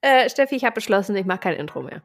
Äh, 0.00 0.30
Steffi, 0.30 0.54
ich 0.56 0.64
habe 0.64 0.74
beschlossen, 0.74 1.16
ich 1.16 1.26
mache 1.26 1.40
kein 1.40 1.54
Intro 1.56 1.82
mehr. 1.82 2.02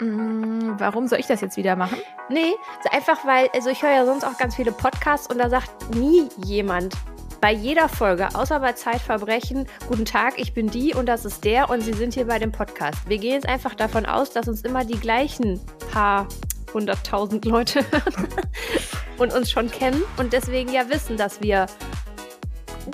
Mm, 0.00 0.78
warum 0.78 1.06
soll 1.06 1.18
ich 1.18 1.26
das 1.26 1.40
jetzt 1.40 1.56
wieder 1.56 1.76
machen? 1.76 1.98
Nee, 2.28 2.54
einfach 2.90 3.26
weil, 3.26 3.48
also 3.54 3.68
ich 3.68 3.82
höre 3.82 3.90
ja 3.90 4.06
sonst 4.06 4.24
auch 4.24 4.38
ganz 4.38 4.56
viele 4.56 4.72
Podcasts 4.72 5.28
und 5.28 5.38
da 5.38 5.50
sagt 5.50 5.94
nie 5.94 6.28
jemand 6.44 6.94
bei 7.40 7.52
jeder 7.52 7.88
Folge, 7.88 8.28
außer 8.34 8.60
bei 8.60 8.72
Zeitverbrechen, 8.72 9.66
guten 9.86 10.04
Tag, 10.04 10.38
ich 10.38 10.54
bin 10.54 10.68
die 10.68 10.94
und 10.94 11.06
das 11.06 11.24
ist 11.24 11.44
der 11.44 11.70
und 11.70 11.82
Sie 11.82 11.92
sind 11.92 12.14
hier 12.14 12.26
bei 12.26 12.38
dem 12.38 12.50
Podcast. 12.50 13.08
Wir 13.08 13.18
gehen 13.18 13.34
jetzt 13.34 13.48
einfach 13.48 13.74
davon 13.74 14.06
aus, 14.06 14.30
dass 14.30 14.48
uns 14.48 14.62
immer 14.62 14.84
die 14.84 14.98
gleichen 14.98 15.60
paar 15.92 16.26
hunderttausend 16.72 17.44
Leute 17.44 17.84
hören 17.90 18.28
und 19.18 19.34
uns 19.34 19.50
schon 19.50 19.70
kennen 19.70 20.02
und 20.16 20.32
deswegen 20.32 20.72
ja 20.72 20.88
wissen, 20.88 21.16
dass 21.16 21.40
wir 21.40 21.66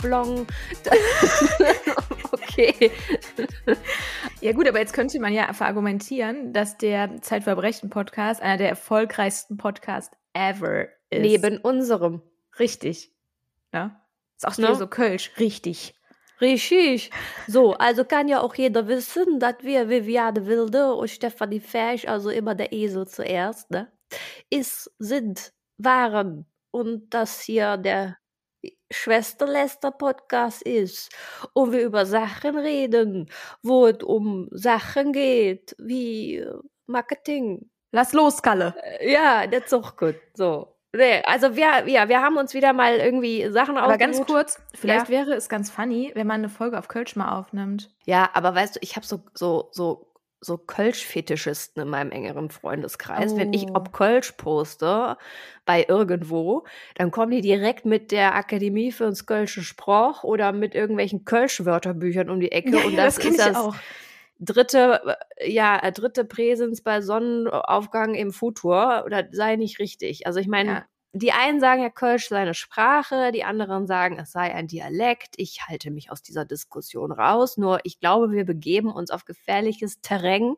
Blong. 0.02 0.46
okay. 2.32 2.90
Ja 4.40 4.52
gut, 4.52 4.68
aber 4.68 4.78
jetzt 4.78 4.92
könnte 4.92 5.18
man 5.20 5.32
ja 5.32 5.52
verargumentieren, 5.54 6.52
dass 6.52 6.76
der 6.76 7.22
Zeitverbrechen-Podcast 7.22 8.42
einer 8.42 8.58
der 8.58 8.68
erfolgreichsten 8.68 9.56
Podcasts 9.56 10.14
ever 10.34 10.88
ist. 11.08 11.22
Neben 11.22 11.58
unserem. 11.58 12.20
Richtig. 12.58 13.10
Ja. 13.72 14.04
Ist 14.36 14.46
auch 14.46 14.58
ne? 14.58 14.74
so 14.74 14.86
Kölsch. 14.86 15.32
Richtig. 15.38 15.94
Richtig. 16.40 17.10
So, 17.46 17.74
also 17.74 18.04
kann 18.04 18.28
ja 18.28 18.40
auch 18.40 18.54
jeder 18.54 18.86
wissen, 18.88 19.38
dass 19.38 19.56
wir 19.62 19.88
Viviane 19.88 20.46
Wilde 20.46 20.92
und 20.94 21.08
Stefanie 21.08 21.60
Fersch, 21.60 22.06
also 22.06 22.28
immer 22.28 22.54
der 22.54 22.72
Esel 22.72 23.06
zuerst, 23.06 23.70
ne, 23.70 23.90
ist, 24.50 24.90
sind, 24.98 25.54
waren 25.78 26.46
und 26.70 27.14
das 27.14 27.40
hier 27.40 27.76
der 27.76 28.18
Schwesterläster-Podcast 28.94 30.62
ist 30.62 31.10
und 31.52 31.72
wir 31.72 31.82
über 31.82 32.06
Sachen 32.06 32.56
reden, 32.56 33.30
wo 33.62 33.86
es 33.86 34.02
um 34.02 34.48
Sachen 34.50 35.12
geht, 35.12 35.74
wie 35.78 36.36
äh, 36.36 36.54
Marketing. 36.86 37.70
Lass 37.92 38.12
los, 38.12 38.42
Kalle. 38.42 38.74
Äh, 39.00 39.12
ja, 39.12 39.46
das 39.46 39.66
ist 39.66 39.74
auch 39.74 39.96
gut. 39.96 40.16
So. 40.34 40.74
Nee, 40.94 41.22
also 41.24 41.56
wir, 41.56 41.88
ja, 41.88 42.08
wir 42.08 42.22
haben 42.22 42.36
uns 42.36 42.54
wieder 42.54 42.72
mal 42.72 42.96
irgendwie 42.96 43.50
Sachen 43.50 43.76
Aber 43.76 43.98
ganz 43.98 44.24
kurz, 44.24 44.60
vielleicht 44.74 45.08
ja. 45.08 45.26
wäre 45.26 45.34
es 45.34 45.48
ganz 45.48 45.68
funny, 45.68 46.12
wenn 46.14 46.26
man 46.26 46.36
eine 46.36 46.48
Folge 46.48 46.78
auf 46.78 46.86
Kölsch 46.86 47.16
mal 47.16 47.36
aufnimmt. 47.36 47.90
Ja, 48.06 48.30
aber 48.32 48.54
weißt 48.54 48.76
du, 48.76 48.80
ich 48.80 48.94
habe 48.94 49.04
so, 49.04 49.24
so, 49.34 49.70
so 49.72 50.13
so 50.44 50.58
Kölsch-Fetischisten 50.58 51.82
in 51.82 51.88
meinem 51.88 52.10
engeren 52.10 52.50
Freundeskreis. 52.50 53.32
Oh. 53.32 53.36
Wenn 53.36 53.52
ich 53.52 53.68
ob 53.74 53.88
oh. 53.88 53.90
Kölsch 53.92 54.32
poste 54.32 55.16
bei 55.64 55.84
irgendwo, 55.88 56.64
dann 56.94 57.10
kommen 57.10 57.32
die 57.32 57.40
direkt 57.40 57.84
mit 57.86 58.12
der 58.12 58.34
Akademie 58.34 58.92
für 58.92 59.06
uns 59.06 59.26
Kölsche 59.26 59.62
Sprach 59.62 60.24
oder 60.24 60.52
mit 60.52 60.74
irgendwelchen 60.74 61.24
Kölsch-Wörterbüchern 61.24 62.30
um 62.30 62.40
die 62.40 62.52
Ecke. 62.52 62.76
Ja, 62.78 62.84
und 62.84 62.96
das, 62.96 63.16
das 63.16 63.24
ist 63.24 63.38
das 63.38 63.56
auch. 63.56 63.74
dritte, 64.38 65.16
ja, 65.44 65.90
dritte 65.90 66.24
Präsens 66.24 66.82
bei 66.82 67.00
Sonnenaufgang 67.00 68.14
im 68.14 68.32
Futur. 68.32 69.02
Oder 69.06 69.28
sei 69.32 69.56
nicht 69.56 69.78
richtig. 69.78 70.26
Also 70.26 70.40
ich 70.40 70.48
meine, 70.48 70.70
ja 70.70 70.84
die 71.16 71.30
einen 71.30 71.60
sagen 71.60 71.80
ja 71.80 71.90
Kölsch 71.90 72.28
sei 72.28 72.38
eine 72.38 72.54
Sprache, 72.54 73.30
die 73.30 73.44
anderen 73.44 73.86
sagen, 73.86 74.18
es 74.18 74.32
sei 74.32 74.52
ein 74.52 74.66
Dialekt. 74.66 75.34
Ich 75.36 75.60
halte 75.68 75.92
mich 75.92 76.10
aus 76.10 76.22
dieser 76.22 76.44
Diskussion 76.44 77.12
raus. 77.12 77.56
Nur 77.56 77.78
ich 77.84 78.00
glaube, 78.00 78.32
wir 78.32 78.44
begeben 78.44 78.92
uns 78.92 79.12
auf 79.12 79.24
gefährliches 79.24 80.00
Terrain. 80.00 80.56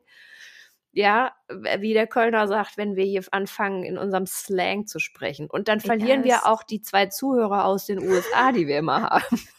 Ja, 0.91 1.33
wie 1.79 1.93
der 1.93 2.07
Kölner 2.07 2.47
sagt, 2.47 2.75
wenn 2.75 2.95
wir 2.95 3.05
hier 3.05 3.23
anfangen, 3.29 3.83
in 3.83 3.99
unserem 3.99 4.25
Slang 4.25 4.87
zu 4.87 4.97
sprechen. 4.97 5.47
Und 5.47 5.67
dann 5.67 5.79
verlieren 5.79 6.23
wir 6.23 6.47
auch 6.47 6.63
die 6.63 6.81
zwei 6.81 7.05
Zuhörer 7.05 7.65
aus 7.65 7.85
den 7.85 8.01
USA, 8.01 8.51
die 8.51 8.65
wir 8.67 8.79
immer 8.79 9.03
haben. 9.03 9.39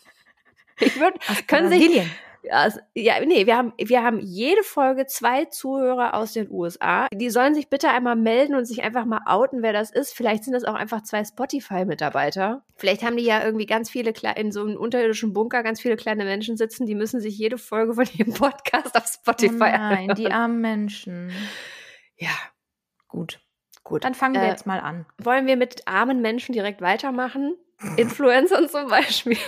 Ich 0.81 1.01
würde, 1.01 1.19
können 1.49 1.71
sich, 1.71 2.09
ja, 2.43 3.25
nee, 3.25 3.47
wir 3.47 3.57
haben, 3.57 3.73
wir 3.79 4.03
haben 4.03 4.21
jede 4.21 4.63
Folge 4.63 5.07
zwei 5.07 5.45
Zuhörer 5.47 6.15
aus 6.15 6.33
den 6.33 6.51
USA. 6.51 7.07
Die 7.13 7.31
sollen 7.31 7.55
sich 7.55 7.69
bitte 7.69 7.91
einmal 7.91 8.17
melden 8.17 8.55
und 8.55 8.65
sich 8.65 8.83
einfach 8.83 9.05
mal 9.05 9.21
outen, 9.27 9.63
wer 9.63 9.73
das 9.73 9.91
ist. 9.91 10.15
Vielleicht 10.15 10.45
sind 10.45 10.53
das 10.53 10.65
auch 10.65 10.75
einfach 10.75 11.03
zwei 11.03 11.25
Spotify-Mitarbeiter. 11.25 12.65
Vielleicht 12.77 13.03
haben 13.03 13.17
die 13.17 13.25
ja 13.25 13.45
irgendwie 13.45 13.67
ganz 13.67 13.91
viele, 13.91 14.13
in 14.37 14.53
so 14.53 14.63
einem 14.63 14.77
unterirdischen 14.77 15.33
Bunker 15.33 15.63
ganz 15.63 15.81
viele 15.81 15.97
kleine 15.97 16.25
Menschen 16.25 16.57
sitzen, 16.57 16.87
die 16.87 16.95
müssen 16.95 17.21
sich 17.21 17.37
jede 17.37 17.59
Folge 17.59 17.95
von 17.95 18.07
ihrem 18.15 18.33
Podcast 18.35 18.97
auf 18.97 19.07
Spotify 19.07 19.55
oh 19.55 19.59
Nein, 19.59 20.07
hören. 20.07 20.17
die 20.17 20.31
armen 20.31 20.61
Menschen. 20.61 21.33
Ja, 22.17 22.31
gut. 23.09 23.41
Gut. 23.85 24.05
Dann 24.05 24.15
fangen 24.15 24.35
wir 24.35 24.43
äh, 24.43 24.49
jetzt 24.49 24.67
mal 24.67 24.81
an. 24.81 25.07
Wollen 25.19 25.47
wir 25.47 25.57
mit 25.57 25.89
armen 25.89 26.21
Menschen 26.21 26.53
direkt 26.53 26.83
weitermachen? 26.83 27.57
Influencern 27.97 28.69
zum 28.69 28.89
Beispiel. 28.89 29.39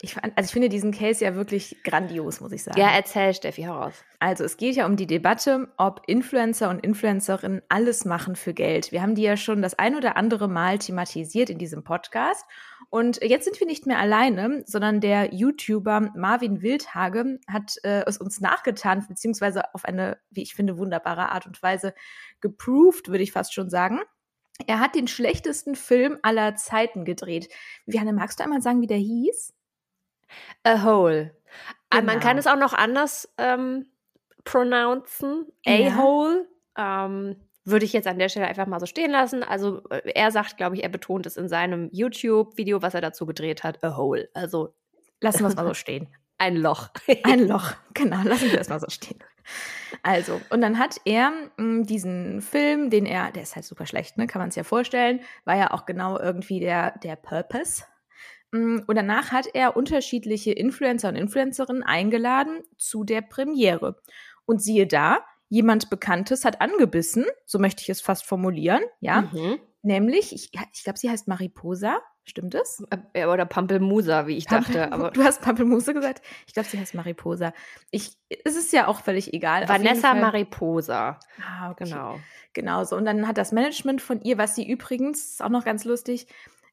Ich, 0.00 0.16
also 0.16 0.32
ich 0.46 0.52
finde 0.52 0.68
diesen 0.68 0.92
Case 0.92 1.24
ja 1.24 1.34
wirklich 1.34 1.82
grandios, 1.82 2.40
muss 2.40 2.52
ich 2.52 2.62
sagen. 2.62 2.78
Ja, 2.78 2.90
erzähl, 2.90 3.34
Steffi, 3.34 3.62
heraus. 3.62 3.94
Also 4.20 4.44
es 4.44 4.56
geht 4.56 4.76
ja 4.76 4.86
um 4.86 4.96
die 4.96 5.08
Debatte, 5.08 5.72
ob 5.76 6.02
Influencer 6.06 6.70
und 6.70 6.84
Influencerinnen 6.84 7.62
alles 7.68 8.04
machen 8.04 8.36
für 8.36 8.54
Geld. 8.54 8.92
Wir 8.92 9.02
haben 9.02 9.16
die 9.16 9.22
ja 9.22 9.36
schon 9.36 9.60
das 9.60 9.74
ein 9.74 9.96
oder 9.96 10.16
andere 10.16 10.48
Mal 10.48 10.78
thematisiert 10.78 11.50
in 11.50 11.58
diesem 11.58 11.82
Podcast. 11.82 12.44
Und 12.90 13.22
jetzt 13.22 13.44
sind 13.44 13.58
wir 13.58 13.66
nicht 13.66 13.86
mehr 13.86 13.98
alleine, 13.98 14.62
sondern 14.66 15.00
der 15.00 15.34
YouTuber 15.34 16.12
Marvin 16.14 16.62
Wildhage 16.62 17.40
hat 17.48 17.76
äh, 17.82 18.04
es 18.06 18.18
uns 18.18 18.40
nachgetan, 18.40 19.04
beziehungsweise 19.06 19.74
auf 19.74 19.84
eine, 19.84 20.18
wie 20.30 20.42
ich 20.42 20.54
finde, 20.54 20.78
wunderbare 20.78 21.30
Art 21.30 21.46
und 21.46 21.60
Weise 21.62 21.92
geproved, 22.40 23.08
würde 23.08 23.24
ich 23.24 23.32
fast 23.32 23.52
schon 23.52 23.68
sagen. 23.68 24.00
Er 24.66 24.80
hat 24.80 24.94
den 24.94 25.06
schlechtesten 25.06 25.76
Film 25.76 26.18
aller 26.22 26.56
Zeiten 26.56 27.04
gedreht. 27.04 27.48
Viviane, 27.86 28.12
magst 28.12 28.40
du 28.40 28.44
einmal 28.44 28.62
sagen, 28.62 28.80
wie 28.80 28.88
der 28.88 28.96
hieß? 28.96 29.54
A 30.62 30.84
hole. 30.84 31.34
Genau. 31.90 32.04
Man 32.04 32.20
kann 32.20 32.36
genau. 32.36 32.40
es 32.40 32.46
auch 32.46 32.58
noch 32.58 32.74
anders 32.74 33.32
ähm, 33.38 33.86
pronouncen. 34.44 35.46
A-hole. 35.66 36.46
Ja. 36.76 37.06
Ähm, 37.06 37.36
würde 37.64 37.84
ich 37.84 37.92
jetzt 37.92 38.06
an 38.06 38.18
der 38.18 38.28
Stelle 38.28 38.46
einfach 38.46 38.66
mal 38.66 38.80
so 38.80 38.86
stehen 38.86 39.10
lassen. 39.10 39.42
Also 39.42 39.82
äh, 39.90 40.12
er 40.14 40.30
sagt, 40.30 40.56
glaube 40.56 40.76
ich, 40.76 40.82
er 40.82 40.88
betont 40.88 41.26
es 41.26 41.36
in 41.36 41.48
seinem 41.48 41.90
YouTube-Video, 41.92 42.82
was 42.82 42.94
er 42.94 43.00
dazu 43.00 43.26
gedreht 43.26 43.62
hat, 43.62 43.82
a 43.84 43.96
hole. 43.96 44.28
Also 44.34 44.74
lassen 45.20 45.40
wir 45.40 45.48
es 45.48 45.56
mal 45.56 45.66
so 45.66 45.74
stehen. 45.74 46.08
Ein 46.38 46.56
Loch. 46.56 46.90
Ein 47.24 47.48
Loch, 47.48 47.72
genau, 47.94 48.22
lassen 48.22 48.52
wir 48.52 48.60
es 48.60 48.68
mal 48.68 48.80
so 48.80 48.88
stehen. 48.88 49.18
Also, 50.02 50.40
und 50.50 50.60
dann 50.60 50.78
hat 50.78 51.00
er 51.04 51.30
mh, 51.30 51.50
hm, 51.56 51.86
diesen 51.86 52.42
Film, 52.42 52.90
den 52.90 53.06
er, 53.06 53.32
der 53.32 53.42
ist 53.42 53.56
halt 53.56 53.64
super 53.64 53.86
schlecht, 53.86 54.18
ne, 54.18 54.26
kann 54.26 54.40
man 54.40 54.50
es 54.50 54.54
ja 54.54 54.62
vorstellen, 54.62 55.20
war 55.44 55.56
ja 55.56 55.72
auch 55.72 55.84
genau 55.84 56.18
irgendwie 56.18 56.60
der, 56.60 56.98
der 56.98 57.16
Purpose 57.16 57.84
und 58.50 58.94
danach 58.94 59.32
hat 59.32 59.46
er 59.52 59.76
unterschiedliche 59.76 60.52
Influencer 60.52 61.08
und 61.08 61.16
Influencerinnen 61.16 61.82
eingeladen 61.82 62.62
zu 62.76 63.04
der 63.04 63.20
Premiere. 63.20 64.00
Und 64.46 64.62
siehe 64.62 64.86
da, 64.86 65.18
jemand 65.48 65.90
Bekanntes 65.90 66.44
hat 66.44 66.60
angebissen, 66.60 67.26
so 67.44 67.58
möchte 67.58 67.82
ich 67.82 67.90
es 67.90 68.00
fast 68.00 68.24
formulieren, 68.24 68.82
ja. 69.00 69.22
Mhm. 69.22 69.58
Nämlich, 69.82 70.34
ich, 70.34 70.50
ich 70.74 70.84
glaube, 70.84 70.98
sie 70.98 71.08
heißt 71.10 71.28
Mariposa. 71.28 72.00
Stimmt 72.24 72.54
es? 72.54 72.84
Äh, 73.14 73.24
oder 73.24 73.46
Pampelmusa, 73.46 74.26
wie 74.26 74.36
ich 74.36 74.46
Pampel 74.46 74.74
dachte. 74.74 74.92
Aber 74.92 75.10
du 75.12 75.24
hast 75.24 75.40
Pampelmusa 75.40 75.92
gesagt? 75.92 76.20
Ich 76.46 76.52
glaube, 76.52 76.68
sie 76.68 76.78
heißt 76.78 76.94
Mariposa. 76.94 77.54
Ich, 77.90 78.18
es 78.44 78.54
ist 78.54 78.72
ja 78.72 78.86
auch 78.86 79.00
völlig 79.00 79.32
egal. 79.32 79.66
Vanessa 79.66 80.12
Mariposa. 80.14 81.18
Ah, 81.42 81.70
okay. 81.70 81.84
Genau. 81.84 82.20
Genau 82.52 82.84
so. 82.84 82.96
Und 82.96 83.06
dann 83.06 83.26
hat 83.26 83.38
das 83.38 83.52
Management 83.52 84.02
von 84.02 84.20
ihr, 84.20 84.36
was 84.36 84.54
sie 84.54 84.68
übrigens, 84.68 85.40
auch 85.40 85.48
noch 85.48 85.64
ganz 85.64 85.84
lustig, 85.84 86.26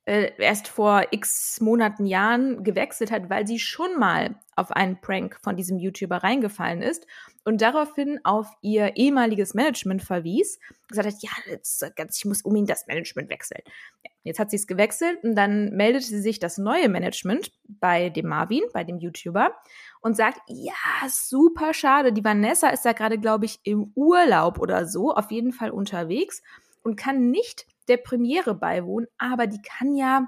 äh, 0.06 0.32
erst 0.38 0.68
vor 0.68 1.08
x 1.12 1.60
Monaten, 1.62 2.06
Jahren 2.06 2.64
gewechselt 2.64 3.12
hat, 3.12 3.30
weil 3.30 3.48
sie 3.48 3.60
schon 3.60 3.98
mal 3.98 4.36
auf 4.56 4.72
einen 4.72 5.02
Prank 5.02 5.38
von 5.42 5.56
diesem 5.56 5.80
YouTuber 5.80 6.18
reingefallen 6.18 6.82
ist 6.82 7.06
und 7.44 7.62
daraufhin 7.62 8.20
auf 8.24 8.48
ihr 8.62 8.96
ehemaliges 8.98 9.54
Management 9.54 10.04
verwies, 10.04 10.60
gesagt 10.88 11.08
hat, 11.08 11.22
ja, 11.22 11.32
jetzt, 11.48 12.18
ich 12.18 12.26
muss 12.26 12.44
unbedingt 12.44 12.70
das 12.70 12.88
Management 12.88 13.30
wechseln. 13.30 13.62
Ja, 14.04 14.12
jetzt 14.24 14.40
hat 14.40 14.52
sie 14.52 14.58
es 14.58 14.68
gewechselt 14.68 15.24
und 15.24 15.36
dann 15.36 15.72
meldete 15.72 16.06
sie 16.06 16.22
sich 16.22 16.40
das 16.40 16.58
neue 16.58 16.88
Management 16.88 17.52
bei 17.68 18.10
dem 18.10 18.28
Marvin, 18.28 18.64
bei 18.74 18.84
dem 18.84 19.00
YouTuber 19.00 19.56
und 20.02 20.16
sagt, 20.16 20.40
ja, 20.48 20.74
super 21.10 21.74
schade, 21.74 22.14
die 22.14 22.24
Vanessa 22.24 22.70
ist 22.70 22.86
da 22.86 22.94
gerade, 22.94 23.18
glaube 23.18 23.46
ich, 23.46 23.60
im 23.64 23.92
Urlaub 23.96 24.60
oder 24.60 24.88
so, 24.88 25.14
auf 25.14 25.32
jeden 25.32 25.52
Fall 25.52 25.72
unterwegs 25.72 26.44
und 26.84 26.96
kann 26.96 27.32
nicht 27.32 27.66
der 27.88 27.98
Premiere 27.98 28.56
beiwohnen, 28.56 29.08
aber 29.18 29.48
die 29.48 29.62
kann 29.62 29.96
ja 29.96 30.26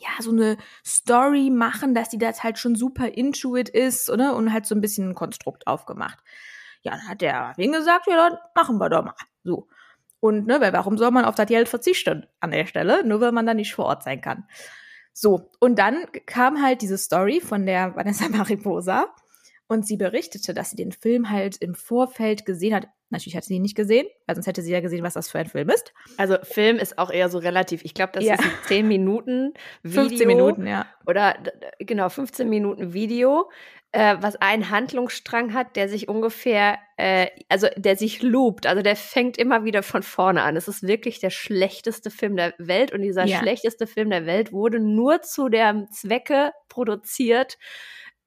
ja, 0.00 0.22
so 0.22 0.30
eine 0.30 0.56
Story 0.86 1.50
machen, 1.50 1.94
dass 1.94 2.08
die 2.08 2.18
das 2.18 2.42
halt 2.42 2.58
schon 2.58 2.76
super 2.76 3.08
intuit 3.08 3.68
ist, 3.68 4.10
oder? 4.10 4.36
Und 4.36 4.52
halt 4.52 4.66
so 4.66 4.74
ein 4.74 4.80
bisschen 4.80 5.10
ein 5.10 5.14
Konstrukt 5.14 5.66
aufgemacht. 5.66 6.18
Ja, 6.82 6.92
dann 6.92 7.08
hat 7.08 7.20
der 7.20 7.52
Wing 7.56 7.72
gesagt, 7.72 8.06
ja, 8.06 8.16
dann 8.16 8.38
machen 8.54 8.78
wir 8.78 8.88
doch 8.88 9.04
mal. 9.04 9.14
So. 9.44 9.68
Und, 10.20 10.46
ne, 10.46 10.60
weil 10.60 10.72
warum 10.72 10.98
soll 10.98 11.10
man 11.10 11.24
auf 11.24 11.34
das 11.34 11.46
Geld 11.46 11.68
verzichten 11.68 12.26
an 12.40 12.50
der 12.50 12.66
Stelle? 12.66 13.04
Nur 13.04 13.20
weil 13.20 13.32
man 13.32 13.46
da 13.46 13.54
nicht 13.54 13.74
vor 13.74 13.86
Ort 13.86 14.02
sein 14.02 14.20
kann. 14.20 14.44
So. 15.12 15.50
Und 15.60 15.78
dann 15.78 16.06
kam 16.26 16.62
halt 16.62 16.82
diese 16.82 16.98
Story 16.98 17.40
von 17.40 17.66
der 17.66 17.94
Vanessa 17.96 18.28
Mariposa. 18.28 19.14
Und 19.68 19.86
sie 19.86 19.96
berichtete, 19.96 20.54
dass 20.54 20.70
sie 20.70 20.76
den 20.76 20.92
Film 20.92 21.30
halt 21.30 21.58
im 21.58 21.74
Vorfeld 21.74 22.46
gesehen 22.46 22.74
hat. 22.74 22.88
Natürlich 23.10 23.36
hat 23.36 23.44
sie 23.44 23.54
ihn 23.54 23.62
nicht 23.62 23.76
gesehen, 23.76 24.06
weil 24.26 24.36
sonst 24.36 24.46
hätte 24.46 24.62
sie 24.62 24.72
ja 24.72 24.80
gesehen, 24.80 25.02
was 25.02 25.14
das 25.14 25.30
für 25.30 25.38
ein 25.38 25.46
Film 25.46 25.70
ist. 25.70 25.94
Also 26.18 26.36
Film 26.42 26.76
ist 26.76 26.98
auch 26.98 27.10
eher 27.10 27.30
so 27.30 27.38
relativ. 27.38 27.84
Ich 27.84 27.94
glaube, 27.94 28.12
das 28.12 28.24
ja. 28.24 28.34
ist 28.34 28.42
ein 28.42 28.52
10 28.66 28.88
Minuten 28.88 29.54
Video. 29.82 30.02
15 30.02 30.26
Minuten, 30.26 30.66
ja. 30.66 30.86
Oder 31.06 31.36
genau, 31.78 32.08
15 32.08 32.48
Minuten 32.48 32.92
Video, 32.92 33.50
äh, 33.92 34.16
was 34.20 34.36
einen 34.36 34.68
Handlungsstrang 34.68 35.54
hat, 35.54 35.76
der 35.76 35.88
sich 35.88 36.08
ungefähr, 36.08 36.78
äh, 36.98 37.28
also 37.48 37.68
der 37.76 37.96
sich 37.96 38.22
loopt. 38.22 38.66
Also 38.66 38.82
der 38.82 38.96
fängt 38.96 39.38
immer 39.38 39.64
wieder 39.64 39.82
von 39.82 40.02
vorne 40.02 40.42
an. 40.42 40.56
Es 40.56 40.68
ist 40.68 40.86
wirklich 40.86 41.20
der 41.20 41.30
schlechteste 41.30 42.10
Film 42.10 42.36
der 42.36 42.52
Welt 42.58 42.92
und 42.92 43.00
dieser 43.00 43.24
ja. 43.24 43.38
schlechteste 43.38 43.86
Film 43.86 44.10
der 44.10 44.26
Welt 44.26 44.52
wurde 44.52 44.80
nur 44.80 45.22
zu 45.22 45.48
der 45.48 45.86
Zwecke 45.90 46.52
produziert, 46.68 47.56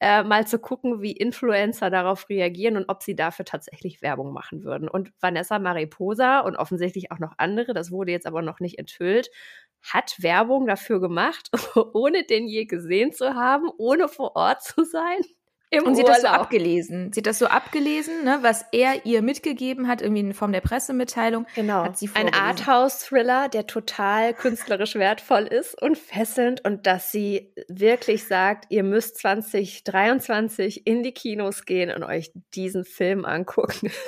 äh, 0.01 0.23
mal 0.23 0.47
zu 0.47 0.59
gucken, 0.59 1.01
wie 1.01 1.11
Influencer 1.13 1.89
darauf 1.91 2.27
reagieren 2.29 2.75
und 2.77 2.89
ob 2.89 3.03
sie 3.03 3.15
dafür 3.15 3.45
tatsächlich 3.45 4.01
Werbung 4.01 4.33
machen 4.33 4.63
würden. 4.63 4.89
Und 4.89 5.13
Vanessa 5.21 5.59
Mariposa 5.59 6.39
und 6.41 6.55
offensichtlich 6.57 7.11
auch 7.11 7.19
noch 7.19 7.33
andere, 7.37 7.73
das 7.73 7.91
wurde 7.91 8.11
jetzt 8.11 8.27
aber 8.27 8.41
noch 8.41 8.59
nicht 8.59 8.79
enthüllt, 8.79 9.29
hat 9.83 10.15
Werbung 10.19 10.67
dafür 10.67 10.99
gemacht, 11.01 11.49
ohne 11.93 12.23
den 12.25 12.47
je 12.47 12.65
gesehen 12.65 13.13
zu 13.13 13.35
haben, 13.35 13.69
ohne 13.77 14.07
vor 14.09 14.35
Ort 14.35 14.63
zu 14.63 14.83
sein. 14.85 15.21
Im 15.73 15.85
und 15.85 15.95
sie 15.95 16.01
hat 16.01 16.09
das 16.09 16.21
so 16.21 16.27
abgelesen. 16.27 17.13
Sie 17.13 17.21
hat 17.21 17.27
das 17.27 17.39
so 17.39 17.47
abgelesen, 17.47 18.25
ne, 18.25 18.39
was 18.41 18.65
er 18.73 19.05
ihr 19.05 19.21
mitgegeben 19.21 19.87
hat, 19.87 20.01
irgendwie 20.01 20.19
in 20.19 20.33
Form 20.33 20.51
der 20.51 20.59
Pressemitteilung. 20.59 21.47
Genau. 21.55 21.85
Hat 21.85 21.97
sie 21.97 22.09
Ein 22.13 22.33
Arthouse-Thriller, 22.33 23.47
der 23.47 23.67
total 23.67 24.33
künstlerisch 24.33 24.95
wertvoll 24.95 25.43
ist 25.43 25.81
und 25.81 25.97
fesselnd 25.97 26.65
und 26.65 26.87
dass 26.87 27.13
sie 27.13 27.53
wirklich 27.69 28.27
sagt, 28.27 28.65
ihr 28.67 28.83
müsst 28.83 29.17
2023 29.19 30.85
in 30.85 31.03
die 31.03 31.13
Kinos 31.13 31.63
gehen 31.63 31.89
und 31.89 32.03
euch 32.03 32.33
diesen 32.53 32.83
Film 32.83 33.23
angucken. 33.23 33.91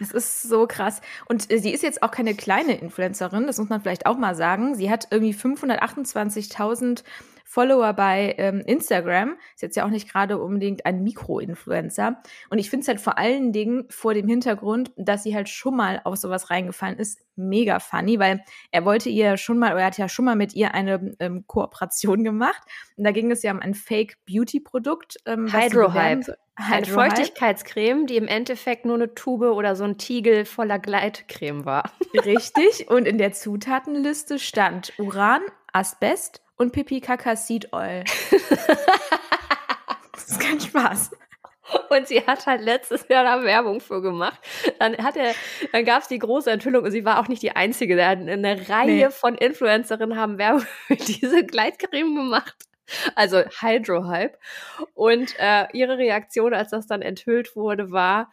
Das 0.00 0.12
ist 0.12 0.42
so 0.42 0.68
krass. 0.68 1.00
Und 1.26 1.52
äh, 1.52 1.58
sie 1.58 1.72
ist 1.72 1.82
jetzt 1.82 2.04
auch 2.04 2.12
keine 2.12 2.36
kleine 2.36 2.78
Influencerin, 2.78 3.48
das 3.48 3.58
muss 3.58 3.68
man 3.68 3.80
vielleicht 3.80 4.06
auch 4.06 4.16
mal 4.16 4.36
sagen. 4.36 4.76
Sie 4.76 4.92
hat 4.92 5.08
irgendwie 5.10 5.34
528.000 5.34 7.02
Follower 7.48 7.94
bei 7.94 8.34
ähm, 8.36 8.60
Instagram. 8.60 9.38
Ist 9.54 9.62
jetzt 9.62 9.74
ja 9.74 9.86
auch 9.86 9.90
nicht 9.90 10.12
gerade 10.12 10.36
unbedingt 10.36 10.84
ein 10.84 11.02
Mikro-Influencer. 11.02 12.22
Und 12.50 12.58
ich 12.58 12.68
finde 12.68 12.82
es 12.82 12.88
halt 12.88 13.00
vor 13.00 13.16
allen 13.16 13.52
Dingen 13.52 13.86
vor 13.88 14.12
dem 14.12 14.28
Hintergrund, 14.28 14.92
dass 14.96 15.22
sie 15.22 15.34
halt 15.34 15.48
schon 15.48 15.74
mal 15.74 16.02
auf 16.04 16.16
sowas 16.16 16.50
reingefallen 16.50 16.98
ist, 16.98 17.20
mega 17.36 17.80
funny, 17.80 18.18
weil 18.18 18.44
er 18.70 18.84
wollte 18.84 19.08
ihr 19.08 19.38
schon 19.38 19.58
mal, 19.58 19.72
oder 19.72 19.80
er 19.80 19.86
hat 19.86 19.96
ja 19.96 20.10
schon 20.10 20.26
mal 20.26 20.36
mit 20.36 20.54
ihr 20.54 20.74
eine 20.74 21.16
ähm, 21.20 21.46
Kooperation 21.46 22.22
gemacht. 22.22 22.60
Und 22.98 23.04
da 23.04 23.12
ging 23.12 23.30
es 23.30 23.42
ja 23.42 23.50
um 23.50 23.60
ein 23.60 23.72
Fake-Beauty-Produkt. 23.72 25.16
Ähm, 25.24 25.50
Hydro-Hype. 25.50 26.36
Eine 26.56 26.86
Feuchtigkeitscreme, 26.86 28.06
die 28.06 28.16
im 28.16 28.26
Endeffekt 28.26 28.84
nur 28.84 28.96
eine 28.96 29.14
Tube 29.14 29.54
oder 29.54 29.74
so 29.74 29.84
ein 29.84 29.96
Tiegel 29.96 30.44
voller 30.44 30.78
Gleitcreme 30.78 31.64
war. 31.64 31.92
Richtig. 32.12 32.90
Und 32.90 33.06
in 33.06 33.16
der 33.16 33.32
Zutatenliste 33.32 34.38
stand 34.38 34.92
Uran, 34.98 35.40
Asbest, 35.72 36.42
und 36.58 36.72
Pipi 36.72 37.00
Kaka 37.00 37.36
Seed 37.36 37.72
Oil. 37.72 38.04
das 40.12 40.28
ist 40.28 40.40
kein 40.40 40.60
Spaß. 40.60 41.12
Und 41.90 42.08
sie 42.08 42.26
hat 42.26 42.46
halt 42.46 42.62
letztes 42.62 43.06
Jahr 43.08 43.24
da 43.24 43.42
Werbung 43.42 43.80
für 43.80 44.00
gemacht. 44.00 44.40
Dann 44.78 44.96
hat 44.98 45.16
er, 45.16 45.34
dann 45.72 45.84
gab 45.84 46.02
es 46.02 46.08
die 46.08 46.18
große 46.18 46.50
Enthüllung 46.50 46.84
und 46.84 46.90
sie 46.90 47.04
war 47.04 47.20
auch 47.20 47.28
nicht 47.28 47.42
die 47.42 47.56
einzige. 47.56 48.02
Eine 48.02 48.68
Reihe 48.68 49.06
nee. 49.06 49.10
von 49.10 49.34
Influencerinnen 49.34 50.18
haben 50.18 50.38
Werbung 50.38 50.60
für 50.86 50.96
diese 50.96 51.44
Gleitcreme 51.44 52.14
gemacht. 52.14 52.56
Also 53.14 53.42
Hydro-Hype. 53.60 54.38
Und 54.94 55.34
äh, 55.38 55.66
ihre 55.72 55.98
Reaktion, 55.98 56.54
als 56.54 56.70
das 56.70 56.86
dann 56.86 57.02
enthüllt 57.02 57.54
wurde, 57.54 57.90
war, 57.90 58.30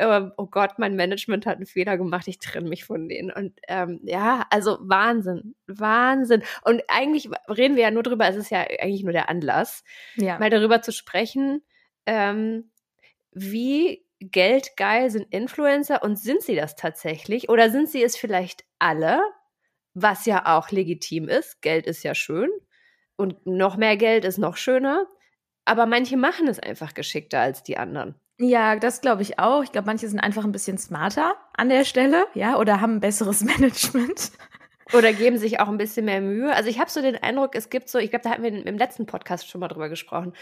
oh 0.00 0.46
Gott, 0.46 0.78
mein 0.78 0.94
Management 0.96 1.46
hat 1.46 1.56
einen 1.56 1.66
Fehler 1.66 1.96
gemacht, 1.96 2.28
ich 2.28 2.38
trenne 2.38 2.68
mich 2.68 2.84
von 2.84 3.08
denen. 3.08 3.30
Und 3.32 3.58
ähm, 3.68 4.00
ja, 4.04 4.46
also 4.50 4.78
Wahnsinn, 4.80 5.54
Wahnsinn. 5.66 6.42
Und 6.62 6.82
eigentlich 6.88 7.28
reden 7.48 7.76
wir 7.76 7.82
ja 7.84 7.90
nur 7.90 8.02
drüber, 8.02 8.28
es 8.28 8.36
ist 8.36 8.50
ja 8.50 8.60
eigentlich 8.60 9.02
nur 9.02 9.12
der 9.12 9.28
Anlass, 9.28 9.82
ja. 10.16 10.38
mal 10.38 10.50
darüber 10.50 10.82
zu 10.82 10.92
sprechen, 10.92 11.62
ähm, 12.06 12.70
wie 13.32 14.04
geldgeil 14.20 15.10
sind 15.10 15.32
Influencer 15.32 16.02
und 16.02 16.18
sind 16.18 16.42
sie 16.42 16.56
das 16.56 16.76
tatsächlich? 16.76 17.48
Oder 17.48 17.70
sind 17.70 17.88
sie 17.88 18.02
es 18.02 18.16
vielleicht 18.16 18.64
alle, 18.78 19.20
was 19.94 20.26
ja 20.26 20.56
auch 20.56 20.70
legitim 20.70 21.28
ist? 21.28 21.60
Geld 21.62 21.86
ist 21.86 22.02
ja 22.02 22.14
schön 22.14 22.50
und 23.16 23.46
noch 23.46 23.76
mehr 23.76 23.96
Geld 23.96 24.24
ist 24.24 24.38
noch 24.38 24.56
schöner. 24.56 25.06
Aber 25.64 25.86
manche 25.86 26.16
machen 26.16 26.48
es 26.48 26.58
einfach 26.58 26.94
geschickter 26.94 27.40
als 27.40 27.62
die 27.62 27.76
anderen. 27.76 28.14
Ja, 28.40 28.76
das 28.76 29.00
glaube 29.00 29.22
ich 29.22 29.38
auch. 29.38 29.64
Ich 29.64 29.72
glaube, 29.72 29.86
manche 29.86 30.08
sind 30.08 30.20
einfach 30.20 30.44
ein 30.44 30.52
bisschen 30.52 30.78
smarter 30.78 31.34
an 31.56 31.68
der 31.68 31.84
Stelle, 31.84 32.26
ja, 32.34 32.56
oder 32.58 32.80
haben 32.80 32.96
ein 32.96 33.00
besseres 33.00 33.42
Management. 33.44 34.30
Oder 34.94 35.12
geben 35.12 35.36
sich 35.38 35.60
auch 35.60 35.68
ein 35.68 35.76
bisschen 35.76 36.06
mehr 36.06 36.20
Mühe. 36.22 36.54
Also 36.54 36.70
ich 36.70 36.78
habe 36.78 36.90
so 36.90 37.02
den 37.02 37.16
Eindruck, 37.16 37.54
es 37.54 37.68
gibt 37.68 37.88
so, 37.90 37.98
ich 37.98 38.10
glaube, 38.10 38.22
da 38.22 38.30
hatten 38.30 38.42
wir 38.42 38.52
im 38.66 38.78
letzten 38.78 39.04
Podcast 39.06 39.48
schon 39.48 39.60
mal 39.60 39.68
drüber 39.68 39.88
gesprochen. 39.90 40.32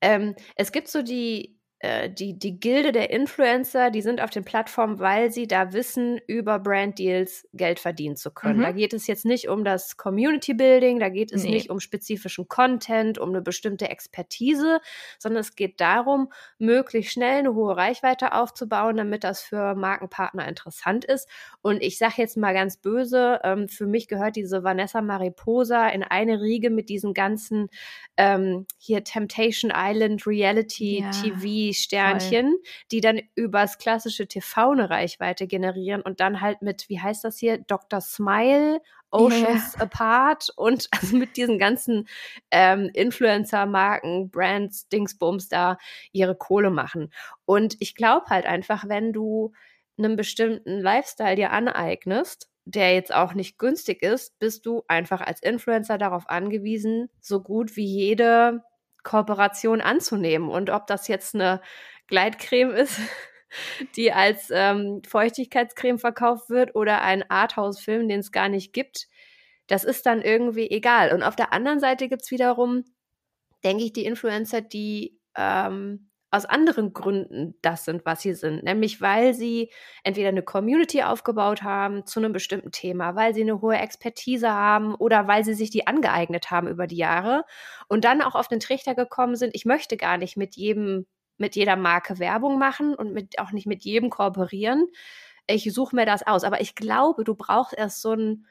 Ähm, 0.00 0.34
es 0.56 0.72
gibt 0.72 0.88
so 0.88 1.02
die 1.02 1.58
äh, 1.84 2.10
die, 2.10 2.38
die 2.38 2.58
Gilde 2.58 2.92
der 2.92 3.10
Influencer, 3.10 3.90
die 3.90 4.00
sind 4.00 4.22
auf 4.22 4.30
den 4.30 4.42
Plattformen, 4.42 5.00
weil 5.00 5.30
sie 5.30 5.46
da 5.46 5.74
wissen, 5.74 6.18
über 6.26 6.58
Brand 6.58 6.98
Deals 6.98 7.46
Geld 7.52 7.78
verdienen 7.78 8.16
zu 8.16 8.30
können. 8.30 8.60
Mhm. 8.60 8.62
Da 8.62 8.72
geht 8.72 8.94
es 8.94 9.06
jetzt 9.06 9.26
nicht 9.26 9.48
um 9.48 9.64
das 9.64 9.98
Community 9.98 10.54
Building, 10.54 10.98
da 10.98 11.10
geht 11.10 11.30
es 11.30 11.44
nee. 11.44 11.50
nicht 11.50 11.68
um 11.68 11.80
spezifischen 11.80 12.48
Content, 12.48 13.18
um 13.18 13.28
eine 13.28 13.42
bestimmte 13.42 13.90
Expertise, 13.90 14.80
sondern 15.18 15.42
es 15.42 15.56
geht 15.56 15.78
darum, 15.78 16.32
möglichst 16.58 17.12
schnell 17.12 17.40
eine 17.40 17.54
hohe 17.54 17.76
Reichweite 17.76 18.32
aufzubauen, 18.32 18.96
damit 18.96 19.22
das 19.22 19.42
für 19.42 19.74
Markenpartner 19.74 20.48
interessant 20.48 21.04
ist. 21.04 21.28
Und 21.60 21.82
ich 21.82 21.98
sage 21.98 22.14
jetzt 22.16 22.38
mal 22.38 22.54
ganz 22.54 22.78
böse, 22.78 23.40
ähm, 23.44 23.68
für 23.68 23.86
mich 23.86 24.08
gehört 24.08 24.36
diese 24.36 24.64
Vanessa 24.64 25.02
Mariposa 25.02 25.88
in 25.88 26.02
eine 26.02 26.40
Riege 26.40 26.70
mit 26.70 26.88
diesen 26.88 27.12
ganzen 27.12 27.68
ähm, 28.16 28.66
hier 28.78 29.04
Temptation 29.04 29.70
Island 29.74 30.26
Reality 30.26 31.00
ja. 31.00 31.10
TV 31.10 31.73
Sternchen, 31.74 32.56
die 32.90 33.00
dann 33.00 33.20
übers 33.34 33.78
klassische 33.78 34.26
TV 34.26 34.70
eine 34.70 34.90
Reichweite 34.90 35.46
generieren 35.46 36.02
und 36.02 36.20
dann 36.20 36.40
halt 36.40 36.62
mit, 36.62 36.88
wie 36.88 37.00
heißt 37.00 37.24
das 37.24 37.38
hier, 37.38 37.58
Dr. 37.58 38.00
Smile, 38.00 38.80
Oceans 39.10 39.74
yeah. 39.76 39.84
Apart 39.84 40.50
und 40.56 40.88
also 40.90 41.16
mit 41.16 41.36
diesen 41.36 41.58
ganzen 41.58 42.08
ähm, 42.50 42.90
Influencer-Marken, 42.92 44.30
Brands, 44.30 44.88
Dingsbums 44.88 45.48
da 45.48 45.78
ihre 46.12 46.34
Kohle 46.34 46.70
machen. 46.70 47.12
Und 47.44 47.76
ich 47.80 47.94
glaube 47.94 48.26
halt 48.28 48.46
einfach, 48.46 48.88
wenn 48.88 49.12
du 49.12 49.52
einen 49.96 50.16
bestimmten 50.16 50.80
Lifestyle 50.80 51.36
dir 51.36 51.52
aneignest, 51.52 52.48
der 52.64 52.94
jetzt 52.94 53.14
auch 53.14 53.34
nicht 53.34 53.58
günstig 53.58 54.02
ist, 54.02 54.38
bist 54.38 54.66
du 54.66 54.82
einfach 54.88 55.20
als 55.20 55.42
Influencer 55.42 55.98
darauf 55.98 56.28
angewiesen, 56.28 57.10
so 57.20 57.40
gut 57.42 57.76
wie 57.76 57.84
jede 57.84 58.62
Kooperation 59.04 59.80
anzunehmen. 59.80 60.48
Und 60.48 60.70
ob 60.70 60.86
das 60.86 61.06
jetzt 61.08 61.34
eine 61.34 61.60
Gleitcreme 62.08 62.72
ist, 62.72 62.98
die 63.96 64.12
als 64.12 64.50
ähm, 64.50 65.02
Feuchtigkeitscreme 65.06 65.98
verkauft 65.98 66.50
wird 66.50 66.74
oder 66.74 67.02
ein 67.02 67.28
Arthouse-Film, 67.30 68.08
den 68.08 68.20
es 68.20 68.32
gar 68.32 68.48
nicht 68.48 68.72
gibt, 68.72 69.06
das 69.66 69.84
ist 69.84 70.06
dann 70.06 70.20
irgendwie 70.20 70.70
egal. 70.70 71.12
Und 71.12 71.22
auf 71.22 71.36
der 71.36 71.52
anderen 71.52 71.80
Seite 71.80 72.08
gibt 72.08 72.22
es 72.22 72.30
wiederum, 72.30 72.84
denke 73.62 73.84
ich, 73.84 73.92
die 73.92 74.04
Influencer, 74.04 74.60
die 74.60 75.18
ähm, 75.36 76.10
aus 76.34 76.44
anderen 76.44 76.92
Gründen 76.92 77.54
das 77.62 77.84
sind, 77.84 78.04
was 78.04 78.22
sie 78.22 78.34
sind. 78.34 78.64
Nämlich 78.64 79.00
weil 79.00 79.34
sie 79.34 79.70
entweder 80.02 80.28
eine 80.28 80.42
Community 80.42 81.02
aufgebaut 81.02 81.62
haben 81.62 82.06
zu 82.06 82.18
einem 82.20 82.32
bestimmten 82.32 82.72
Thema, 82.72 83.14
weil 83.14 83.34
sie 83.34 83.42
eine 83.42 83.60
hohe 83.60 83.76
Expertise 83.76 84.50
haben 84.50 84.94
oder 84.96 85.28
weil 85.28 85.44
sie 85.44 85.54
sich 85.54 85.70
die 85.70 85.86
angeeignet 85.86 86.50
haben 86.50 86.66
über 86.68 86.86
die 86.86 86.96
Jahre 86.96 87.44
und 87.88 88.04
dann 88.04 88.20
auch 88.20 88.34
auf 88.34 88.48
den 88.48 88.60
Trichter 88.60 88.94
gekommen 88.94 89.36
sind, 89.36 89.54
ich 89.54 89.64
möchte 89.64 89.96
gar 89.96 90.18
nicht 90.18 90.36
mit 90.36 90.56
jedem, 90.56 91.06
mit 91.38 91.54
jeder 91.54 91.76
Marke 91.76 92.18
Werbung 92.18 92.58
machen 92.58 92.94
und 92.94 93.12
mit, 93.12 93.38
auch 93.38 93.52
nicht 93.52 93.66
mit 93.66 93.84
jedem 93.84 94.10
kooperieren. 94.10 94.88
Ich 95.46 95.72
suche 95.72 95.94
mir 95.94 96.06
das 96.06 96.26
aus. 96.26 96.42
Aber 96.44 96.60
ich 96.60 96.74
glaube, 96.74 97.24
du 97.24 97.34
brauchst 97.34 97.74
erst 97.74 98.02
so 98.02 98.10
einen, 98.10 98.46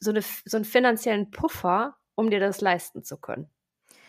so, 0.00 0.10
eine, 0.10 0.22
so 0.22 0.56
einen 0.56 0.64
finanziellen 0.64 1.30
Puffer, 1.30 1.96
um 2.14 2.30
dir 2.30 2.40
das 2.40 2.60
leisten 2.60 3.04
zu 3.04 3.18
können 3.18 3.50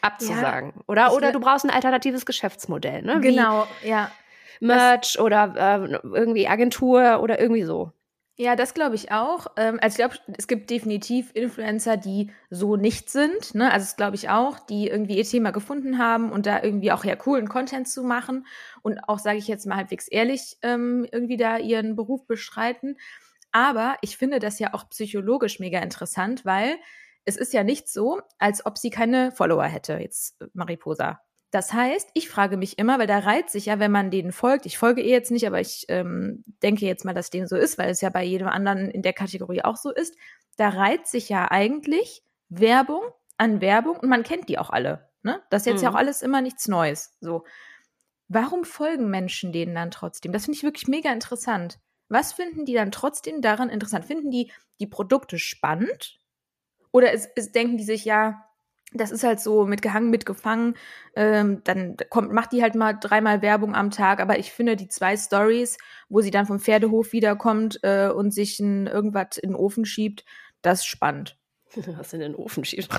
abzusagen. 0.04 0.74
Ja, 0.76 0.84
oder 0.88 1.14
oder 1.14 1.32
du 1.32 1.40
brauchst 1.40 1.66
ein 1.66 1.72
alternatives 1.72 2.26
Geschäftsmodell, 2.26 3.02
ne? 3.02 3.20
Genau, 3.22 3.68
Wie 3.82 3.90
ja. 3.90 4.12
Merch 4.60 5.14
das, 5.14 5.20
oder 5.20 5.54
äh, 5.58 6.00
irgendwie 6.04 6.48
Agentur 6.48 7.22
oder 7.22 7.40
irgendwie 7.40 7.64
so. 7.64 7.92
Ja, 8.36 8.56
das 8.56 8.74
glaube 8.74 8.96
ich 8.96 9.12
auch. 9.12 9.46
Ähm, 9.58 9.78
also 9.80 9.94
ich 9.94 9.98
glaube, 9.98 10.34
es 10.38 10.48
gibt 10.48 10.72
definitiv 10.72 11.30
Influencer, 11.36 11.98
die 11.98 12.32
so 12.50 12.76
nicht 12.76 13.12
sind. 13.12 13.54
Ne? 13.54 13.72
Also 13.72 13.86
das 13.86 13.96
glaube 13.96 14.16
ich 14.16 14.30
auch, 14.30 14.60
die 14.60 14.88
irgendwie 14.88 15.18
ihr 15.18 15.24
Thema 15.24 15.52
gefunden 15.52 16.00
haben 16.00 16.32
und 16.32 16.48
da 16.48 16.64
irgendwie 16.64 16.92
auch 16.92 17.06
ja 17.06 17.16
coolen 17.16 17.48
Content 17.48 17.88
zu 17.88 18.04
machen 18.04 18.48
und 18.82 19.08
auch, 19.08 19.20
sage 19.20 19.38
ich 19.38 19.48
jetzt 19.48 19.68
mal 19.68 19.76
halbwegs 19.76 20.08
ehrlich, 20.08 20.58
ähm, 20.64 21.06
irgendwie 21.12 21.38
da 21.38 21.58
ihren 21.58 21.96
Beruf 21.96 22.26
bestreiten. 22.26 22.98
Aber 23.52 23.98
ich 24.02 24.18
finde 24.18 24.40
das 24.40 24.58
ja 24.58 24.74
auch 24.74 24.90
psychologisch 24.90 25.60
mega 25.60 25.80
interessant, 25.80 26.44
weil 26.44 26.78
es 27.26 27.38
ist 27.38 27.54
ja 27.54 27.64
nicht 27.64 27.90
so, 27.90 28.22
als 28.38 28.66
ob 28.66 28.78
sie 28.78 28.90
keine 28.90 29.32
Follower 29.32 29.66
hätte, 29.66 29.94
jetzt 29.94 30.42
äh, 30.42 30.48
Mariposa. 30.54 31.20
Das 31.52 31.72
heißt, 31.72 32.10
ich 32.16 32.30
frage 32.30 32.58
mich 32.58 32.80
immer, 32.80 32.98
weil 32.98 33.06
da 33.06 33.20
reiht 33.20 33.52
sich 33.52 33.68
ja, 33.68 33.78
wenn 33.78 33.92
man 33.92 34.10
denen 34.10 34.32
folgt, 34.32 34.66
ich 34.66 34.80
folge 34.80 35.04
eh 35.04 35.12
jetzt 35.12 35.30
nicht, 35.30 35.46
aber 35.46 35.60
ich 35.60 35.86
ähm, 35.88 36.44
denke 36.64 36.86
jetzt 36.88 37.06
mal, 37.06 37.14
dass 37.14 37.30
dem 37.30 37.46
so 37.46 37.56
ist, 37.56 37.78
weil 37.78 37.92
es 37.92 38.02
ja 38.02 38.10
bei 38.10 38.24
jedem 38.24 38.48
anderen 38.48 38.90
in 38.90 39.04
der 39.04 39.14
Kategorie 39.14 39.64
auch 39.64 39.78
so 39.78 39.92
ist, 39.92 40.16
da 40.58 40.70
reiht 40.70 41.06
sich 41.06 41.30
ja 41.30 41.52
eigentlich 41.52 42.24
Werbung 42.50 43.04
an 43.38 43.62
Werbung 43.62 43.98
und 43.98 44.10
man 44.10 44.24
kennt 44.24 44.50
die 44.50 44.58
auch 44.58 44.72
alle. 44.72 45.10
Ne? 45.22 45.44
Das 45.52 45.62
ist 45.62 45.68
jetzt 45.68 45.78
mhm. 45.82 45.84
ja 45.84 45.90
auch 45.92 45.96
alles 45.96 46.24
immer 46.24 46.42
nichts 46.42 46.68
Neues. 46.68 47.16
So. 47.22 47.44
Warum 48.30 48.66
folgen 48.66 49.12
Menschen 49.12 49.52
denen 49.52 49.76
dann 49.76 49.92
trotzdem? 49.92 50.32
Das 50.32 50.46
finde 50.46 50.58
ich 50.58 50.64
wirklich 50.64 50.88
mega 50.88 51.12
interessant. 51.12 51.80
Was 52.10 52.34
finden 52.34 52.66
die 52.66 52.74
dann 52.74 52.92
trotzdem 52.92 53.42
daran 53.42 53.70
interessant? 53.70 54.06
Finden 54.06 54.32
die 54.32 54.52
die 54.80 54.88
Produkte 54.88 55.38
spannend? 55.38 56.20
Oder 56.94 57.12
ist, 57.12 57.30
ist, 57.36 57.54
denken 57.56 57.78
die 57.78 57.84
sich, 57.84 58.06
ja, 58.06 58.46
das 58.94 59.12
ist 59.12 59.24
halt 59.24 59.40
so 59.40 59.66
mitgehangen, 59.66 60.12
mitgefangen. 60.12 60.76
Ähm, 61.16 61.62
dann 61.64 61.98
kommt, 62.10 62.32
macht 62.32 62.52
die 62.54 62.62
halt 62.62 62.76
mal 62.76 62.94
dreimal 62.94 63.42
Werbung 63.42 63.76
am 63.76 63.92
Tag. 63.92 64.22
Aber 64.22 64.40
ich 64.40 64.52
finde 64.54 64.76
die 64.76 64.88
zwei 64.88 65.18
Stories, 65.18 65.78
wo 66.08 66.22
sie 66.22 66.32
dann 66.32 66.46
vom 66.46 66.60
Pferdehof 66.60 67.12
wiederkommt 67.12 67.80
äh, 67.84 68.10
und 68.10 68.32
sich 68.32 68.60
ein, 68.60 68.88
irgendwas 68.88 69.38
in 69.38 69.50
den 69.50 69.56
Ofen 69.56 69.86
schiebt, 69.86 70.24
das 70.62 70.86
spannend. 70.86 71.38
Was 71.98 72.14
in 72.14 72.20
den 72.20 72.36
Ofen 72.36 72.66
schiebt. 72.66 72.90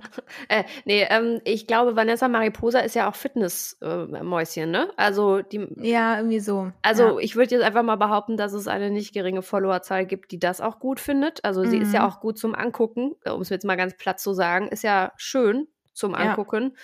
äh, 0.48 0.64
nee, 0.84 1.06
ähm, 1.08 1.40
ich 1.44 1.66
glaube, 1.66 1.96
Vanessa 1.96 2.28
Mariposa 2.28 2.80
ist 2.80 2.94
ja 2.94 3.08
auch 3.08 3.14
Fitnessmäuschen, 3.14 4.62
äh, 4.64 4.66
ne? 4.66 4.90
Also 4.96 5.42
die. 5.42 5.66
Ja, 5.76 6.16
irgendwie 6.16 6.40
so. 6.40 6.72
Also 6.82 7.02
ja. 7.02 7.18
ich 7.18 7.36
würde 7.36 7.54
jetzt 7.54 7.64
einfach 7.64 7.82
mal 7.82 7.96
behaupten, 7.96 8.36
dass 8.36 8.52
es 8.52 8.68
eine 8.68 8.90
nicht 8.90 9.14
geringe 9.14 9.42
Followerzahl 9.42 10.06
gibt, 10.06 10.32
die 10.32 10.38
das 10.38 10.60
auch 10.60 10.78
gut 10.78 11.00
findet. 11.00 11.44
Also 11.44 11.62
mhm. 11.62 11.70
sie 11.70 11.78
ist 11.78 11.92
ja 11.92 12.00
mhm. 12.00 12.08
auch 12.08 12.20
gut 12.20 12.38
zum 12.38 12.54
Angucken, 12.54 13.14
um 13.24 13.40
es 13.40 13.48
jetzt 13.48 13.64
mal 13.64 13.76
ganz 13.76 13.96
platt 13.96 14.20
zu 14.20 14.32
sagen, 14.32 14.68
ist 14.68 14.82
ja 14.82 15.12
schön 15.16 15.68
zum 15.92 16.14
Angucken. 16.14 16.72
Ja. 16.74 16.80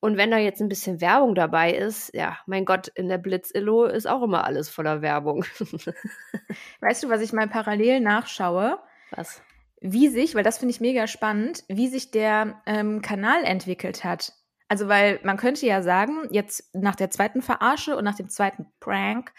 Und 0.00 0.16
wenn 0.16 0.30
da 0.30 0.38
jetzt 0.38 0.62
ein 0.62 0.68
bisschen 0.68 1.02
Werbung 1.02 1.34
dabei 1.34 1.74
ist, 1.74 2.14
ja, 2.14 2.38
mein 2.46 2.64
Gott, 2.64 2.88
in 2.88 3.08
der 3.10 3.18
Blitz-Illo 3.18 3.84
ist 3.84 4.08
auch 4.08 4.22
immer 4.22 4.44
alles 4.44 4.70
voller 4.70 5.02
Werbung. 5.02 5.44
weißt 6.80 7.02
du, 7.02 7.10
was 7.10 7.20
ich 7.20 7.34
mal 7.34 7.48
parallel 7.48 8.00
nachschaue? 8.00 8.78
Was? 9.10 9.42
Wie 9.80 10.08
sich, 10.08 10.34
weil 10.34 10.44
das 10.44 10.58
finde 10.58 10.72
ich 10.74 10.80
mega 10.80 11.06
spannend, 11.06 11.64
wie 11.68 11.88
sich 11.88 12.10
der 12.10 12.60
ähm, 12.66 13.02
Kanal 13.02 13.44
entwickelt 13.44 14.04
hat. 14.04 14.34
Also, 14.68 14.88
weil 14.88 15.18
man 15.24 15.36
könnte 15.36 15.66
ja 15.66 15.82
sagen, 15.82 16.28
jetzt 16.30 16.74
nach 16.74 16.94
der 16.94 17.10
zweiten 17.10 17.42
Verarsche 17.42 17.96
und 17.96 18.04
nach 18.04 18.14
dem 18.14 18.28
zweiten 18.28 18.66
Prank 18.78 19.32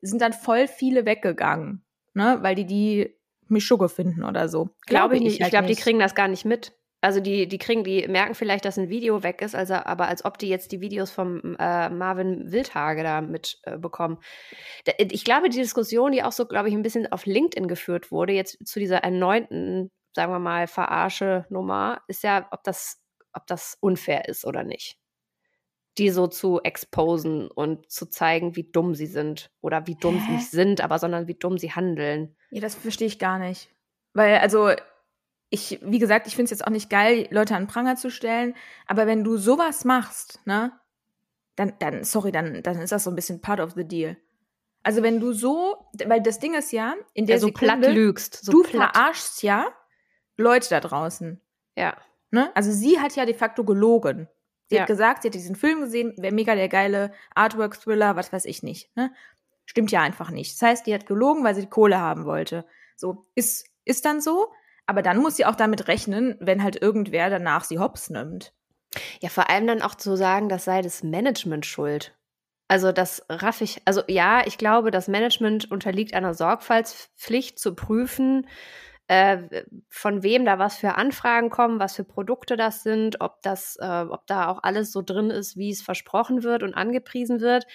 sind 0.00 0.22
dann 0.22 0.32
voll 0.32 0.68
viele 0.68 1.04
weggegangen, 1.04 1.84
ne, 2.14 2.38
weil 2.40 2.54
die 2.54 2.64
die 2.64 3.14
Mischugge 3.48 3.88
finden 3.88 4.24
oder 4.24 4.48
so. 4.48 4.70
Glaube 4.86 5.16
ich 5.16 5.22
nicht. 5.22 5.34
Ich, 5.36 5.42
halt 5.42 5.52
glaube, 5.52 5.66
die 5.66 5.74
kriegen 5.74 5.98
das 5.98 6.14
gar 6.14 6.28
nicht 6.28 6.44
mit. 6.44 6.77
Also 7.00 7.20
die, 7.20 7.46
die 7.46 7.58
kriegen, 7.58 7.84
die 7.84 8.08
merken 8.08 8.34
vielleicht, 8.34 8.64
dass 8.64 8.76
ein 8.76 8.88
Video 8.88 9.22
weg 9.22 9.40
ist, 9.40 9.54
also 9.54 9.74
aber 9.74 10.08
als 10.08 10.24
ob 10.24 10.36
die 10.36 10.48
jetzt 10.48 10.72
die 10.72 10.80
Videos 10.80 11.12
vom 11.12 11.54
äh, 11.58 11.88
Marvin 11.88 12.50
Wildhage 12.50 13.04
da 13.04 13.20
mitbekommen. 13.20 14.18
Äh, 14.84 15.06
ich 15.10 15.24
glaube, 15.24 15.48
die 15.48 15.58
Diskussion, 15.58 16.10
die 16.10 16.24
auch 16.24 16.32
so, 16.32 16.46
glaube 16.46 16.68
ich, 16.68 16.74
ein 16.74 16.82
bisschen 16.82 17.10
auf 17.12 17.24
LinkedIn 17.24 17.68
geführt 17.68 18.10
wurde, 18.10 18.32
jetzt 18.32 18.66
zu 18.66 18.80
dieser 18.80 18.98
erneuten, 18.98 19.92
sagen 20.12 20.32
wir 20.32 20.40
mal, 20.40 20.66
verarsche 20.66 21.46
Nummer, 21.50 22.02
ist 22.08 22.24
ja, 22.24 22.48
ob 22.50 22.64
das, 22.64 23.00
ob 23.32 23.46
das 23.46 23.76
unfair 23.80 24.28
ist 24.28 24.44
oder 24.44 24.64
nicht. 24.64 24.98
Die 25.98 26.10
so 26.10 26.26
zu 26.26 26.60
exposen 26.62 27.48
und 27.48 27.90
zu 27.90 28.06
zeigen, 28.06 28.56
wie 28.56 28.70
dumm 28.70 28.94
sie 28.94 29.06
sind. 29.06 29.50
Oder 29.60 29.86
wie 29.86 29.96
dumm 29.96 30.16
Hä? 30.16 30.22
sie 30.26 30.32
nicht 30.32 30.50
sind, 30.50 30.80
aber 30.80 30.98
sondern 30.98 31.28
wie 31.28 31.34
dumm 31.34 31.58
sie 31.58 31.72
handeln. 31.72 32.36
Ja, 32.50 32.60
das 32.60 32.74
verstehe 32.74 33.06
ich 33.06 33.18
gar 33.18 33.38
nicht. 33.38 33.68
Weil, 34.14 34.38
also, 34.38 34.72
ich, 35.50 35.78
wie 35.82 35.98
gesagt, 35.98 36.26
ich 36.26 36.36
finde 36.36 36.44
es 36.44 36.50
jetzt 36.50 36.66
auch 36.66 36.70
nicht 36.70 36.90
geil, 36.90 37.26
Leute 37.30 37.56
an 37.56 37.66
Pranger 37.66 37.96
zu 37.96 38.10
stellen, 38.10 38.54
aber 38.86 39.06
wenn 39.06 39.24
du 39.24 39.36
sowas 39.36 39.84
machst, 39.84 40.40
ne, 40.44 40.72
dann, 41.56 41.72
dann, 41.78 42.04
sorry, 42.04 42.32
dann, 42.32 42.62
dann 42.62 42.80
ist 42.80 42.92
das 42.92 43.04
so 43.04 43.10
ein 43.10 43.16
bisschen 43.16 43.40
part 43.40 43.60
of 43.60 43.72
the 43.72 43.84
deal. 43.84 44.16
Also 44.82 45.02
wenn 45.02 45.20
du 45.20 45.32
so, 45.32 45.88
weil 46.06 46.22
das 46.22 46.38
Ding 46.38 46.54
ist 46.54 46.72
ja, 46.72 46.94
in 47.14 47.26
der 47.26 47.36
ja, 47.36 47.40
so 47.40 47.48
Sekunde, 47.48 47.78
platt 47.78 47.94
lügst, 47.94 48.44
so 48.44 48.52
du 48.52 48.62
platt. 48.62 48.94
verarschst 48.94 49.42
ja 49.42 49.66
Leute 50.36 50.68
da 50.70 50.80
draußen. 50.80 51.40
Ja. 51.76 51.96
Ne? 52.30 52.54
Also 52.54 52.70
sie 52.70 53.00
hat 53.00 53.16
ja 53.16 53.26
de 53.26 53.34
facto 53.34 53.64
gelogen. 53.64 54.28
Sie 54.68 54.76
ja. 54.76 54.82
hat 54.82 54.88
gesagt, 54.88 55.22
sie 55.22 55.28
hat 55.28 55.34
diesen 55.34 55.56
Film 55.56 55.80
gesehen, 55.80 56.14
wäre 56.18 56.34
mega 56.34 56.54
der 56.54 56.68
geile 56.68 57.12
Artwork-Thriller, 57.34 58.16
was 58.16 58.32
weiß 58.32 58.44
ich 58.44 58.62
nicht. 58.62 58.94
Ne? 58.96 59.12
Stimmt 59.64 59.90
ja 59.90 60.02
einfach 60.02 60.30
nicht. 60.30 60.54
Das 60.54 60.62
heißt, 60.62 60.86
die 60.86 60.94
hat 60.94 61.06
gelogen, 61.06 61.42
weil 61.42 61.54
sie 61.54 61.62
die 61.62 61.70
Kohle 61.70 61.98
haben 61.98 62.24
wollte. 62.26 62.64
So, 62.96 63.26
ist, 63.34 63.66
ist 63.84 64.04
dann 64.04 64.20
so. 64.20 64.52
Aber 64.88 65.02
dann 65.02 65.18
muss 65.18 65.36
sie 65.36 65.44
auch 65.44 65.54
damit 65.54 65.86
rechnen, 65.86 66.36
wenn 66.40 66.62
halt 66.62 66.80
irgendwer 66.80 67.28
danach 67.28 67.62
sie 67.62 67.78
hops 67.78 68.08
nimmt. 68.08 68.54
Ja, 69.20 69.28
vor 69.28 69.50
allem 69.50 69.66
dann 69.66 69.82
auch 69.82 69.94
zu 69.94 70.16
sagen, 70.16 70.48
das 70.48 70.64
sei 70.64 70.80
das 70.80 71.02
Management 71.02 71.66
schuld. 71.66 72.16
Also 72.68 72.90
das 72.90 73.22
raff 73.28 73.60
ich, 73.60 73.82
also 73.84 74.02
ja, 74.08 74.46
ich 74.46 74.56
glaube, 74.56 74.90
das 74.90 75.06
Management 75.06 75.70
unterliegt 75.70 76.14
einer 76.14 76.32
Sorgfaltspflicht 76.32 77.58
zu 77.58 77.74
prüfen, 77.74 78.46
äh, 79.08 79.62
von 79.90 80.22
wem 80.22 80.46
da 80.46 80.58
was 80.58 80.76
für 80.78 80.94
Anfragen 80.94 81.50
kommen, 81.50 81.80
was 81.80 81.94
für 81.94 82.04
Produkte 82.04 82.56
das 82.56 82.82
sind, 82.82 83.20
ob 83.20 83.42
das, 83.42 83.76
äh, 83.80 84.04
ob 84.08 84.26
da 84.26 84.48
auch 84.48 84.62
alles 84.62 84.90
so 84.90 85.02
drin 85.02 85.28
ist, 85.28 85.58
wie 85.58 85.70
es 85.70 85.82
versprochen 85.82 86.42
wird 86.42 86.62
und 86.62 86.72
angepriesen 86.72 87.40
wird. 87.40 87.66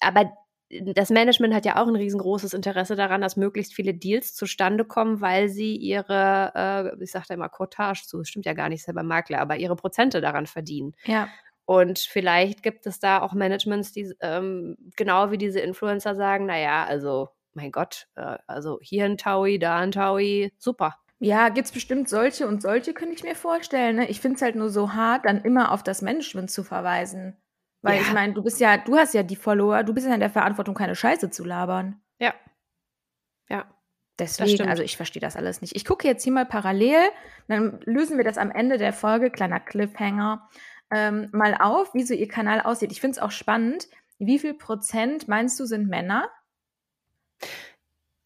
Aber 0.00 0.32
das 0.70 1.10
Management 1.10 1.54
hat 1.54 1.64
ja 1.64 1.82
auch 1.82 1.88
ein 1.88 1.96
riesengroßes 1.96 2.52
Interesse 2.52 2.94
daran, 2.94 3.20
dass 3.20 3.36
möglichst 3.36 3.74
viele 3.74 3.94
Deals 3.94 4.34
zustande 4.34 4.84
kommen, 4.84 5.20
weil 5.20 5.48
sie 5.48 5.76
ihre, 5.76 6.52
äh, 6.54 7.02
ich 7.02 7.10
sagte 7.10 7.34
immer 7.34 7.48
Cottage 7.48 8.02
zu, 8.06 8.22
stimmt 8.24 8.46
ja 8.46 8.52
gar 8.52 8.68
nicht 8.68 8.84
selber 8.84 9.02
Makler, 9.02 9.40
aber 9.40 9.56
ihre 9.56 9.76
Prozente 9.76 10.20
daran 10.20 10.46
verdienen. 10.46 10.94
Ja. 11.04 11.28
Und 11.64 11.98
vielleicht 11.98 12.62
gibt 12.62 12.86
es 12.86 12.98
da 12.98 13.20
auch 13.20 13.34
Managements, 13.34 13.92
die 13.92 14.12
ähm, 14.20 14.76
genau 14.96 15.30
wie 15.30 15.38
diese 15.38 15.60
Influencer 15.60 16.14
sagen, 16.14 16.46
naja, 16.46 16.84
also 16.84 17.28
mein 17.54 17.72
Gott, 17.72 18.06
äh, 18.16 18.36
also 18.46 18.78
hier 18.82 19.04
ein 19.04 19.18
Taui, 19.18 19.58
da 19.58 19.78
ein 19.78 19.92
Taui, 19.92 20.52
super. 20.58 20.96
Ja, 21.18 21.48
gibt's 21.48 21.72
bestimmt 21.72 22.08
solche 22.08 22.46
und 22.46 22.62
solche, 22.62 22.94
könnte 22.94 23.14
ich 23.14 23.24
mir 23.24 23.34
vorstellen. 23.34 23.96
Ne? 23.96 24.08
Ich 24.08 24.20
finde 24.20 24.36
es 24.36 24.42
halt 24.42 24.54
nur 24.54 24.70
so 24.70 24.92
hart, 24.92 25.24
dann 25.24 25.42
immer 25.42 25.72
auf 25.72 25.82
das 25.82 26.00
Management 26.00 26.50
zu 26.50 26.62
verweisen. 26.62 27.36
Weil 27.82 27.96
ja. 27.96 28.02
ich 28.02 28.12
meine, 28.12 28.34
du 28.34 28.42
bist 28.42 28.60
ja, 28.60 28.76
du 28.76 28.96
hast 28.96 29.14
ja 29.14 29.22
die 29.22 29.36
Follower, 29.36 29.84
du 29.84 29.94
bist 29.94 30.06
ja 30.06 30.14
in 30.14 30.20
der 30.20 30.30
Verantwortung, 30.30 30.74
keine 30.74 30.96
Scheiße 30.96 31.30
zu 31.30 31.44
labern. 31.44 32.00
Ja. 32.18 32.34
Ja. 33.48 33.66
Deswegen, 34.18 34.68
also 34.68 34.82
ich 34.82 34.96
verstehe 34.96 35.20
das 35.20 35.36
alles 35.36 35.60
nicht. 35.60 35.76
Ich 35.76 35.84
gucke 35.84 36.08
jetzt 36.08 36.24
hier 36.24 36.32
mal 36.32 36.46
parallel, 36.46 36.98
dann 37.46 37.80
lösen 37.84 38.16
wir 38.16 38.24
das 38.24 38.36
am 38.36 38.50
Ende 38.50 38.76
der 38.76 38.92
Folge, 38.92 39.30
kleiner 39.30 39.60
Cliffhanger, 39.60 40.48
ähm, 40.90 41.28
mal 41.32 41.54
auf, 41.54 41.94
wie 41.94 42.02
so 42.02 42.14
ihr 42.14 42.26
Kanal 42.26 42.60
aussieht. 42.60 42.90
Ich 42.90 43.00
finde 43.00 43.16
es 43.16 43.22
auch 43.22 43.30
spannend. 43.30 43.88
Wie 44.18 44.40
viel 44.40 44.54
Prozent 44.54 45.28
meinst 45.28 45.60
du 45.60 45.66
sind 45.66 45.88
Männer? 45.88 46.28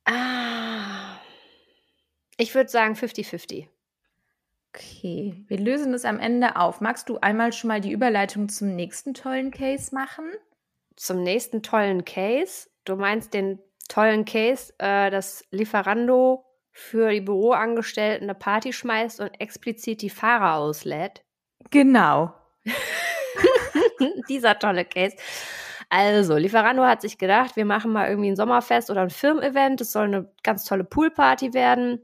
Ah. 0.07 1.19
Ich 2.39 2.55
würde 2.55 2.71
sagen 2.71 2.95
50-50. 2.95 3.69
Okay, 4.75 5.35
wir 5.49 5.59
lösen 5.59 5.93
es 5.93 6.07
am 6.07 6.19
Ende 6.19 6.57
auf. 6.57 6.81
Magst 6.81 7.11
du 7.11 7.19
einmal 7.19 7.53
schon 7.53 7.69
mal 7.69 7.83
die 7.83 7.93
Überleitung 7.93 8.49
zum 8.49 8.75
nächsten 8.75 9.13
tollen 9.13 9.51
Case 9.51 9.95
machen? 9.95 10.25
Zum 10.97 11.23
nächsten 11.23 11.63
tollen 11.63 12.07
Case? 12.07 12.71
Du 12.85 12.97
meinst 12.97 13.35
den 13.35 13.59
tollen 13.89 14.25
Case, 14.25 14.73
äh, 14.79 15.11
dass 15.11 15.45
Lieferando 15.51 16.47
für 16.71 17.11
die 17.11 17.21
Büroangestellten 17.21 18.31
eine 18.31 18.35
Party 18.35 18.73
schmeißt 18.73 19.21
und 19.21 19.39
explizit 19.39 20.01
die 20.01 20.09
Fahrer 20.09 20.57
auslädt? 20.57 21.23
Genau. 21.71 22.35
Dieser 24.31 24.59
tolle 24.59 24.87
Case. 24.87 25.17
Also, 25.91 26.37
Lieferando 26.37 26.85
hat 26.85 27.03
sich 27.03 27.19
gedacht, 27.19 27.57
wir 27.57 27.67
machen 27.67 27.93
mal 27.93 28.09
irgendwie 28.09 28.31
ein 28.31 28.37
Sommerfest 28.37 28.91
oder 28.91 29.03
ein 29.03 29.11
Firmen-Event. 29.11 29.83
Es 29.83 29.93
soll 29.93 30.05
eine 30.07 30.33
ganz 30.43 30.65
tolle 30.65 30.85
Poolparty 30.85 31.53
werden. 31.53 32.03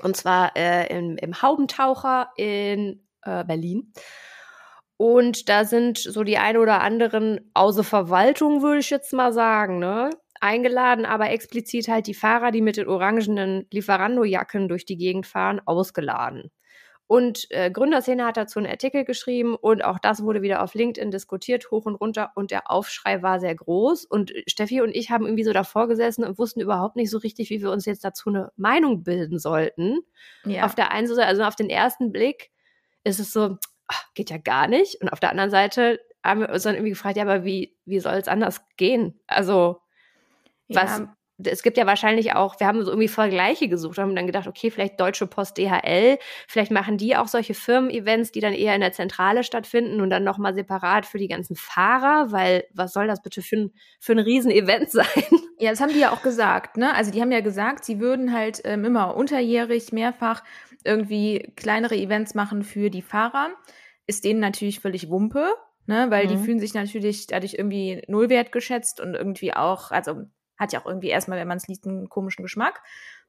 Und 0.00 0.16
zwar 0.16 0.56
äh, 0.56 0.86
im, 0.96 1.16
im 1.16 1.42
Haubentaucher 1.42 2.30
in 2.36 3.06
äh, 3.22 3.44
Berlin. 3.44 3.92
Und 4.98 5.48
da 5.48 5.64
sind 5.64 5.98
so 5.98 6.24
die 6.24 6.38
ein 6.38 6.56
oder 6.56 6.80
anderen 6.80 7.50
außer 7.54 7.84
Verwaltung, 7.84 8.62
würde 8.62 8.80
ich 8.80 8.90
jetzt 8.90 9.12
mal 9.12 9.32
sagen, 9.32 9.78
ne? 9.78 10.10
Eingeladen, 10.40 11.06
aber 11.06 11.30
explizit 11.30 11.88
halt 11.88 12.06
die 12.06 12.14
Fahrer, 12.14 12.50
die 12.50 12.60
mit 12.60 12.76
den 12.76 12.88
orangenen 12.88 13.66
Lieferando-Jacken 13.70 14.68
durch 14.68 14.84
die 14.84 14.98
Gegend 14.98 15.26
fahren, 15.26 15.60
ausgeladen. 15.64 16.50
Und 17.08 17.46
äh, 17.50 17.70
Gründerszene 17.70 18.24
hat 18.24 18.36
dazu 18.36 18.58
einen 18.58 18.68
Artikel 18.68 19.04
geschrieben 19.04 19.54
und 19.54 19.84
auch 19.84 20.00
das 20.00 20.22
wurde 20.22 20.42
wieder 20.42 20.62
auf 20.62 20.74
LinkedIn 20.74 21.12
diskutiert, 21.12 21.70
hoch 21.70 21.86
und 21.86 21.94
runter. 21.94 22.32
Und 22.34 22.50
der 22.50 22.68
Aufschrei 22.68 23.22
war 23.22 23.38
sehr 23.38 23.54
groß. 23.54 24.04
Und 24.06 24.32
Steffi 24.48 24.80
und 24.80 24.90
ich 24.90 25.10
haben 25.10 25.24
irgendwie 25.24 25.44
so 25.44 25.52
davor 25.52 25.86
gesessen 25.86 26.24
und 26.24 26.38
wussten 26.38 26.60
überhaupt 26.60 26.96
nicht 26.96 27.10
so 27.10 27.18
richtig, 27.18 27.50
wie 27.50 27.62
wir 27.62 27.70
uns 27.70 27.84
jetzt 27.86 28.04
dazu 28.04 28.30
eine 28.30 28.50
Meinung 28.56 29.04
bilden 29.04 29.38
sollten. 29.38 30.00
Ja. 30.44 30.64
Auf 30.64 30.74
der 30.74 30.90
einen 30.90 31.06
Seite, 31.06 31.26
also 31.26 31.44
auf 31.44 31.54
den 31.54 31.70
ersten 31.70 32.10
Blick 32.10 32.50
ist 33.04 33.20
es 33.20 33.32
so, 33.32 33.56
ach, 33.86 34.04
geht 34.14 34.30
ja 34.30 34.38
gar 34.38 34.66
nicht. 34.66 35.00
Und 35.00 35.08
auf 35.08 35.20
der 35.20 35.30
anderen 35.30 35.50
Seite 35.50 36.00
haben 36.24 36.40
wir 36.40 36.48
uns 36.50 36.64
dann 36.64 36.74
irgendwie 36.74 36.90
gefragt, 36.90 37.16
ja, 37.16 37.22
aber 37.22 37.44
wie, 37.44 37.76
wie 37.84 38.00
soll 38.00 38.14
es 38.14 38.26
anders 38.26 38.62
gehen? 38.76 39.20
Also, 39.28 39.80
was, 40.68 40.98
ja. 40.98 41.15
Es 41.44 41.62
gibt 41.62 41.76
ja 41.76 41.86
wahrscheinlich 41.86 42.34
auch, 42.34 42.58
wir 42.58 42.66
haben 42.66 42.82
so 42.82 42.90
irgendwie 42.90 43.08
Vergleiche 43.08 43.68
gesucht, 43.68 43.98
haben 43.98 44.16
dann 44.16 44.26
gedacht, 44.26 44.46
okay, 44.46 44.70
vielleicht 44.70 44.98
Deutsche 44.98 45.26
Post 45.26 45.58
DHL, 45.58 46.18
vielleicht 46.48 46.70
machen 46.70 46.96
die 46.96 47.16
auch 47.16 47.28
solche 47.28 47.52
Firmen-Events, 47.52 48.32
die 48.32 48.40
dann 48.40 48.54
eher 48.54 48.74
in 48.74 48.80
der 48.80 48.92
Zentrale 48.92 49.44
stattfinden 49.44 50.00
und 50.00 50.08
dann 50.08 50.24
nochmal 50.24 50.54
separat 50.54 51.04
für 51.04 51.18
die 51.18 51.28
ganzen 51.28 51.54
Fahrer, 51.54 52.32
weil 52.32 52.64
was 52.72 52.92
soll 52.92 53.06
das 53.06 53.22
bitte 53.22 53.42
für 53.42 53.56
ein, 53.56 53.72
für 54.00 54.12
ein 54.12 54.18
Riesen-Event 54.18 54.90
sein? 54.90 55.06
Ja, 55.58 55.70
das 55.70 55.80
haben 55.80 55.92
die 55.92 56.00
ja 56.00 56.12
auch 56.12 56.22
gesagt, 56.22 56.78
ne? 56.78 56.94
Also 56.94 57.10
die 57.10 57.20
haben 57.20 57.32
ja 57.32 57.40
gesagt, 57.40 57.84
sie 57.84 58.00
würden 58.00 58.32
halt 58.32 58.62
ähm, 58.64 58.84
immer 58.84 59.14
unterjährig 59.14 59.92
mehrfach 59.92 60.42
irgendwie 60.84 61.52
kleinere 61.56 61.96
Events 61.96 62.34
machen 62.34 62.62
für 62.62 62.88
die 62.90 63.02
Fahrer. 63.02 63.50
Ist 64.06 64.24
denen 64.24 64.40
natürlich 64.40 64.80
völlig 64.80 65.10
Wumpe, 65.10 65.54
ne? 65.86 66.06
Weil 66.10 66.26
mhm. 66.26 66.28
die 66.28 66.38
fühlen 66.38 66.60
sich 66.60 66.72
natürlich 66.72 67.26
dadurch 67.26 67.54
irgendwie 67.54 68.02
nullwert 68.06 68.52
geschätzt 68.52 69.00
und 69.00 69.14
irgendwie 69.14 69.54
auch, 69.54 69.90
also 69.90 70.24
hat 70.58 70.72
ja 70.72 70.80
auch 70.80 70.86
irgendwie 70.86 71.08
erstmal, 71.08 71.38
wenn 71.38 71.48
man 71.48 71.58
es 71.58 71.68
liest, 71.68 71.86
einen 71.86 72.08
komischen 72.08 72.42
Geschmack. 72.42 72.82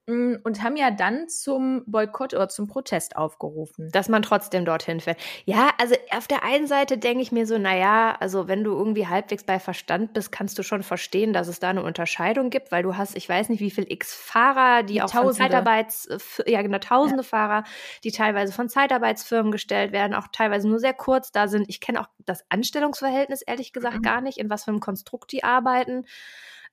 Mm, 0.09 0.35
und 0.45 0.63
haben 0.63 0.77
ja 0.77 0.89
dann 0.89 1.27
zum 1.27 1.83
Boykott 1.85 2.33
oder 2.33 2.47
zum 2.47 2.67
Protest 2.67 3.17
aufgerufen. 3.17 3.89
Dass 3.91 4.07
man 4.07 4.21
trotzdem 4.21 4.63
dorthin 4.63 5.01
fährt. 5.01 5.19
Ja, 5.43 5.71
also 5.81 5.95
auf 6.15 6.27
der 6.27 6.43
einen 6.43 6.65
Seite 6.65 6.97
denke 6.97 7.21
ich 7.21 7.33
mir 7.33 7.45
so, 7.45 7.57
naja, 7.57 8.15
also 8.21 8.47
wenn 8.47 8.63
du 8.63 8.71
irgendwie 8.71 9.07
halbwegs 9.07 9.43
bei 9.43 9.59
Verstand 9.59 10.13
bist, 10.13 10.31
kannst 10.31 10.57
du 10.57 10.63
schon 10.63 10.81
verstehen, 10.81 11.33
dass 11.33 11.49
es 11.49 11.59
da 11.59 11.71
eine 11.71 11.83
Unterscheidung 11.83 12.49
gibt, 12.49 12.71
weil 12.71 12.83
du 12.83 12.95
hast, 12.95 13.17
ich 13.17 13.27
weiß 13.27 13.49
nicht, 13.49 13.59
wie 13.59 13.69
viel 13.69 13.91
X-Fahrer, 13.91 14.83
die, 14.83 14.93
die 14.93 15.01
auch 15.01 15.09
Tausende. 15.09 15.33
von 15.33 15.43
Zeitarbeits, 15.43 16.07
ja 16.45 16.61
genau, 16.61 16.77
tausende 16.77 17.23
ja. 17.23 17.27
Fahrer, 17.27 17.63
die 18.05 18.11
teilweise 18.11 18.53
von 18.53 18.69
Zeitarbeitsfirmen 18.69 19.51
gestellt 19.51 19.91
werden, 19.91 20.13
auch 20.13 20.27
teilweise 20.31 20.69
nur 20.69 20.79
sehr 20.79 20.93
kurz 20.93 21.33
da 21.33 21.49
sind. 21.49 21.67
Ich 21.67 21.81
kenne 21.81 21.99
auch 21.99 22.07
das 22.19 22.45
Anstellungsverhältnis 22.47 23.41
ehrlich 23.41 23.73
gesagt 23.73 23.97
mhm. 23.97 24.03
gar 24.03 24.21
nicht, 24.21 24.37
in 24.37 24.49
was 24.49 24.63
für 24.63 24.71
einem 24.71 24.79
Konstrukt 24.79 25.33
die 25.33 25.43
arbeiten. 25.43 26.05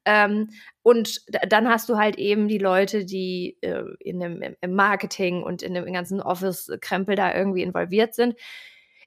Ähm, 0.04 0.50
und 0.82 1.22
dann 1.48 1.68
hast 1.68 1.88
du 1.88 1.96
halt 1.96 2.16
eben 2.16 2.48
die 2.48 2.58
Leute, 2.58 3.04
die 3.04 3.56
äh, 3.62 3.84
in 4.00 4.20
dem, 4.20 4.42
im 4.60 4.74
Marketing 4.74 5.42
und 5.42 5.62
in 5.62 5.74
dem 5.74 5.90
ganzen 5.92 6.20
Office-Krempel 6.20 7.16
da 7.16 7.34
irgendwie 7.34 7.62
involviert 7.62 8.14
sind. 8.14 8.34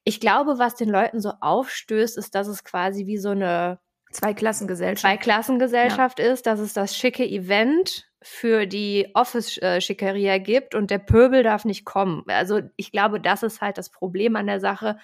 Ich 0.04 0.20
glaube, 0.20 0.58
was 0.58 0.76
den 0.76 0.90
Leuten 0.90 1.20
so 1.20 1.34
aufstößt, 1.42 2.18
ist, 2.18 2.34
dass 2.34 2.48
es 2.48 2.64
quasi 2.64 3.06
wie 3.06 3.18
so 3.18 3.30
eine 3.30 3.80
Zweiklassengesellschaft, 4.12 5.02
Zweiklassengesellschaft 5.02 6.20
ja. 6.20 6.32
ist, 6.32 6.46
dass 6.46 6.60
es 6.60 6.74
das 6.74 6.96
schicke 6.96 7.26
Event 7.26 8.08
für 8.22 8.66
die 8.66 9.10
Office-Schickeria 9.14 10.38
gibt 10.40 10.76
und 10.76 10.90
der 10.90 11.00
Pöbel 11.00 11.44
darf 11.44 11.66
nicht 11.66 11.86
kommen. 11.86 12.24
Also 12.28 12.62
ich 12.76 12.92
glaube, 12.92 13.20
das 13.20 13.44
ist 13.44 13.62
halt 13.62 13.78
das 13.78 13.90
Problem 13.90 14.36
an 14.36 14.48
der 14.48 14.60
Sache. 14.60 14.98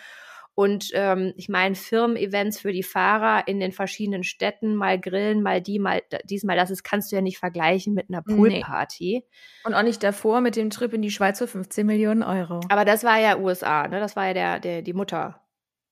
Und 0.56 0.92
ähm, 0.94 1.34
ich 1.36 1.50
meine, 1.50 1.74
Firmen-Events 1.74 2.60
für 2.60 2.72
die 2.72 2.84
Fahrer 2.84 3.48
in 3.48 3.60
den 3.60 3.72
verschiedenen 3.72 4.24
Städten, 4.24 4.76
mal 4.76 5.00
grillen, 5.00 5.42
mal 5.42 5.62
die, 5.62 5.80
mal 5.80 6.02
diesmal 6.26 6.56
das 6.56 6.70
ist, 6.70 6.84
kannst 6.84 7.12
du 7.12 7.16
ja 7.16 7.24
nicht 7.24 7.40
vergleichen 7.40 7.96
mit 7.96 8.10
einer 8.10 8.22
Poolparty. 8.22 9.24
Nee. 9.24 9.28
Und 9.64 9.74
auch 9.74 9.82
nicht 9.82 10.04
davor 10.04 10.42
mit 10.42 10.56
dem 10.56 10.70
Trip 10.70 10.94
in 10.94 11.02
die 11.02 11.10
Schweiz 11.10 11.40
für 11.40 11.48
15 11.48 11.86
Millionen 11.88 12.22
Euro. 12.22 12.60
Aber 12.70 12.86
das 12.86 13.04
war 13.04 13.20
ja 13.20 13.38
USA, 13.38 13.88
ne? 13.88 14.00
Das 14.00 14.16
war 14.16 14.28
ja 14.28 14.34
der, 14.34 14.60
der, 14.60 14.82
die 14.84 14.94
Mutter. 14.94 15.42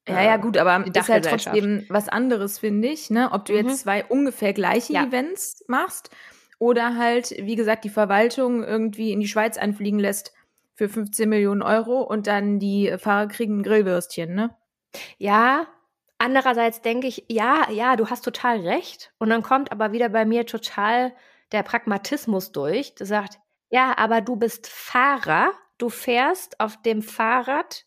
Ja, 0.07 0.21
ja, 0.23 0.37
gut, 0.37 0.57
aber 0.57 0.83
das 0.89 1.07
ist 1.07 1.13
halt 1.13 1.25
trotzdem 1.25 1.85
was 1.89 2.09
anderes, 2.09 2.59
finde 2.59 2.87
ich, 2.87 3.09
ne? 3.09 3.29
Ob 3.31 3.45
du 3.45 3.53
mhm. 3.53 3.69
jetzt 3.69 3.81
zwei 3.81 4.03
ungefähr 4.05 4.53
gleiche 4.53 4.93
ja. 4.93 5.05
Events 5.05 5.63
machst 5.67 6.09
oder 6.59 6.95
halt, 6.97 7.31
wie 7.39 7.55
gesagt, 7.55 7.83
die 7.83 7.89
Verwaltung 7.89 8.63
irgendwie 8.63 9.11
in 9.11 9.19
die 9.19 9.27
Schweiz 9.27 9.57
einfliegen 9.57 9.99
lässt 9.99 10.33
für 10.81 10.89
15 10.89 11.29
Millionen 11.29 11.61
Euro 11.61 12.01
und 12.01 12.25
dann 12.25 12.57
die 12.57 12.91
Fahrer 12.97 13.27
kriegen 13.27 13.59
ein 13.59 13.63
Grillwürstchen, 13.63 14.33
ne? 14.33 14.49
Ja, 15.19 15.67
andererseits 16.17 16.81
denke 16.81 17.05
ich, 17.05 17.23
ja, 17.29 17.69
ja, 17.69 17.95
du 17.95 18.09
hast 18.09 18.25
total 18.25 18.61
recht. 18.61 19.13
Und 19.19 19.29
dann 19.29 19.43
kommt 19.43 19.71
aber 19.71 19.91
wieder 19.91 20.09
bei 20.09 20.25
mir 20.25 20.47
total 20.47 21.13
der 21.51 21.61
Pragmatismus 21.61 22.51
durch. 22.51 22.95
Der 22.95 23.05
sagt, 23.05 23.37
ja, 23.69 23.95
aber 23.95 24.21
du 24.21 24.37
bist 24.37 24.67
Fahrer, 24.67 25.53
du 25.77 25.89
fährst 25.89 26.59
auf 26.59 26.81
dem 26.81 27.03
Fahrrad 27.03 27.85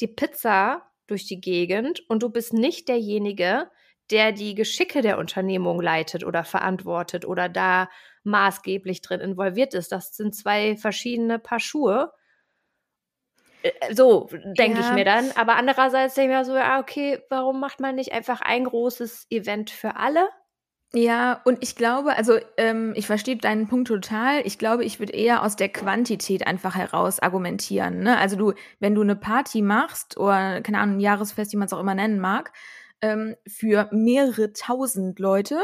die 0.00 0.08
Pizza 0.08 0.90
durch 1.06 1.26
die 1.26 1.42
Gegend 1.42 2.08
und 2.08 2.22
du 2.22 2.30
bist 2.30 2.54
nicht 2.54 2.88
derjenige, 2.88 3.70
der 4.10 4.32
die 4.32 4.54
Geschicke 4.54 5.02
der 5.02 5.18
Unternehmung 5.18 5.78
leitet 5.78 6.24
oder 6.24 6.42
verantwortet 6.42 7.26
oder 7.26 7.50
da 7.50 7.90
maßgeblich 8.24 9.00
drin 9.00 9.20
involviert 9.20 9.74
ist. 9.74 9.92
Das 9.92 10.16
sind 10.16 10.34
zwei 10.34 10.76
verschiedene 10.76 11.38
Paar 11.38 11.60
Schuhe. 11.60 12.12
Äh, 13.62 13.94
so 13.94 14.28
denke 14.58 14.80
ja. 14.80 14.86
ich 14.86 14.92
mir 14.94 15.04
dann. 15.04 15.30
Aber 15.36 15.56
andererseits 15.56 16.14
denke 16.14 16.32
ich 16.32 16.38
mir 16.38 16.44
so, 16.44 16.54
ja, 16.54 16.80
okay, 16.80 17.22
warum 17.30 17.60
macht 17.60 17.80
man 17.80 17.94
nicht 17.94 18.12
einfach 18.12 18.40
ein 18.40 18.64
großes 18.64 19.26
Event 19.30 19.70
für 19.70 19.96
alle? 19.96 20.28
Ja, 20.96 21.40
und 21.44 21.58
ich 21.60 21.74
glaube, 21.74 22.16
also 22.16 22.38
ähm, 22.56 22.92
ich 22.94 23.08
verstehe 23.08 23.36
deinen 23.36 23.66
Punkt 23.66 23.88
total. 23.88 24.46
Ich 24.46 24.58
glaube, 24.58 24.84
ich 24.84 25.00
würde 25.00 25.12
eher 25.12 25.42
aus 25.42 25.56
der 25.56 25.68
Quantität 25.68 26.46
einfach 26.46 26.76
heraus 26.76 27.18
argumentieren. 27.18 27.98
Ne? 28.00 28.16
Also 28.16 28.36
du, 28.36 28.52
wenn 28.78 28.94
du 28.94 29.00
eine 29.00 29.16
Party 29.16 29.60
machst 29.60 30.16
oder 30.16 30.60
keine 30.60 30.78
Ahnung, 30.78 30.96
ein 30.96 31.00
Jahresfest, 31.00 31.52
wie 31.52 31.56
man 31.56 31.66
es 31.66 31.72
auch 31.72 31.80
immer 31.80 31.96
nennen 31.96 32.20
mag, 32.20 32.52
ähm, 33.00 33.34
für 33.44 33.88
mehrere 33.90 34.52
tausend 34.52 35.18
Leute, 35.18 35.58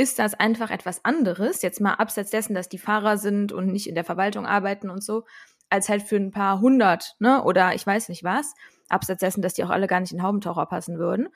ist 0.00 0.18
das 0.18 0.32
einfach 0.32 0.70
etwas 0.70 1.04
anderes, 1.04 1.60
jetzt 1.60 1.78
mal 1.78 1.92
abseits 1.92 2.30
dessen, 2.30 2.54
dass 2.54 2.70
die 2.70 2.78
Fahrer 2.78 3.18
sind 3.18 3.52
und 3.52 3.66
nicht 3.66 3.86
in 3.86 3.94
der 3.94 4.04
Verwaltung 4.04 4.46
arbeiten 4.46 4.88
und 4.88 5.04
so, 5.04 5.24
als 5.68 5.90
halt 5.90 6.02
für 6.02 6.16
ein 6.16 6.30
paar 6.30 6.62
hundert, 6.62 7.16
ne, 7.18 7.44
oder 7.44 7.74
ich 7.74 7.86
weiß 7.86 8.08
nicht 8.08 8.24
was, 8.24 8.54
abseits 8.88 9.20
dessen, 9.20 9.42
dass 9.42 9.52
die 9.52 9.62
auch 9.62 9.68
alle 9.68 9.86
gar 9.88 10.00
nicht 10.00 10.12
in 10.12 10.22
Haubentaucher 10.22 10.64
passen 10.64 10.98
würden. 10.98 11.28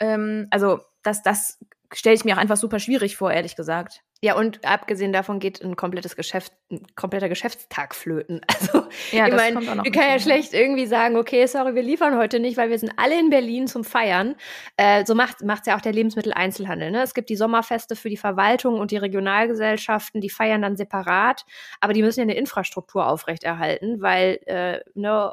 Ähm, 0.00 0.48
also, 0.50 0.80
das, 1.02 1.22
das 1.22 1.64
stelle 1.94 2.14
ich 2.14 2.26
mir 2.26 2.34
auch 2.34 2.40
einfach 2.40 2.58
super 2.58 2.78
schwierig 2.78 3.16
vor, 3.16 3.32
ehrlich 3.32 3.56
gesagt. 3.56 4.02
Ja, 4.22 4.36
und 4.36 4.62
abgesehen 4.66 5.14
davon 5.14 5.38
geht 5.38 5.62
ein 5.62 5.76
komplettes 5.76 6.14
Geschäft, 6.14 6.52
ein 6.70 6.82
kompletter 6.94 7.30
Geschäftstag 7.30 7.94
flöten. 7.94 8.42
Also, 8.60 8.86
ja, 9.12 9.26
ich 9.26 9.34
meine, 9.34 9.60
wir 9.60 9.90
können 9.90 10.10
ja 10.10 10.18
schlecht 10.18 10.52
irgendwie 10.52 10.84
sagen, 10.84 11.16
okay, 11.16 11.46
sorry, 11.46 11.74
wir 11.74 11.82
liefern 11.82 12.18
heute 12.18 12.38
nicht, 12.40 12.58
weil 12.58 12.68
wir 12.68 12.78
sind 12.78 12.92
alle 12.96 13.18
in 13.18 13.30
Berlin 13.30 13.66
zum 13.66 13.84
Feiern. 13.84 14.34
Äh, 14.76 15.06
so 15.06 15.14
macht 15.14 15.36
es 15.40 15.66
ja 15.66 15.76
auch 15.76 15.80
der 15.80 15.92
Lebensmitteleinzelhandel. 15.92 16.90
Ne? 16.90 17.02
Es 17.02 17.14
gibt 17.14 17.30
die 17.30 17.36
Sommerfeste 17.36 17.96
für 17.96 18.10
die 18.10 18.18
Verwaltung 18.18 18.78
und 18.78 18.90
die 18.90 18.98
Regionalgesellschaften, 18.98 20.20
die 20.20 20.28
feiern 20.28 20.60
dann 20.60 20.76
separat, 20.76 21.46
aber 21.80 21.94
die 21.94 22.02
müssen 22.02 22.20
ja 22.20 22.24
eine 22.24 22.34
Infrastruktur 22.34 23.06
aufrechterhalten, 23.06 24.02
weil 24.02 24.40
äh, 24.44 24.80
ne, 24.94 25.32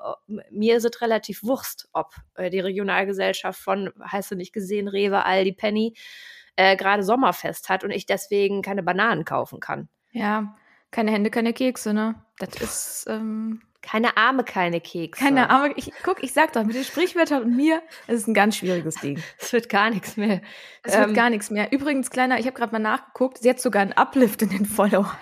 mir 0.50 0.78
ist 0.78 0.86
es 0.86 1.02
relativ 1.02 1.44
Wurst, 1.44 1.90
ob 1.92 2.16
äh, 2.36 2.50
die 2.50 2.62
Regionalgesellschaft 2.62 3.60
von, 3.60 3.92
heißt 4.10 4.32
du 4.32 4.36
nicht 4.36 4.54
gesehen, 4.54 4.88
Rewe, 4.88 5.26
Aldi, 5.26 5.52
Penny, 5.52 5.94
äh, 6.58 6.76
gerade 6.76 7.04
Sommerfest 7.04 7.70
hat 7.70 7.84
und 7.84 7.92
ich 7.92 8.06
deswegen 8.06 8.62
keine 8.62 8.84
Bananen 8.84 9.24
kaufen 9.24 9.60
kann. 9.60 9.88
Ja, 10.12 10.56
keine 10.92 11.12
Hände, 11.12 11.30
keine 11.30 11.54
Kekse, 11.54 11.94
ne? 11.94 12.16
Das 12.40 12.50
ist 12.62 13.06
ähm, 13.10 13.62
keine 13.82 14.18
Arme, 14.18 14.44
keine 14.44 14.82
Kekse. 14.82 15.24
Keine 15.24 15.50
Arme. 15.50 15.74
Ich, 15.76 15.92
guck, 16.04 16.22
ich 16.24 16.34
sag 16.34 16.54
doch, 16.54 16.64
mit 16.64 16.76
den 16.76 16.84
Sprichwörtern 16.84 17.44
und 17.44 17.56
mir, 17.56 17.82
es 18.08 18.16
ist 18.16 18.28
ein 18.28 18.34
ganz 18.34 18.58
schwieriges 18.58 18.96
Ding. 19.02 19.22
Es 19.40 19.54
wird 19.54 19.70
gar 19.70 19.90
nichts 19.90 20.18
mehr. 20.18 20.42
Es 20.84 20.94
ähm, 20.94 21.06
wird 21.06 21.16
gar 21.16 21.30
nichts 21.30 21.50
mehr. 21.50 21.72
Übrigens, 21.72 22.10
kleiner, 22.10 22.40
ich 22.40 22.48
habe 22.48 22.58
gerade 22.58 22.74
mal 22.74 22.80
nachgeguckt, 22.80 23.38
sie 23.38 23.50
hat 23.50 23.60
sogar 23.60 23.82
einen 23.82 23.94
Uplift 23.94 24.42
in 24.42 24.50
den 24.50 24.66
Followern. 24.66 25.16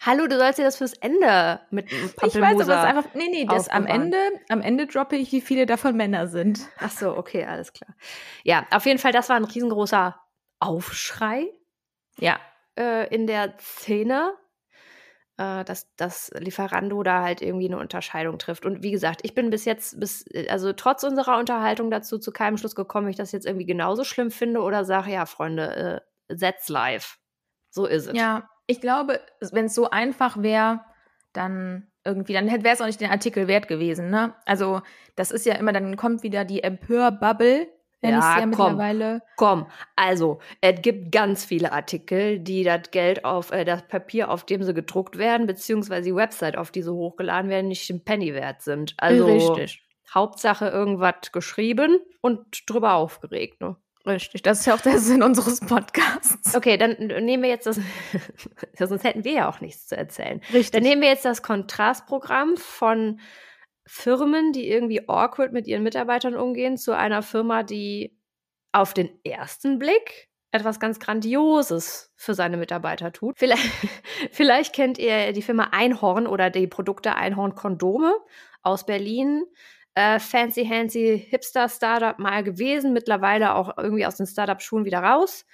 Hallo, 0.00 0.26
du 0.26 0.36
sollst 0.36 0.58
dir 0.58 0.64
das 0.64 0.76
fürs 0.76 0.92
Ende 0.92 1.60
mit 1.70 1.88
Pampelmusa 2.16 2.26
Ich 2.26 2.34
weiß, 2.34 2.52
aber 2.52 2.60
es 2.60 2.68
ist 2.68 2.96
einfach, 2.96 3.14
nee, 3.14 3.28
nee, 3.30 3.46
das 3.46 3.68
am 3.70 3.86
Ende, 3.86 4.18
am 4.50 4.60
Ende 4.60 4.86
droppe 4.86 5.16
ich, 5.16 5.32
wie 5.32 5.40
viele 5.40 5.64
davon 5.64 5.96
Männer 5.96 6.28
sind. 6.28 6.60
Ach 6.78 6.90
so, 6.90 7.16
okay, 7.16 7.46
alles 7.46 7.72
klar. 7.72 7.94
Ja, 8.42 8.66
auf 8.70 8.84
jeden 8.84 8.98
Fall, 8.98 9.12
das 9.12 9.30
war 9.30 9.36
ein 9.36 9.44
riesengroßer 9.44 10.14
Aufschrei 10.60 11.48
ja. 12.18 12.38
Äh, 12.78 13.12
in 13.14 13.26
der 13.26 13.54
Szene, 13.58 14.34
äh, 15.36 15.64
dass, 15.64 15.94
dass 15.96 16.30
Lieferando 16.36 17.02
da 17.02 17.22
halt 17.22 17.42
irgendwie 17.42 17.66
eine 17.66 17.78
Unterscheidung 17.78 18.38
trifft. 18.38 18.64
Und 18.64 18.82
wie 18.82 18.90
gesagt, 18.90 19.20
ich 19.22 19.34
bin 19.34 19.50
bis 19.50 19.64
jetzt, 19.64 19.98
bis, 20.00 20.24
also 20.48 20.72
trotz 20.72 21.02
unserer 21.04 21.38
Unterhaltung 21.38 21.90
dazu 21.90 22.18
zu 22.18 22.32
keinem 22.32 22.56
Schluss 22.56 22.74
gekommen, 22.74 23.08
ich 23.08 23.16
das 23.16 23.32
jetzt 23.32 23.46
irgendwie 23.46 23.66
genauso 23.66 24.04
schlimm 24.04 24.30
finde 24.30 24.60
oder 24.60 24.84
sage, 24.84 25.12
ja, 25.12 25.26
Freunde, 25.26 26.02
äh, 26.28 26.36
that's 26.36 26.68
live. 26.68 27.18
So 27.70 27.86
ist 27.86 28.06
es. 28.06 28.16
Ja, 28.16 28.48
ich 28.66 28.80
glaube, 28.80 29.20
wenn 29.40 29.66
es 29.66 29.74
so 29.74 29.90
einfach 29.90 30.42
wäre, 30.42 30.80
dann 31.32 31.90
irgendwie, 32.04 32.34
dann 32.34 32.46
wäre 32.46 32.74
es 32.74 32.80
auch 32.80 32.86
nicht 32.86 33.00
den 33.00 33.10
Artikel 33.10 33.48
wert 33.48 33.66
gewesen, 33.66 34.10
ne? 34.10 34.34
Also, 34.46 34.82
das 35.16 35.30
ist 35.30 35.46
ja 35.46 35.54
immer, 35.54 35.72
dann 35.72 35.96
kommt 35.96 36.22
wieder 36.22 36.44
die 36.44 36.62
Empör-Bubble, 36.62 37.66
nenne 38.04 38.18
ja, 38.18 38.40
ja 38.40 38.46
mittlerweile. 38.46 39.22
Komm, 39.36 39.66
also 39.96 40.38
es 40.60 40.80
gibt 40.82 41.12
ganz 41.12 41.44
viele 41.44 41.72
Artikel, 41.72 42.38
die 42.38 42.64
das 42.64 42.90
Geld 42.90 43.24
auf 43.24 43.50
äh, 43.50 43.64
das 43.64 43.86
Papier, 43.88 44.30
auf 44.30 44.44
dem 44.44 44.62
sie 44.62 44.74
gedruckt 44.74 45.18
werden, 45.18 45.46
beziehungsweise 45.46 46.10
die 46.10 46.14
Website, 46.14 46.56
auf 46.56 46.70
die 46.70 46.82
sie 46.82 46.92
hochgeladen 46.92 47.50
werden, 47.50 47.68
nicht 47.68 47.88
im 47.90 48.04
Penny 48.04 48.34
wert 48.34 48.62
sind. 48.62 48.94
Also 48.98 49.26
Richtig. 49.26 49.82
Hauptsache 50.12 50.68
irgendwas 50.68 51.32
geschrieben 51.32 51.98
und 52.20 52.70
drüber 52.70 52.94
aufgeregt. 52.94 53.60
Ne? 53.60 53.76
Richtig, 54.06 54.42
das 54.42 54.60
ist 54.60 54.66
ja 54.66 54.74
auch 54.74 54.80
der 54.80 54.98
Sinn 54.98 55.22
unseres 55.22 55.60
Podcasts. 55.60 56.54
Okay, 56.54 56.76
dann 56.76 56.96
nehmen 57.24 57.42
wir 57.42 57.50
jetzt 57.50 57.66
das, 57.66 57.80
sonst 58.78 59.02
hätten 59.02 59.24
wir 59.24 59.32
ja 59.32 59.48
auch 59.48 59.60
nichts 59.60 59.86
zu 59.86 59.96
erzählen. 59.96 60.42
Richtig. 60.52 60.72
Dann 60.72 60.82
nehmen 60.82 61.00
wir 61.00 61.08
jetzt 61.08 61.24
das 61.24 61.42
Kontrastprogramm 61.42 62.56
von 62.58 63.18
Firmen, 63.86 64.52
die 64.52 64.68
irgendwie 64.68 65.08
awkward 65.08 65.52
mit 65.52 65.66
ihren 65.66 65.82
Mitarbeitern 65.82 66.36
umgehen, 66.36 66.76
zu 66.76 66.96
einer 66.96 67.22
Firma, 67.22 67.62
die 67.62 68.16
auf 68.72 68.94
den 68.94 69.10
ersten 69.24 69.78
Blick 69.78 70.28
etwas 70.50 70.78
ganz 70.78 71.00
Grandioses 71.00 72.12
für 72.16 72.34
seine 72.34 72.56
Mitarbeiter 72.56 73.12
tut. 73.12 73.36
Vielleicht, 73.36 73.68
vielleicht 74.30 74.74
kennt 74.74 74.98
ihr 74.98 75.32
die 75.32 75.42
Firma 75.42 75.70
Einhorn 75.72 76.26
oder 76.26 76.48
die 76.48 76.68
Produkte 76.68 77.16
Einhorn 77.16 77.56
Kondome 77.56 78.14
aus 78.62 78.86
Berlin. 78.86 79.42
Äh, 79.96 80.18
fancy, 80.18 80.64
handsy 80.64 81.26
Hipster-Startup 81.28 82.18
mal 82.18 82.42
gewesen, 82.42 82.92
mittlerweile 82.92 83.54
auch 83.54 83.76
irgendwie 83.76 84.06
aus 84.06 84.16
den 84.16 84.26
Startup-Schuhen 84.26 84.84
wieder 84.84 85.00
raus. 85.00 85.44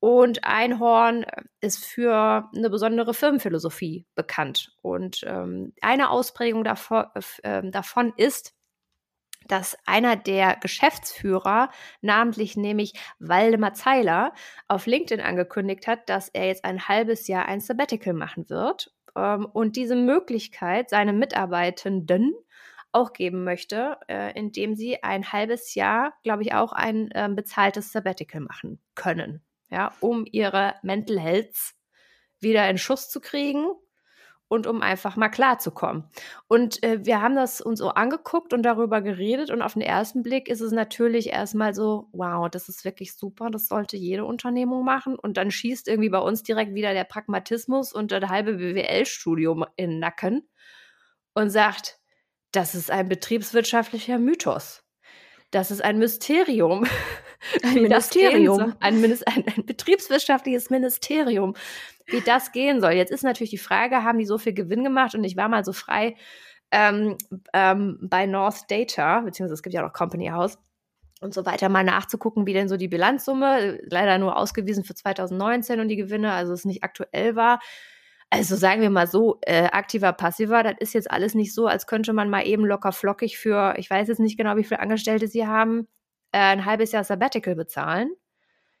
Und 0.00 0.44
Einhorn 0.44 1.26
ist 1.60 1.84
für 1.84 2.48
eine 2.54 2.70
besondere 2.70 3.14
Firmenphilosophie 3.14 4.06
bekannt. 4.14 4.72
Und 4.80 5.24
ähm, 5.26 5.72
eine 5.80 6.10
Ausprägung 6.10 6.62
davon, 6.62 7.06
äh, 7.42 7.68
davon 7.68 8.12
ist, 8.16 8.54
dass 9.48 9.76
einer 9.86 10.14
der 10.14 10.56
Geschäftsführer, 10.56 11.70
namentlich 12.00 12.56
nämlich 12.56 12.92
Waldemar 13.18 13.74
Zeiler, 13.74 14.32
auf 14.68 14.86
LinkedIn 14.86 15.24
angekündigt 15.24 15.86
hat, 15.86 16.08
dass 16.08 16.28
er 16.28 16.46
jetzt 16.46 16.64
ein 16.64 16.86
halbes 16.86 17.26
Jahr 17.26 17.46
ein 17.46 17.60
Sabbatical 17.60 18.12
machen 18.12 18.48
wird 18.50 18.92
ähm, 19.16 19.46
und 19.46 19.76
diese 19.76 19.96
Möglichkeit 19.96 20.90
seinen 20.90 21.18
Mitarbeitenden 21.18 22.34
auch 22.92 23.12
geben 23.12 23.44
möchte, 23.44 23.98
äh, 24.08 24.32
indem 24.38 24.74
sie 24.74 25.02
ein 25.02 25.32
halbes 25.32 25.74
Jahr, 25.74 26.14
glaube 26.22 26.42
ich, 26.42 26.54
auch 26.54 26.72
ein 26.72 27.10
äh, 27.12 27.28
bezahltes 27.30 27.92
Sabbatical 27.92 28.40
machen 28.40 28.80
können, 28.94 29.42
ja, 29.70 29.92
um 30.00 30.26
ihre 30.30 30.74
Mental 30.82 31.18
Health 31.18 31.74
wieder 32.40 32.68
in 32.68 32.78
Schuss 32.78 33.10
zu 33.10 33.20
kriegen 33.20 33.66
und 34.48 34.66
um 34.66 34.80
einfach 34.80 35.16
mal 35.16 35.28
klarzukommen. 35.28 36.04
Und 36.48 36.82
äh, 36.82 37.04
wir 37.04 37.20
haben 37.20 37.36
das 37.36 37.60
uns 37.60 37.78
so 37.78 37.90
angeguckt 37.90 38.52
und 38.54 38.62
darüber 38.62 39.02
geredet 39.02 39.50
und 39.50 39.62
auf 39.62 39.74
den 39.74 39.82
ersten 39.82 40.22
Blick 40.22 40.48
ist 40.48 40.60
es 40.60 40.72
natürlich 40.72 41.28
erstmal 41.28 41.74
so, 41.74 42.08
wow, 42.12 42.48
das 42.50 42.68
ist 42.68 42.84
wirklich 42.84 43.14
super, 43.14 43.50
das 43.50 43.68
sollte 43.68 43.96
jede 43.96 44.24
Unternehmung 44.24 44.84
machen 44.84 45.18
und 45.18 45.36
dann 45.36 45.50
schießt 45.50 45.86
irgendwie 45.86 46.08
bei 46.08 46.18
uns 46.18 46.42
direkt 46.42 46.74
wieder 46.74 46.94
der 46.94 47.04
Pragmatismus 47.04 47.92
und 47.92 48.10
das 48.10 48.28
halbe 48.28 48.54
BWL-Studium 48.54 49.66
in 49.76 49.90
den 49.90 49.98
Nacken 49.98 50.48
und 51.34 51.50
sagt, 51.50 51.98
das 52.52 52.74
ist 52.74 52.90
ein 52.90 53.08
betriebswirtschaftlicher 53.08 54.18
Mythos. 54.18 54.82
Das 55.50 55.70
ist 55.70 55.84
ein 55.84 55.98
Mysterium. 55.98 56.86
Ein 57.62 57.82
Ministerium. 57.82 58.74
Ein, 58.80 59.04
ein, 59.04 59.18
ein, 59.26 59.66
betriebswirtschaftliches 59.66 60.70
Ministerium 60.70 61.54
wie 62.08 62.20
das 62.20 62.52
gehen 62.52 62.80
soll. 62.80 62.92
Jetzt 62.92 63.12
ist 63.12 63.22
natürlich 63.22 63.50
die 63.50 63.58
Frage, 63.58 64.02
haben 64.02 64.18
die 64.18 64.26
so 64.26 64.38
viel 64.38 64.54
Gewinn 64.54 64.82
gemacht? 64.82 65.14
Und 65.14 65.24
ich 65.24 65.36
war 65.36 65.48
mal 65.48 65.64
so 65.64 65.72
frei 65.72 66.16
ähm, 66.70 67.16
ähm, 67.52 67.98
bei 68.02 68.26
North 68.26 68.70
Data, 68.70 69.20
beziehungsweise 69.20 69.54
es 69.54 69.62
gibt 69.62 69.74
ja 69.74 69.82
auch 69.82 69.86
noch 69.86 69.92
Company 69.92 70.28
House 70.28 70.58
und 71.20 71.34
so 71.34 71.44
weiter, 71.44 71.68
mal 71.68 71.84
nachzugucken, 71.84 72.46
wie 72.46 72.52
denn 72.52 72.68
so 72.68 72.76
die 72.76 72.88
Bilanzsumme, 72.88 73.80
leider 73.84 74.18
nur 74.18 74.36
ausgewiesen 74.36 74.84
für 74.84 74.94
2019 74.94 75.80
und 75.80 75.88
die 75.88 75.96
Gewinne, 75.96 76.32
also 76.32 76.52
es 76.52 76.64
nicht 76.64 76.84
aktuell 76.84 77.36
war. 77.36 77.60
Also 78.30 78.56
sagen 78.56 78.82
wir 78.82 78.90
mal 78.90 79.06
so, 79.06 79.38
äh, 79.42 79.64
aktiver, 79.64 80.12
passiver, 80.12 80.62
das 80.62 80.74
ist 80.80 80.92
jetzt 80.92 81.10
alles 81.10 81.34
nicht 81.34 81.54
so, 81.54 81.66
als 81.66 81.86
könnte 81.86 82.12
man 82.12 82.28
mal 82.30 82.46
eben 82.46 82.64
locker 82.64 82.92
flockig 82.92 83.38
für, 83.38 83.74
ich 83.78 83.90
weiß 83.90 84.08
jetzt 84.08 84.20
nicht 84.20 84.36
genau, 84.36 84.56
wie 84.56 84.64
viele 84.64 84.80
Angestellte 84.80 85.28
sie 85.28 85.46
haben, 85.46 85.88
äh, 86.32 86.38
ein 86.38 86.64
halbes 86.64 86.92
Jahr 86.92 87.04
Sabbatical 87.04 87.54
bezahlen. 87.54 88.10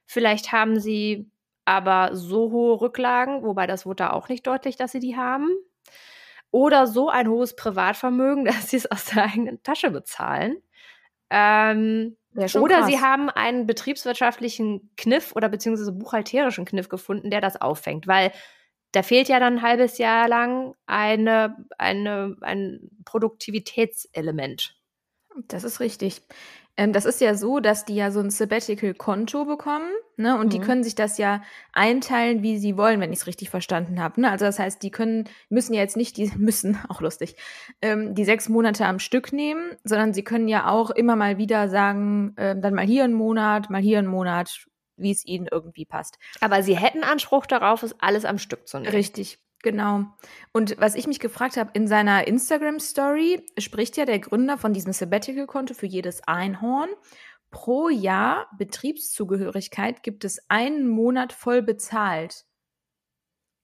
Vielleicht 0.06 0.52
haben 0.52 0.80
sie 0.80 1.30
aber 1.64 2.16
so 2.16 2.50
hohe 2.50 2.80
Rücklagen, 2.80 3.42
wobei 3.42 3.66
das 3.66 3.84
wurde 3.84 4.04
da 4.04 4.10
auch 4.10 4.28
nicht 4.28 4.46
deutlich, 4.46 4.76
dass 4.76 4.92
sie 4.92 5.00
die 5.00 5.16
haben. 5.16 5.48
Oder 6.50 6.86
so 6.86 7.10
ein 7.10 7.28
hohes 7.28 7.56
Privatvermögen, 7.56 8.44
dass 8.46 8.70
sie 8.70 8.76
es 8.78 8.90
aus 8.90 9.06
der 9.06 9.24
eigenen 9.24 9.62
Tasche 9.62 9.90
bezahlen. 9.90 10.62
Ähm, 11.30 12.16
oder 12.34 12.78
krass. 12.78 12.86
sie 12.86 13.00
haben 13.00 13.28
einen 13.30 13.66
betriebswirtschaftlichen 13.66 14.90
Kniff 14.96 15.32
oder 15.34 15.48
beziehungsweise 15.48 15.92
buchhalterischen 15.92 16.64
Kniff 16.64 16.88
gefunden, 16.88 17.30
der 17.30 17.40
das 17.40 17.60
auffängt, 17.60 18.06
weil 18.06 18.32
da 18.92 19.02
fehlt 19.02 19.28
ja 19.28 19.38
dann 19.38 19.56
ein 19.58 19.62
halbes 19.62 19.98
Jahr 19.98 20.28
lang 20.28 20.74
eine, 20.86 21.66
eine, 21.76 22.36
ein 22.40 22.90
Produktivitätselement. 23.04 24.76
Das 25.46 25.64
ist 25.64 25.80
richtig. 25.80 26.22
Ähm, 26.78 26.92
das 26.92 27.04
ist 27.04 27.20
ja 27.20 27.34
so, 27.34 27.58
dass 27.58 27.84
die 27.84 27.96
ja 27.96 28.12
so 28.12 28.20
ein 28.20 28.30
Sabbatical-Konto 28.30 29.44
bekommen, 29.44 29.90
ne? 30.16 30.38
Und 30.38 30.46
mhm. 30.46 30.50
die 30.50 30.58
können 30.60 30.84
sich 30.84 30.94
das 30.94 31.18
ja 31.18 31.42
einteilen, 31.72 32.42
wie 32.44 32.56
sie 32.56 32.76
wollen, 32.76 33.00
wenn 33.00 33.12
ich 33.12 33.18
es 33.18 33.26
richtig 33.26 33.50
verstanden 33.50 34.00
habe. 34.00 34.20
Ne? 34.20 34.30
Also 34.30 34.44
das 34.44 34.60
heißt, 34.60 34.80
die 34.84 34.92
können, 34.92 35.28
müssen 35.48 35.74
ja 35.74 35.80
jetzt 35.80 35.96
nicht, 35.96 36.16
die 36.16 36.30
müssen, 36.38 36.78
auch 36.88 37.00
lustig, 37.00 37.34
ähm, 37.82 38.14
die 38.14 38.24
sechs 38.24 38.48
Monate 38.48 38.86
am 38.86 39.00
Stück 39.00 39.32
nehmen, 39.32 39.72
sondern 39.82 40.14
sie 40.14 40.22
können 40.22 40.46
ja 40.46 40.70
auch 40.70 40.90
immer 40.90 41.16
mal 41.16 41.36
wieder 41.36 41.68
sagen, 41.68 42.34
äh, 42.36 42.54
dann 42.56 42.74
mal 42.74 42.86
hier 42.86 43.02
einen 43.02 43.14
Monat, 43.14 43.70
mal 43.70 43.82
hier 43.82 43.98
einen 43.98 44.06
Monat, 44.06 44.66
wie 44.96 45.10
es 45.10 45.26
ihnen 45.26 45.48
irgendwie 45.50 45.84
passt. 45.84 46.18
Aber 46.40 46.62
sie 46.62 46.76
hätten 46.76 47.02
Anspruch 47.02 47.46
darauf, 47.46 47.82
es 47.82 47.96
alles 47.98 48.24
am 48.24 48.38
Stück 48.38 48.68
zu 48.68 48.78
nehmen. 48.78 48.94
Richtig. 48.94 49.40
Genau. 49.62 50.04
Und 50.52 50.76
was 50.78 50.94
ich 50.94 51.06
mich 51.06 51.18
gefragt 51.18 51.56
habe, 51.56 51.70
in 51.74 51.88
seiner 51.88 52.26
Instagram-Story 52.26 53.44
spricht 53.58 53.96
ja 53.96 54.04
der 54.04 54.20
Gründer 54.20 54.56
von 54.56 54.72
diesem 54.72 54.92
Sabbatical-Konto 54.92 55.74
für 55.74 55.86
jedes 55.86 56.22
Einhorn. 56.26 56.88
Pro 57.50 57.88
Jahr 57.88 58.48
Betriebszugehörigkeit 58.56 60.02
gibt 60.02 60.24
es 60.24 60.38
einen 60.48 60.86
Monat 60.86 61.32
voll 61.32 61.62
bezahlt. 61.62 62.44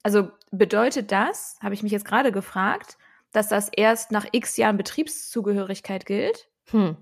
Also 0.03 0.31
bedeutet 0.51 1.13
das, 1.13 1.59
habe 1.63 1.75
ich 1.75 1.83
mich 1.83 1.93
jetzt 1.93 2.05
gerade 2.05 2.33
gefragt, 2.33 2.99
dass 3.33 3.49
das 3.49 3.69
erst 3.69 4.11
nach 4.11 4.27
x 4.33 4.57
Jahren 4.57 4.77
Betriebszugehörigkeit 4.77 6.07
gilt? 6.07 6.49
Hm. 6.71 6.97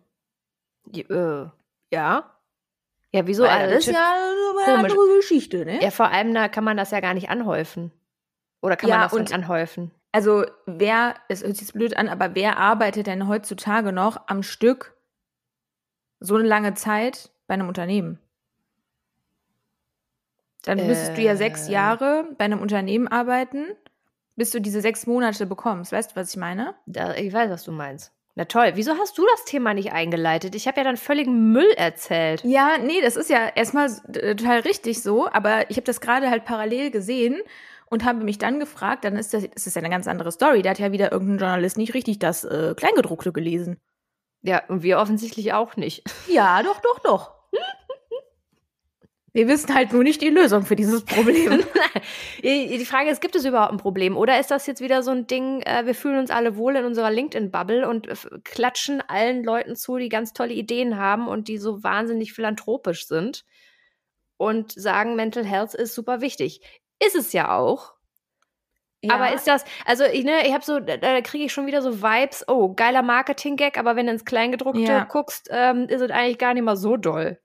Äh, 0.92 1.46
ja. 1.90 2.36
Ja, 3.12 3.26
wieso? 3.26 3.44
Weil 3.44 3.70
das 3.70 3.86
ist 3.86 3.94
ja 3.94 4.14
eine 4.66 4.78
andere 4.78 5.16
Geschichte, 5.16 5.64
ne? 5.64 5.82
Ja, 5.82 5.90
vor 5.90 6.10
allem 6.10 6.34
da 6.34 6.48
kann 6.48 6.64
man 6.64 6.76
das 6.76 6.90
ja 6.90 7.00
gar 7.00 7.14
nicht 7.14 7.28
anhäufen. 7.28 7.92
Oder 8.62 8.76
kann 8.76 8.88
ja, 8.88 8.98
man 8.98 9.04
das 9.04 9.12
und, 9.12 9.32
anhäufen? 9.32 9.90
Also 10.12 10.44
wer, 10.66 11.16
es 11.28 11.42
hört 11.42 11.56
sich 11.56 11.72
blöd 11.72 11.96
an, 11.96 12.08
aber 12.08 12.34
wer 12.34 12.58
arbeitet 12.58 13.06
denn 13.06 13.28
heutzutage 13.28 13.92
noch 13.92 14.28
am 14.28 14.42
Stück 14.42 14.96
so 16.20 16.36
eine 16.36 16.46
lange 16.46 16.74
Zeit 16.74 17.30
bei 17.46 17.54
einem 17.54 17.68
Unternehmen? 17.68 18.18
Dann 20.62 20.78
äh, 20.78 20.86
müsstest 20.86 21.16
du 21.16 21.22
ja 21.22 21.34
sechs 21.34 21.68
äh. 21.68 21.72
Jahre 21.72 22.28
bei 22.38 22.44
einem 22.44 22.60
Unternehmen 22.60 23.08
arbeiten, 23.08 23.66
bis 24.36 24.50
du 24.50 24.60
diese 24.60 24.80
sechs 24.80 25.06
Monate 25.06 25.44
bekommst. 25.46 25.90
Weißt 25.92 26.12
du, 26.12 26.16
was 26.16 26.30
ich 26.30 26.36
meine? 26.36 26.74
Da, 26.86 27.14
ich 27.14 27.32
weiß, 27.32 27.50
was 27.50 27.64
du 27.64 27.72
meinst. 27.72 28.12
Na 28.34 28.44
toll, 28.44 28.72
wieso 28.76 28.96
hast 28.96 29.18
du 29.18 29.26
das 29.26 29.44
Thema 29.44 29.74
nicht 29.74 29.92
eingeleitet? 29.92 30.54
Ich 30.54 30.66
habe 30.66 30.78
ja 30.78 30.84
dann 30.84 30.96
völligen 30.96 31.52
Müll 31.52 31.70
erzählt. 31.76 32.42
Ja, 32.44 32.78
nee, 32.78 33.00
das 33.02 33.16
ist 33.16 33.28
ja 33.28 33.48
erstmal 33.54 33.90
total 33.90 34.60
richtig 34.60 35.02
so, 35.02 35.28
aber 35.30 35.68
ich 35.70 35.76
habe 35.76 35.84
das 35.84 36.00
gerade 36.00 36.30
halt 36.30 36.46
parallel 36.46 36.90
gesehen 36.90 37.42
und 37.92 38.06
habe 38.06 38.24
mich 38.24 38.38
dann 38.38 38.58
gefragt, 38.58 39.04
dann 39.04 39.16
ist 39.16 39.34
das, 39.34 39.44
das 39.50 39.66
ist 39.66 39.76
ja 39.76 39.82
eine 39.82 39.90
ganz 39.90 40.08
andere 40.08 40.32
Story. 40.32 40.62
Da 40.62 40.70
hat 40.70 40.78
ja 40.78 40.92
wieder 40.92 41.12
irgendein 41.12 41.38
Journalist 41.38 41.76
nicht 41.76 41.92
richtig 41.92 42.18
das 42.18 42.42
äh, 42.42 42.72
Kleingedruckte 42.74 43.32
gelesen. 43.32 43.76
Ja, 44.40 44.62
und 44.68 44.82
wir 44.82 44.98
offensichtlich 44.98 45.52
auch 45.52 45.76
nicht. 45.76 46.02
Ja, 46.28 46.62
doch, 46.62 46.80
doch, 46.80 46.98
doch. 47.00 47.34
Wir 49.34 49.48
wissen 49.48 49.74
halt 49.74 49.92
nur 49.92 50.02
nicht 50.02 50.20
die 50.22 50.28
Lösung 50.28 50.64
für 50.64 50.76
dieses 50.76 51.04
Problem. 51.04 51.62
die 52.42 52.84
Frage 52.84 53.10
ist, 53.10 53.20
gibt 53.20 53.34
es 53.34 53.44
überhaupt 53.44 53.72
ein 53.72 53.78
Problem? 53.78 54.16
Oder 54.16 54.40
ist 54.40 54.50
das 54.50 54.66
jetzt 54.66 54.82
wieder 54.82 55.02
so 55.02 55.10
ein 55.10 55.26
Ding, 55.26 55.60
äh, 55.62 55.84
wir 55.84 55.94
fühlen 55.94 56.18
uns 56.18 56.30
alle 56.30 56.56
wohl 56.56 56.76
in 56.76 56.84
unserer 56.84 57.10
LinkedIn-Bubble 57.10 57.88
und 57.88 58.08
äh, 58.08 58.14
klatschen 58.44 59.02
allen 59.06 59.44
Leuten 59.44 59.76
zu, 59.76 59.98
die 59.98 60.08
ganz 60.08 60.32
tolle 60.32 60.54
Ideen 60.54 60.96
haben 60.98 61.28
und 61.28 61.48
die 61.48 61.58
so 61.58 61.82
wahnsinnig 61.82 62.32
philanthropisch 62.32 63.06
sind 63.06 63.44
und 64.38 64.72
sagen, 64.72 65.14
Mental 65.14 65.44
Health 65.44 65.74
ist 65.74 65.94
super 65.94 66.20
wichtig. 66.20 66.60
Ist 67.06 67.16
es 67.16 67.32
ja 67.32 67.56
auch. 67.56 67.94
Ja. 69.04 69.16
Aber 69.16 69.34
ist 69.34 69.48
das, 69.48 69.64
also 69.84 70.04
ich, 70.04 70.24
ne, 70.24 70.46
ich 70.46 70.52
habe 70.52 70.64
so, 70.64 70.78
da 70.78 71.20
kriege 71.22 71.44
ich 71.44 71.52
schon 71.52 71.66
wieder 71.66 71.82
so 71.82 72.02
Vibes, 72.02 72.44
oh, 72.46 72.72
geiler 72.74 73.02
Marketing-Gag, 73.02 73.76
aber 73.76 73.96
wenn 73.96 74.06
du 74.06 74.12
ins 74.12 74.24
Kleingedruckte 74.24 74.80
ja. 74.80 75.04
guckst, 75.04 75.48
ähm, 75.50 75.88
ist 75.88 76.00
es 76.00 76.10
eigentlich 76.12 76.38
gar 76.38 76.54
nicht 76.54 76.62
mal 76.62 76.76
so 76.76 76.96
doll. 76.96 77.40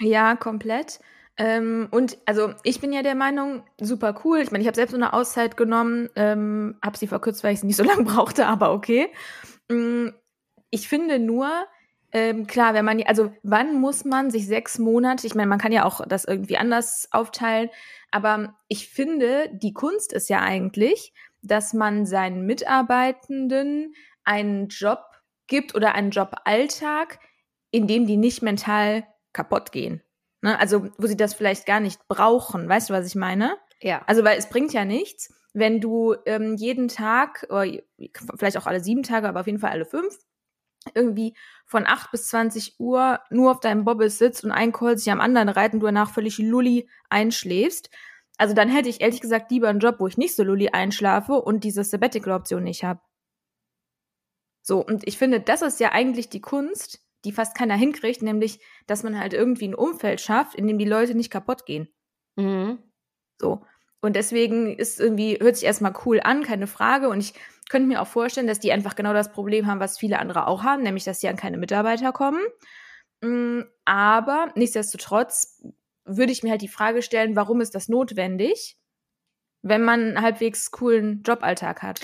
Ja, 0.00 0.36
komplett. 0.36 1.00
Ähm, 1.38 1.88
und 1.92 2.18
also 2.26 2.52
ich 2.62 2.80
bin 2.80 2.92
ja 2.92 3.02
der 3.02 3.14
Meinung, 3.14 3.62
super 3.80 4.20
cool. 4.24 4.40
Ich 4.40 4.50
meine, 4.50 4.60
ich 4.60 4.66
habe 4.66 4.74
selbst 4.74 4.90
so 4.90 4.98
eine 4.98 5.14
Auszeit 5.14 5.56
genommen, 5.56 6.10
ähm, 6.14 6.76
habe 6.84 6.98
sie 6.98 7.06
verkürzt, 7.06 7.42
weil 7.42 7.54
ich 7.54 7.60
sie 7.60 7.66
nicht 7.66 7.76
so 7.76 7.84
lange 7.84 8.04
brauchte, 8.04 8.46
aber 8.46 8.72
okay. 8.72 9.08
Ähm, 9.70 10.12
ich 10.70 10.88
finde 10.88 11.18
nur, 11.18 11.48
ähm, 12.12 12.46
klar, 12.46 12.74
wenn 12.74 12.84
man, 12.84 13.02
also 13.02 13.32
wann 13.42 13.80
muss 13.80 14.04
man 14.04 14.30
sich 14.30 14.46
sechs 14.46 14.78
Monate, 14.78 15.26
ich 15.26 15.34
meine, 15.34 15.48
man 15.48 15.58
kann 15.58 15.72
ja 15.72 15.84
auch 15.84 16.04
das 16.06 16.24
irgendwie 16.24 16.56
anders 16.56 17.08
aufteilen, 17.10 17.68
aber 18.10 18.54
ich 18.68 18.88
finde, 18.88 19.50
die 19.52 19.74
Kunst 19.74 20.12
ist 20.12 20.28
ja 20.28 20.40
eigentlich, 20.40 21.12
dass 21.42 21.74
man 21.74 22.06
seinen 22.06 22.46
Mitarbeitenden 22.46 23.94
einen 24.24 24.68
Job 24.68 25.00
gibt 25.46 25.74
oder 25.74 25.94
einen 25.94 26.10
Joballtag, 26.10 27.18
in 27.70 27.86
dem 27.86 28.06
die 28.06 28.16
nicht 28.16 28.42
mental 28.42 29.06
kaputt 29.32 29.72
gehen. 29.72 30.02
Ne? 30.40 30.58
Also, 30.58 30.88
wo 30.98 31.06
sie 31.06 31.16
das 31.16 31.34
vielleicht 31.34 31.66
gar 31.66 31.80
nicht 31.80 32.06
brauchen. 32.08 32.68
Weißt 32.68 32.90
du, 32.90 32.94
was 32.94 33.06
ich 33.06 33.14
meine? 33.14 33.56
Ja. 33.80 34.02
Also, 34.06 34.24
weil 34.24 34.38
es 34.38 34.48
bringt 34.48 34.72
ja 34.72 34.84
nichts, 34.84 35.32
wenn 35.52 35.80
du 35.80 36.14
ähm, 36.26 36.56
jeden 36.56 36.88
Tag, 36.88 37.46
oder 37.50 37.66
vielleicht 38.36 38.56
auch 38.56 38.66
alle 38.66 38.80
sieben 38.80 39.02
Tage, 39.02 39.28
aber 39.28 39.40
auf 39.40 39.46
jeden 39.46 39.58
Fall 39.58 39.70
alle 39.70 39.84
fünf, 39.84 40.18
irgendwie 40.94 41.34
von 41.66 41.86
8 41.86 42.10
bis 42.10 42.28
20 42.28 42.78
Uhr 42.78 43.20
nur 43.30 43.50
auf 43.50 43.60
deinem 43.60 43.84
Bobbes 43.84 44.18
sitzt 44.18 44.44
und 44.44 44.52
ein 44.52 44.72
Call 44.72 44.96
sich 44.96 45.10
am 45.10 45.20
anderen 45.20 45.48
reiht 45.48 45.74
und 45.74 45.80
du 45.80 45.86
danach 45.86 46.10
völlig 46.10 46.38
lulli 46.38 46.88
einschläfst. 47.10 47.90
Also 48.38 48.54
dann 48.54 48.68
hätte 48.68 48.88
ich 48.88 49.00
ehrlich 49.00 49.20
gesagt 49.20 49.50
lieber 49.50 49.68
einen 49.68 49.80
Job, 49.80 49.96
wo 49.98 50.06
ich 50.06 50.16
nicht 50.16 50.36
so 50.36 50.44
lulli 50.44 50.68
einschlafe 50.68 51.32
und 51.32 51.64
diese 51.64 51.84
Sabbatical-Option 51.84 52.62
nicht 52.62 52.84
habe. 52.84 53.00
So, 54.62 54.84
und 54.84 55.06
ich 55.06 55.18
finde, 55.18 55.40
das 55.40 55.62
ist 55.62 55.80
ja 55.80 55.92
eigentlich 55.92 56.28
die 56.28 56.40
Kunst, 56.40 57.00
die 57.24 57.32
fast 57.32 57.56
keiner 57.56 57.74
hinkriegt, 57.74 58.22
nämlich, 58.22 58.60
dass 58.86 59.02
man 59.02 59.18
halt 59.18 59.32
irgendwie 59.32 59.66
ein 59.66 59.74
Umfeld 59.74 60.20
schafft, 60.20 60.54
in 60.54 60.66
dem 60.66 60.78
die 60.78 60.84
Leute 60.84 61.14
nicht 61.14 61.30
kaputt 61.30 61.66
gehen. 61.66 61.88
Mhm. 62.36 62.78
So. 63.40 63.64
Und 64.00 64.14
deswegen 64.14 64.76
ist 64.76 65.00
irgendwie, 65.00 65.38
hört 65.40 65.56
sich 65.56 65.64
erstmal 65.64 65.94
cool 66.04 66.20
an, 66.20 66.44
keine 66.44 66.68
Frage. 66.68 67.08
Und 67.08 67.18
ich 67.18 67.34
könnte 67.68 67.88
mir 67.88 68.00
auch 68.00 68.06
vorstellen, 68.06 68.46
dass 68.46 68.60
die 68.60 68.72
einfach 68.72 68.94
genau 68.94 69.12
das 69.12 69.32
Problem 69.32 69.66
haben, 69.66 69.80
was 69.80 69.98
viele 69.98 70.18
andere 70.18 70.46
auch 70.46 70.62
haben, 70.62 70.82
nämlich, 70.82 71.04
dass 71.04 71.20
sie 71.20 71.28
an 71.28 71.36
keine 71.36 71.58
Mitarbeiter 71.58 72.12
kommen. 72.12 72.40
Mm, 73.20 73.62
aber 73.84 74.52
nichtsdestotrotz 74.54 75.62
würde 76.04 76.32
ich 76.32 76.42
mir 76.42 76.50
halt 76.50 76.62
die 76.62 76.68
Frage 76.68 77.02
stellen, 77.02 77.36
warum 77.36 77.60
ist 77.60 77.74
das 77.74 77.88
notwendig, 77.88 78.76
wenn 79.62 79.82
man 79.82 80.00
einen 80.00 80.22
halbwegs 80.22 80.70
coolen 80.70 81.22
Joballtag 81.22 81.82
hat? 81.82 82.00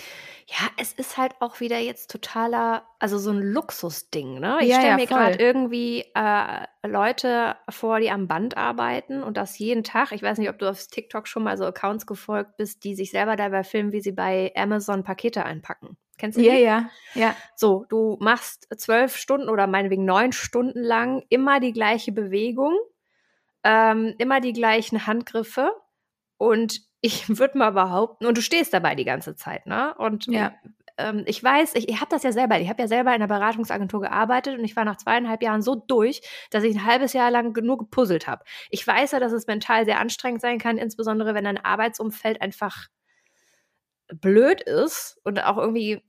Ja, 0.46 0.68
es 0.76 0.92
ist 0.92 1.16
halt 1.16 1.32
auch 1.40 1.60
wieder 1.60 1.78
jetzt 1.78 2.10
totaler, 2.10 2.84
also 2.98 3.16
so 3.16 3.30
ein 3.30 3.40
Luxusding, 3.40 4.40
ne? 4.40 4.58
Ich 4.60 4.68
ja, 4.68 4.76
stelle 4.76 4.90
ja, 4.90 4.96
mir 4.96 5.06
gerade 5.06 5.38
irgendwie 5.38 6.04
äh, 6.14 6.66
Leute 6.86 7.56
vor, 7.70 7.98
die 7.98 8.10
am 8.10 8.28
Band 8.28 8.56
arbeiten 8.58 9.22
und 9.22 9.38
das 9.38 9.58
jeden 9.58 9.84
Tag. 9.84 10.12
Ich 10.12 10.22
weiß 10.22 10.36
nicht, 10.36 10.50
ob 10.50 10.58
du 10.58 10.68
auf 10.68 10.86
TikTok 10.86 11.26
schon 11.28 11.44
mal 11.44 11.56
so 11.56 11.64
Accounts 11.64 12.06
gefolgt 12.06 12.58
bist, 12.58 12.84
die 12.84 12.94
sich 12.94 13.10
selber 13.10 13.36
dabei 13.36 13.64
filmen, 13.64 13.92
wie 13.92 14.02
sie 14.02 14.12
bei 14.12 14.52
Amazon 14.54 15.02
Pakete 15.02 15.46
einpacken. 15.46 15.96
Kennst 16.18 16.36
du 16.36 16.42
die? 16.42 16.48
Ja, 16.48 16.54
ja, 16.54 16.90
ja. 17.14 17.36
So, 17.56 17.86
du 17.88 18.18
machst 18.20 18.68
zwölf 18.76 19.16
Stunden 19.16 19.48
oder 19.48 19.66
meinetwegen 19.66 20.04
neun 20.04 20.32
Stunden 20.32 20.82
lang 20.82 21.22
immer 21.30 21.58
die 21.58 21.72
gleiche 21.72 22.12
Bewegung, 22.12 22.76
ähm, 23.62 24.14
immer 24.18 24.40
die 24.40 24.52
gleichen 24.52 25.06
Handgriffe 25.06 25.72
und 26.36 26.82
ich 27.04 27.38
würde 27.38 27.58
mal 27.58 27.72
behaupten, 27.72 28.24
und 28.24 28.38
du 28.38 28.40
stehst 28.40 28.72
dabei 28.72 28.94
die 28.94 29.04
ganze 29.04 29.36
Zeit, 29.36 29.66
ne? 29.66 29.94
Und 29.98 30.24
ja. 30.26 30.54
ähm, 30.96 31.22
ich 31.26 31.44
weiß, 31.44 31.74
ich, 31.74 31.90
ich 31.90 32.00
habe 32.00 32.08
das 32.08 32.22
ja 32.22 32.32
selber, 32.32 32.58
ich 32.58 32.70
habe 32.70 32.80
ja 32.80 32.88
selber 32.88 33.10
in 33.10 33.16
einer 33.16 33.28
Beratungsagentur 33.28 34.00
gearbeitet 34.00 34.58
und 34.58 34.64
ich 34.64 34.74
war 34.74 34.86
nach 34.86 34.96
zweieinhalb 34.96 35.42
Jahren 35.42 35.60
so 35.60 35.74
durch, 35.74 36.22
dass 36.50 36.64
ich 36.64 36.74
ein 36.74 36.86
halbes 36.86 37.12
Jahr 37.12 37.30
lang 37.30 37.52
nur 37.62 37.76
gepuzzelt 37.76 38.26
habe. 38.26 38.42
Ich 38.70 38.86
weiß 38.86 39.12
ja, 39.12 39.20
dass 39.20 39.32
es 39.32 39.46
mental 39.46 39.84
sehr 39.84 40.00
anstrengend 40.00 40.40
sein 40.40 40.58
kann, 40.58 40.78
insbesondere 40.78 41.34
wenn 41.34 41.44
dein 41.44 41.62
Arbeitsumfeld 41.62 42.40
einfach 42.40 42.86
blöd 44.08 44.62
ist 44.62 45.20
und 45.24 45.44
auch 45.44 45.58
irgendwie 45.58 46.02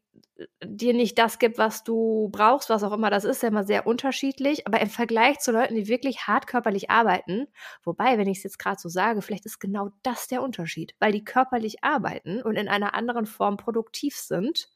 dir 0.64 0.94
nicht 0.94 1.18
das 1.18 1.40
gibt, 1.40 1.58
was 1.58 1.84
du 1.84 2.30
brauchst, 2.32 2.70
was 2.70 2.84
auch 2.84 2.92
immer 2.92 3.10
das 3.10 3.24
ist, 3.24 3.44
ja 3.44 3.50
immer 3.50 3.64
sehr 3.64 3.88
unterschiedlich. 3.88 4.68
Aber 4.68 4.82
im 4.82 4.90
Vergleich 4.90 5.40
zu 5.40 5.52
Leuten, 5.52 5.76
die 5.76 5.88
wirklich 5.88 6.28
hart 6.28 6.48
körperlich 6.48 6.90
arbeiten, 6.90 7.48
wobei, 7.84 8.18
wenn 8.18 8.28
ich 8.28 8.40
es 8.40 8.44
jetzt 8.44 8.60
gerade 8.60 8.80
so 8.80 8.90
sage, 8.90 9.22
vielleicht 9.22 9.46
ist 9.46 9.60
genau 9.60 9.90
das 10.04 10.28
der 10.28 10.44
Unterschied, 10.44 10.94
weil 11.00 11.12
die 11.12 11.24
körperlich 11.24 11.84
arbeiten 11.84 12.42
und 12.42 12.56
in 12.56 12.68
einer 12.68 12.94
anderen 12.94 13.26
Form 13.26 13.58
produktiv 13.58 14.16
sind 14.16 14.70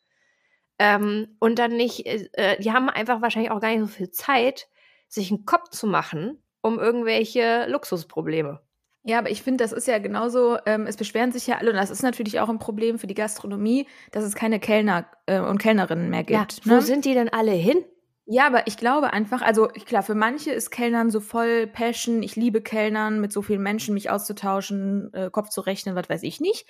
ähm, 0.80 1.36
und 1.40 1.60
dann 1.60 1.76
nicht, 1.76 2.06
äh, 2.06 2.30
äh 2.34 2.60
die 2.62 2.72
haben 2.72 2.90
einfach 2.90 3.22
wahrscheinlich 3.22 3.52
auch 3.52 3.60
gar 3.60 3.70
nicht 3.70 3.82
so 3.82 3.88
viel 3.88 4.12
Zeit, 4.12 4.70
sich 5.08 5.32
einen 5.32 5.46
Kopf 5.46 5.70
zu 5.70 5.88
machen 5.88 6.42
um 6.62 6.80
irgendwelche 6.80 7.66
Luxusprobleme. 7.68 8.62
Ja, 9.04 9.18
aber 9.18 9.32
ich 9.32 9.42
finde, 9.42 9.64
das 9.64 9.72
ist 9.72 9.88
ja 9.88 9.98
genauso, 9.98 10.58
ähm, 10.66 10.86
es 10.86 10.98
beschweren 10.98 11.32
sich 11.32 11.48
ja 11.48 11.58
alle, 11.58 11.72
und 11.72 11.78
das 11.78 11.90
ist 11.90 12.04
natürlich 12.04 12.40
auch 12.40 12.50
ein 12.50 12.60
Problem 12.60 13.00
für 13.00 13.08
die 13.08 13.16
Gastronomie, 13.16 13.88
dass 14.12 14.24
es 14.24 14.36
keine 14.36 14.60
Kellner 14.60 15.06
äh, 15.26 15.40
und 15.40 15.58
Kellnerinnen 15.58 16.10
mehr 16.10 16.24
gibt. 16.24 16.66
Ja, 16.66 16.72
wo 16.72 16.76
ne? 16.76 16.82
sind 16.82 17.06
die 17.06 17.14
denn 17.14 17.30
alle 17.30 17.52
hin? 17.52 17.84
Ja, 18.26 18.46
aber 18.46 18.68
ich 18.68 18.78
glaube 18.78 19.12
einfach, 19.12 19.42
also 19.42 19.68
klar, 19.68 20.04
für 20.04 20.14
manche 20.14 20.52
ist 20.52 20.70
Kellnern 20.70 21.10
so 21.10 21.20
voll 21.20 21.66
Passion, 21.66 22.22
ich 22.22 22.36
liebe 22.36 22.62
Kellnern, 22.62 23.22
mit 23.22 23.32
so 23.32 23.42
vielen 23.42 23.64
Menschen 23.64 23.96
mich 23.96 24.12
auszutauschen, 24.12 25.12
äh, 25.14 25.30
Kopf 25.32 25.50
zu 25.50 25.62
rechnen, 25.62 25.96
was 25.96 26.10
weiß 26.10 26.22
ich 26.22 26.40
nicht. 26.40 26.68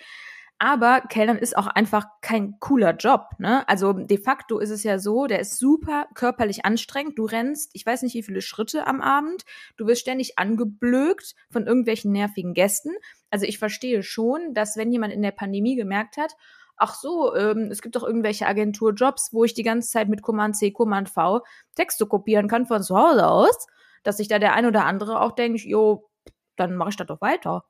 Aber 0.61 0.99
Kellnern 0.99 1.37
ist 1.37 1.57
auch 1.57 1.67
einfach 1.67 2.05
kein 2.21 2.59
cooler 2.59 2.93
Job. 2.93 3.29
Ne? 3.37 3.67
Also 3.69 3.93
de 3.93 4.17
facto 4.17 4.59
ist 4.59 4.71
es 4.71 4.83
ja 4.83 4.99
so, 4.99 5.25
der 5.25 5.39
ist 5.39 5.57
super 5.57 6.07
körperlich 6.13 6.65
anstrengend. 6.65 7.17
Du 7.17 7.23
rennst, 7.23 7.71
ich 7.73 7.85
weiß 7.85 8.01
nicht 8.01 8.13
wie 8.13 8.23
viele 8.23 8.41
Schritte 8.41 8.85
am 8.85 8.99
Abend. 8.99 9.45
Du 9.77 9.87
wirst 9.87 10.01
ständig 10.01 10.37
angeblökt 10.37 11.33
von 11.49 11.65
irgendwelchen 11.65 12.11
nervigen 12.11 12.53
Gästen. 12.53 12.91
Also 13.29 13.45
ich 13.45 13.57
verstehe 13.57 14.03
schon, 14.03 14.53
dass 14.53 14.75
wenn 14.75 14.91
jemand 14.91 15.13
in 15.13 15.21
der 15.21 15.31
Pandemie 15.31 15.77
gemerkt 15.77 16.17
hat, 16.17 16.35
ach 16.75 16.93
so, 16.95 17.33
ähm, 17.35 17.69
es 17.71 17.81
gibt 17.81 17.95
doch 17.95 18.03
irgendwelche 18.03 18.45
Agenturjobs, 18.45 19.29
wo 19.31 19.45
ich 19.45 19.53
die 19.53 19.63
ganze 19.63 19.89
Zeit 19.89 20.09
mit 20.09 20.21
Command 20.21 20.57
C, 20.57 20.71
Command 20.71 21.09
V 21.09 21.41
Texte 21.75 22.05
kopieren 22.05 22.49
kann 22.49 22.65
von 22.65 22.83
zu 22.83 22.97
Hause 22.97 23.27
aus, 23.27 23.67
dass 24.03 24.17
sich 24.17 24.27
da 24.27 24.39
der 24.39 24.53
ein 24.53 24.65
oder 24.65 24.85
andere 24.85 25.21
auch 25.21 25.31
denkt, 25.31 25.61
jo, 25.61 26.09
dann 26.57 26.75
mache 26.75 26.89
ich 26.89 26.97
das 26.97 27.07
doch 27.07 27.21
weiter. 27.21 27.63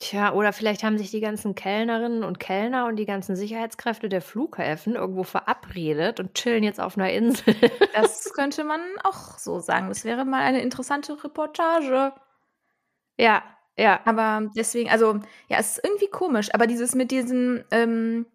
Tja, 0.00 0.32
oder 0.32 0.52
vielleicht 0.52 0.84
haben 0.84 0.96
sich 0.96 1.10
die 1.10 1.20
ganzen 1.20 1.56
Kellnerinnen 1.56 2.22
und 2.22 2.38
Kellner 2.38 2.86
und 2.86 2.96
die 2.96 3.06
ganzen 3.06 3.34
Sicherheitskräfte 3.34 4.08
der 4.08 4.22
Flughäfen 4.22 4.94
irgendwo 4.94 5.24
verabredet 5.24 6.20
und 6.20 6.34
chillen 6.34 6.62
jetzt 6.62 6.80
auf 6.80 6.96
einer 6.96 7.10
Insel. 7.10 7.56
Das 7.94 8.32
könnte 8.34 8.62
man 8.62 8.80
auch 9.02 9.38
so 9.38 9.58
sagen. 9.58 9.88
Das 9.88 10.04
wäre 10.04 10.24
mal 10.24 10.42
eine 10.42 10.62
interessante 10.62 11.22
Reportage. 11.24 12.12
Ja, 13.18 13.42
ja. 13.76 14.00
Aber 14.04 14.48
deswegen, 14.56 14.88
also, 14.88 15.20
ja, 15.48 15.58
es 15.58 15.78
ist 15.78 15.84
irgendwie 15.84 16.08
komisch. 16.08 16.54
Aber 16.54 16.68
dieses 16.68 16.94
mit 16.94 17.10
diesen, 17.10 17.64
ähm, 17.72 18.26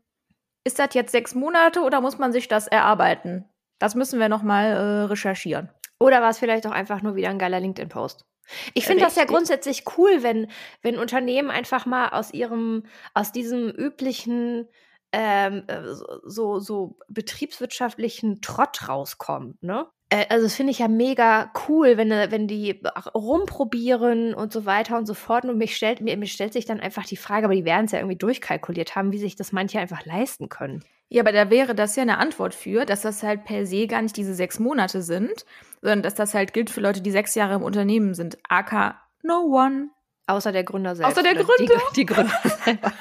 ist 0.66 0.80
das 0.80 0.94
jetzt 0.94 1.14
sechs 1.14 1.34
Monate 1.34 1.82
oder 1.82 2.02
muss 2.02 2.18
man 2.18 2.34
sich 2.34 2.50
das 2.50 2.68
erarbeiten? 2.68 3.46
Das 3.80 3.96
müssen 3.96 4.20
wir 4.20 4.28
nochmal 4.28 4.66
äh, 4.72 5.04
recherchieren. 5.06 5.70
Oder 5.98 6.22
war 6.22 6.30
es 6.30 6.40
vielleicht 6.40 6.68
auch 6.68 6.72
einfach 6.72 7.02
nur 7.02 7.16
wieder 7.16 7.30
ein 7.30 7.40
geiler 7.40 7.62
LinkedIn-Post? 7.62 8.26
Ich 8.74 8.86
finde 8.86 9.04
das 9.04 9.16
ja 9.16 9.26
grundsätzlich 9.26 9.84
cool, 9.98 10.24
wenn, 10.24 10.48
wenn 10.82 10.98
Unternehmen 10.98 11.50
einfach 11.50 11.86
mal 11.86 12.10
aus 12.10 12.34
ihrem, 12.34 12.84
aus 13.14 13.32
diesem 13.32 13.70
üblichen 13.70 14.68
ähm, 15.12 15.64
äh, 15.68 15.82
so, 16.24 16.60
so 16.60 16.98
betriebswirtschaftlichen 17.08 18.42
Trott 18.42 18.90
rauskommen, 18.90 19.58
ne? 19.62 19.88
Äh, 20.14 20.26
also 20.30 20.46
das 20.46 20.56
finde 20.56 20.72
ich 20.72 20.80
ja 20.80 20.88
mega 20.88 21.52
cool, 21.68 21.98
wenn, 21.98 22.10
wenn 22.10 22.48
die 22.48 22.82
rumprobieren 23.16 24.34
und 24.34 24.54
so 24.54 24.66
weiter 24.66 24.98
und 24.98 25.08
so 25.08 25.16
fort. 25.16 25.46
Und 25.46 25.58
mich 25.58 25.76
stellt, 25.76 26.02
mir, 26.02 26.16
mir 26.18 26.28
stellt 26.28 26.54
sich 26.54 26.66
dann 26.66 26.80
einfach 26.80 27.06
die 27.06 27.18
Frage, 27.18 27.46
aber 27.46 27.56
die 27.56 27.66
werden 27.66 27.86
es 27.86 27.92
ja 27.92 28.00
irgendwie 28.00 28.18
durchkalkuliert 28.18 28.96
haben, 28.96 29.12
wie 29.12 29.18
sich 29.18 29.36
das 29.36 29.52
manche 29.52 29.80
einfach 29.80 30.06
leisten 30.06 30.50
können. 30.50 30.84
Ja, 31.14 31.22
aber 31.22 31.32
da 31.32 31.52
wäre 31.52 31.76
das 31.76 31.96
ja 31.96 32.02
eine 32.02 32.18
Antwort 32.18 32.56
für, 32.56 32.86
dass 32.86 33.02
das 33.02 33.22
halt 33.22 33.46
per 33.46 33.68
se 33.68 33.86
gar 33.86 34.02
nicht 34.02 34.18
diese 34.18 34.34
sechs 34.34 34.58
Monate 34.58 35.04
sind, 35.04 35.46
sondern 35.80 36.02
dass 36.02 36.16
das 36.16 36.34
halt 36.34 36.54
gilt 36.54 36.72
für 36.72 36.82
Leute, 36.82 37.02
die 37.02 37.12
sechs 37.12 37.36
Jahre 37.36 37.54
im 37.54 37.62
Unternehmen 37.62 38.16
sind. 38.16 38.40
AK 38.50 38.96
no 39.22 39.42
one. 39.42 39.90
Außer 40.26 40.52
der 40.52 40.64
Gründer 40.64 40.96
selbst. 40.96 41.12
Außer 41.12 41.22
der? 41.22 41.36
Gründer. 41.36 41.76
Die, 41.92 41.96
die 41.98 42.06
Gründer 42.08 42.34
selber. 42.66 42.92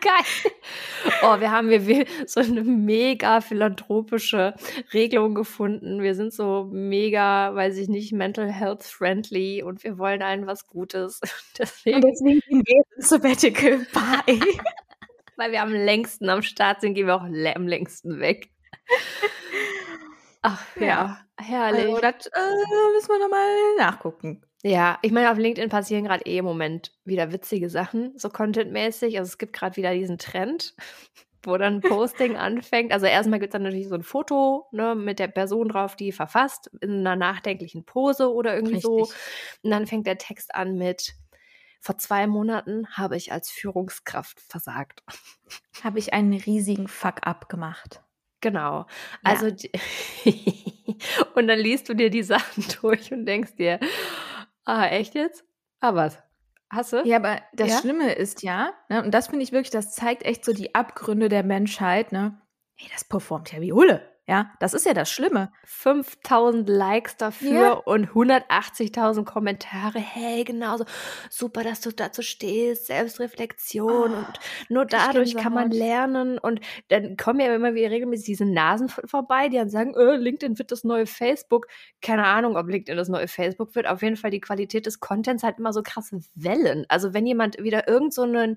Geil. 0.00 1.12
Oh, 1.22 1.38
wir 1.38 1.50
haben 1.50 1.68
hier 1.68 2.06
so 2.24 2.40
eine 2.40 2.64
mega 2.64 3.42
philanthropische 3.42 4.54
Regelung 4.94 5.34
gefunden. 5.34 6.02
Wir 6.02 6.14
sind 6.14 6.32
so 6.32 6.70
mega, 6.72 7.54
weiß 7.54 7.76
ich 7.76 7.88
nicht, 7.88 8.14
mental 8.14 8.50
health 8.50 8.82
friendly 8.82 9.62
und 9.62 9.84
wir 9.84 9.98
wollen 9.98 10.22
allen 10.22 10.46
was 10.46 10.66
Gutes. 10.66 11.20
Deswegen, 11.58 11.96
und 12.02 12.04
deswegen 12.04 12.40
gehen 12.48 12.62
wir 12.64 12.96
ins 12.96 13.10
Sabbatical. 13.10 13.86
Bye 13.92 14.40
weil 15.36 15.52
wir 15.52 15.62
am 15.62 15.72
längsten 15.72 16.28
am 16.28 16.42
Start 16.42 16.80
sind, 16.80 16.94
gehen 16.94 17.06
wir 17.06 17.16
auch 17.16 17.22
am 17.22 17.68
längsten 17.68 18.20
weg. 18.20 18.50
Ach 20.42 20.64
ja, 20.76 20.86
ja 20.86 21.20
herrlich. 21.36 21.86
Also, 21.86 22.00
das 22.00 22.26
äh, 22.26 22.92
müssen 22.94 23.08
wir 23.08 23.18
nochmal 23.18 23.76
nachgucken. 23.78 24.42
Ja, 24.62 24.98
ich 25.02 25.12
meine, 25.12 25.30
auf 25.30 25.38
LinkedIn 25.38 25.70
passieren 25.70 26.04
gerade 26.04 26.26
eh 26.26 26.38
im 26.38 26.44
Moment 26.44 26.92
wieder 27.04 27.32
witzige 27.32 27.70
Sachen, 27.70 28.18
so 28.18 28.30
contentmäßig. 28.30 29.18
Also 29.18 29.28
es 29.28 29.38
gibt 29.38 29.52
gerade 29.52 29.76
wieder 29.76 29.92
diesen 29.92 30.18
Trend, 30.18 30.74
wo 31.44 31.56
dann 31.56 31.80
Posting 31.80 32.36
anfängt. 32.36 32.92
Also 32.92 33.06
erstmal 33.06 33.38
gibt 33.38 33.50
es 33.50 33.52
dann 33.52 33.62
natürlich 33.62 33.88
so 33.88 33.94
ein 33.94 34.02
Foto 34.02 34.66
ne, 34.72 34.94
mit 34.94 35.18
der 35.18 35.28
Person 35.28 35.68
drauf, 35.68 35.94
die 35.94 36.10
verfasst, 36.10 36.70
in 36.80 37.06
einer 37.06 37.16
nachdenklichen 37.16 37.84
Pose 37.84 38.32
oder 38.32 38.54
irgendwie 38.54 38.76
Richtig. 38.76 38.90
so. 38.90 39.08
Und 39.62 39.70
dann 39.70 39.86
fängt 39.86 40.06
der 40.06 40.18
Text 40.18 40.54
an 40.54 40.76
mit 40.76 41.14
vor 41.86 41.98
zwei 41.98 42.26
Monaten 42.26 42.88
habe 42.90 43.16
ich 43.16 43.30
als 43.30 43.48
Führungskraft 43.48 44.40
versagt. 44.40 45.04
Habe 45.84 46.00
ich 46.00 46.12
einen 46.12 46.32
riesigen 46.32 46.88
Fuck-up 46.88 47.48
gemacht. 47.48 48.02
Genau. 48.40 48.86
Also, 49.22 49.46
ja. 49.46 49.70
und 51.36 51.46
dann 51.46 51.58
liest 51.60 51.88
du 51.88 51.94
dir 51.94 52.10
die 52.10 52.24
Sachen 52.24 52.64
durch 52.82 53.12
und 53.12 53.24
denkst 53.24 53.54
dir, 53.54 53.78
ah, 54.64 54.86
echt 54.86 55.14
jetzt? 55.14 55.44
Ah, 55.78 55.94
was? 55.94 56.18
Hast 56.70 56.92
du? 56.92 57.06
Ja, 57.06 57.18
aber 57.18 57.40
das 57.52 57.70
ja? 57.70 57.78
Schlimme 57.78 58.12
ist 58.14 58.42
ja, 58.42 58.72
ne, 58.88 59.04
und 59.04 59.12
das 59.12 59.28
finde 59.28 59.44
ich 59.44 59.52
wirklich, 59.52 59.70
das 59.70 59.94
zeigt 59.94 60.24
echt 60.24 60.44
so 60.44 60.52
die 60.52 60.74
Abgründe 60.74 61.28
der 61.28 61.44
Menschheit, 61.44 62.10
ne? 62.10 62.42
Ey, 62.78 62.88
das 62.92 63.04
performt 63.04 63.52
ja 63.52 63.60
wie 63.60 63.72
Hulle. 63.72 64.15
Ja, 64.28 64.50
das 64.58 64.74
ist 64.74 64.84
ja 64.84 64.92
das 64.92 65.08
Schlimme. 65.08 65.52
5000 65.66 66.68
Likes 66.68 67.16
dafür 67.16 67.60
ja. 67.60 67.72
und 67.74 68.08
180.000 68.08 69.24
Kommentare. 69.24 70.00
Hey, 70.00 70.42
genauso. 70.42 70.84
Super, 71.30 71.62
dass 71.62 71.80
du 71.80 71.92
dazu 71.92 72.22
stehst. 72.22 72.86
Selbstreflexion 72.86 74.12
oh, 74.12 74.16
und 74.16 74.40
nur 74.68 74.84
dadurch 74.84 75.36
kann 75.36 75.52
man 75.52 75.70
lernen. 75.70 76.38
Und 76.38 76.60
dann 76.88 77.16
kommen 77.16 77.38
ja 77.38 77.54
immer 77.54 77.74
wieder 77.74 77.90
regelmäßig 77.90 78.26
diese 78.26 78.46
Nasen 78.46 78.88
vorbei, 78.88 79.48
die 79.48 79.58
dann 79.58 79.70
sagen, 79.70 79.94
äh, 79.94 80.16
LinkedIn 80.16 80.58
wird 80.58 80.72
das 80.72 80.82
neue 80.82 81.06
Facebook. 81.06 81.68
Keine 82.02 82.26
Ahnung, 82.26 82.56
ob 82.56 82.68
LinkedIn 82.68 82.96
das 82.96 83.08
neue 83.08 83.28
Facebook 83.28 83.76
wird. 83.76 83.86
Auf 83.86 84.02
jeden 84.02 84.16
Fall 84.16 84.32
die 84.32 84.40
Qualität 84.40 84.86
des 84.86 84.98
Contents 84.98 85.44
hat 85.44 85.60
immer 85.60 85.72
so 85.72 85.84
krasse 85.84 86.18
Wellen. 86.34 86.84
Also 86.88 87.14
wenn 87.14 87.26
jemand 87.26 87.62
wieder 87.62 87.86
irgend 87.86 88.12
so 88.12 88.22
ein 88.22 88.56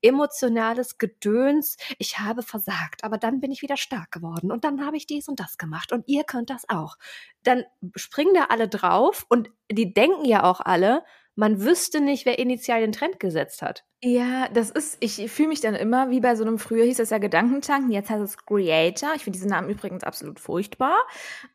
emotionales 0.00 0.96
Gedöns, 0.96 1.76
ich 1.98 2.20
habe 2.20 2.42
versagt, 2.42 3.04
aber 3.04 3.18
dann 3.18 3.40
bin 3.40 3.52
ich 3.52 3.60
wieder 3.60 3.76
stark 3.76 4.12
geworden 4.12 4.50
und 4.50 4.64
dann 4.64 4.86
habe 4.86 4.96
ich 4.96 5.09
dies 5.10 5.28
und 5.28 5.40
das 5.40 5.58
gemacht 5.58 5.92
und 5.92 6.06
ihr 6.08 6.24
könnt 6.24 6.50
das 6.50 6.68
auch. 6.68 6.96
Dann 7.42 7.64
springen 7.96 8.34
da 8.34 8.44
alle 8.44 8.68
drauf 8.68 9.26
und 9.28 9.50
die 9.70 9.92
denken 9.92 10.24
ja 10.24 10.44
auch 10.44 10.60
alle, 10.60 11.04
man 11.34 11.62
wüsste 11.62 12.00
nicht, 12.00 12.26
wer 12.26 12.38
initial 12.38 12.80
den 12.80 12.92
Trend 12.92 13.20
gesetzt 13.20 13.62
hat. 13.62 13.84
Ja, 14.02 14.48
das 14.48 14.70
ist, 14.70 14.96
ich 15.00 15.30
fühle 15.30 15.48
mich 15.48 15.60
dann 15.60 15.74
immer 15.74 16.08
wie 16.08 16.20
bei 16.20 16.34
so 16.34 16.42
einem, 16.42 16.58
früher 16.58 16.84
hieß 16.84 16.96
das 16.96 17.10
ja 17.10 17.18
Gedankentanken, 17.18 17.90
jetzt 17.90 18.08
heißt 18.08 18.22
es 18.22 18.38
Creator. 18.38 19.10
Ich 19.14 19.24
finde 19.24 19.36
diesen 19.36 19.50
Namen 19.50 19.68
übrigens 19.68 20.04
absolut 20.04 20.40
furchtbar. 20.40 20.96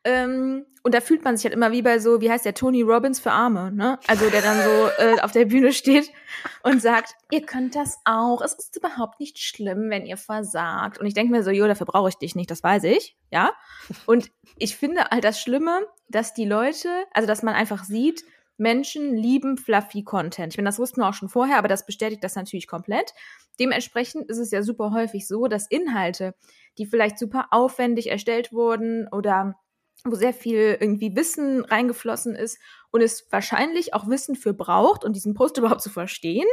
Ähm, 0.04 0.64
und 0.84 0.94
da 0.94 1.00
fühlt 1.00 1.24
man 1.24 1.36
sich 1.36 1.44
halt 1.44 1.54
immer 1.54 1.72
wie 1.72 1.82
bei 1.82 1.98
so, 1.98 2.20
wie 2.20 2.30
heißt 2.30 2.44
der, 2.44 2.54
Tony 2.54 2.82
Robbins 2.82 3.18
für 3.18 3.32
Arme, 3.32 3.72
ne? 3.72 3.98
Also 4.06 4.30
der 4.30 4.42
dann 4.42 4.62
so 4.62 4.88
äh, 5.02 5.20
auf 5.20 5.32
der 5.32 5.46
Bühne 5.46 5.72
steht 5.72 6.12
und 6.62 6.80
sagt, 6.80 7.16
ihr 7.32 7.44
könnt 7.44 7.74
das 7.74 7.98
auch. 8.04 8.40
Es 8.40 8.54
ist 8.54 8.76
überhaupt 8.76 9.18
nicht 9.18 9.40
schlimm, 9.40 9.90
wenn 9.90 10.06
ihr 10.06 10.16
versagt. 10.16 10.98
Und 10.98 11.06
ich 11.06 11.14
denke 11.14 11.32
mir 11.32 11.42
so, 11.42 11.50
jo, 11.50 11.66
dafür 11.66 11.86
brauche 11.86 12.10
ich 12.10 12.16
dich 12.16 12.36
nicht, 12.36 12.52
das 12.52 12.62
weiß 12.62 12.84
ich, 12.84 13.16
ja? 13.32 13.52
Und 14.06 14.30
ich 14.56 14.76
finde 14.76 15.04
halt 15.10 15.24
das 15.24 15.40
Schlimme, 15.40 15.84
dass 16.08 16.32
die 16.32 16.44
Leute, 16.44 16.88
also 17.12 17.26
dass 17.26 17.42
man 17.42 17.54
einfach 17.54 17.82
sieht, 17.82 18.24
Menschen 18.56 19.16
lieben 19.16 19.58
fluffy 19.58 20.02
Content. 20.02 20.52
Ich 20.52 20.58
meine, 20.58 20.68
das 20.68 20.78
wussten 20.78 21.00
wir 21.00 21.08
auch 21.08 21.14
schon 21.14 21.28
vorher, 21.28 21.58
aber 21.58 21.68
das 21.68 21.86
bestätigt 21.86 22.24
das 22.24 22.36
natürlich 22.36 22.66
komplett. 22.66 23.12
Dementsprechend 23.58 24.28
ist 24.28 24.38
es 24.38 24.50
ja 24.50 24.62
super 24.62 24.92
häufig 24.92 25.26
so, 25.26 25.46
dass 25.46 25.66
Inhalte, 25.68 26.34
die 26.78 26.86
vielleicht 26.86 27.18
super 27.18 27.48
aufwendig 27.50 28.10
erstellt 28.10 28.52
wurden 28.52 29.08
oder 29.12 29.58
wo 30.04 30.14
sehr 30.14 30.34
viel 30.34 30.76
irgendwie 30.80 31.16
Wissen 31.16 31.64
reingeflossen 31.64 32.34
ist 32.34 32.58
und 32.90 33.02
es 33.02 33.26
wahrscheinlich 33.30 33.94
auch 33.94 34.08
Wissen 34.08 34.36
für 34.36 34.54
braucht 34.54 35.04
und 35.04 35.16
diesen 35.16 35.34
Post 35.34 35.58
überhaupt 35.58 35.82
zu 35.82 35.90
verstehen, 35.90 36.46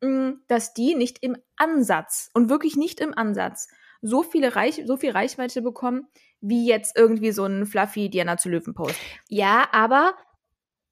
mm, 0.00 0.32
dass 0.48 0.74
die 0.74 0.94
nicht 0.94 1.18
im 1.22 1.36
Ansatz 1.56 2.30
und 2.34 2.48
wirklich 2.48 2.76
nicht 2.76 3.00
im 3.00 3.16
Ansatz 3.16 3.68
so 4.02 4.22
viele 4.22 4.54
Reich 4.54 4.82
so 4.84 4.98
viel 4.98 5.12
Reichweite 5.12 5.62
bekommen, 5.62 6.08
wie 6.40 6.66
jetzt 6.66 6.96
irgendwie 6.96 7.32
so 7.32 7.46
ein 7.46 7.64
fluffy 7.64 8.10
Diana 8.10 8.36
zu 8.36 8.50
Löwen 8.50 8.74
Post. 8.74 8.96
Ja, 9.28 9.66
aber 9.72 10.14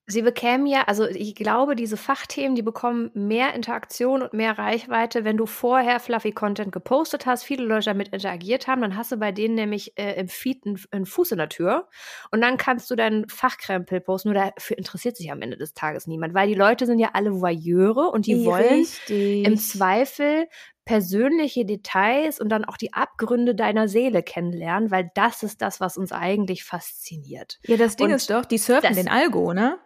Sie 0.06 0.22
bekämen 0.22 0.66
ja, 0.66 0.82
also 0.88 1.06
ich 1.06 1.36
glaube, 1.36 1.76
diese 1.76 1.96
Fachthemen, 1.96 2.56
die 2.56 2.62
bekommen 2.62 3.12
mehr 3.14 3.54
Interaktion 3.54 4.22
und 4.22 4.32
mehr 4.32 4.58
Reichweite, 4.58 5.24
wenn 5.24 5.36
du 5.36 5.46
vorher 5.46 6.00
Fluffy 6.00 6.32
Content 6.32 6.72
gepostet 6.72 7.24
hast, 7.24 7.44
viele 7.44 7.64
Leute 7.64 7.84
damit 7.84 8.08
interagiert 8.08 8.66
haben, 8.66 8.80
dann 8.80 8.96
hast 8.96 9.12
du 9.12 9.16
bei 9.16 9.30
denen 9.30 9.54
nämlich 9.54 9.96
äh, 9.96 10.18
im 10.18 10.26
Feed 10.26 10.66
einen, 10.66 10.80
einen, 10.90 11.06
Fuß 11.06 11.30
in 11.32 11.38
der 11.38 11.48
Tür 11.48 11.88
und 12.32 12.40
dann 12.40 12.56
kannst 12.56 12.90
du 12.90 12.96
deinen 12.96 13.28
Fachkrempel 13.28 14.00
posten. 14.00 14.30
Nur 14.30 14.42
dafür 14.42 14.76
interessiert 14.76 15.16
sich 15.16 15.30
am 15.30 15.40
Ende 15.40 15.56
des 15.56 15.72
Tages 15.72 16.08
niemand, 16.08 16.34
weil 16.34 16.48
die 16.48 16.54
Leute 16.54 16.84
sind 16.86 16.98
ja 16.98 17.10
alle 17.12 17.40
Voyeure 17.40 18.10
und 18.10 18.26
die 18.26 18.44
wollen 18.44 18.80
Richtig. 18.80 19.46
im 19.46 19.56
Zweifel 19.56 20.48
persönliche 20.84 21.64
Details 21.64 22.40
und 22.40 22.48
dann 22.48 22.64
auch 22.64 22.76
die 22.76 22.92
Abgründe 22.92 23.54
deiner 23.54 23.88
Seele 23.88 24.22
kennenlernen, 24.22 24.90
weil 24.90 25.10
das 25.14 25.42
ist 25.42 25.62
das, 25.62 25.80
was 25.80 25.96
uns 25.96 26.12
eigentlich 26.12 26.64
fasziniert. 26.64 27.58
Ja, 27.66 27.76
das 27.76 27.96
Ding 27.96 28.08
und 28.08 28.14
ist 28.14 28.30
doch, 28.30 28.44
die 28.44 28.58
surfen 28.58 28.94
den 28.94 29.08
Algo, 29.08 29.52
ne? 29.52 29.78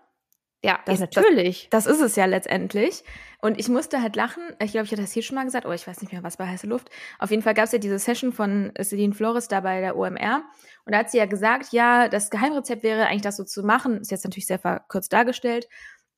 Ja, 0.64 0.80
das, 0.84 0.98
ja, 0.98 1.06
natürlich. 1.06 1.68
Das, 1.70 1.84
das, 1.84 1.96
ist 1.96 2.02
es 2.02 2.16
ja 2.16 2.24
letztendlich. 2.24 3.04
Und 3.40 3.60
ich 3.60 3.68
musste 3.68 4.02
halt 4.02 4.16
lachen. 4.16 4.42
Ich 4.60 4.72
glaube, 4.72 4.86
ich 4.86 4.90
hatte 4.90 5.02
das 5.02 5.12
hier 5.12 5.22
schon 5.22 5.36
mal 5.36 5.44
gesagt. 5.44 5.66
Oh, 5.66 5.70
ich 5.70 5.86
weiß 5.86 6.00
nicht 6.00 6.12
mehr, 6.12 6.24
was 6.24 6.38
bei 6.38 6.46
heiße 6.46 6.66
Luft. 6.66 6.90
Auf 7.18 7.30
jeden 7.30 7.42
Fall 7.42 7.54
gab 7.54 7.66
es 7.66 7.72
ja 7.72 7.78
diese 7.78 7.98
Session 7.98 8.32
von 8.32 8.72
Celine 8.82 9.14
Flores 9.14 9.46
da 9.46 9.60
bei 9.60 9.80
der 9.80 9.96
OMR. 9.96 10.42
Und 10.84 10.92
da 10.92 10.98
hat 10.98 11.10
sie 11.10 11.18
ja 11.18 11.26
gesagt, 11.26 11.72
ja, 11.72 12.08
das 12.08 12.30
Geheimrezept 12.30 12.82
wäre 12.82 13.06
eigentlich 13.06 13.22
das 13.22 13.36
so 13.36 13.44
zu 13.44 13.62
machen. 13.62 14.00
Ist 14.00 14.10
jetzt 14.10 14.24
natürlich 14.24 14.46
sehr 14.46 14.58
verkürzt 14.58 15.12
dargestellt. 15.12 15.68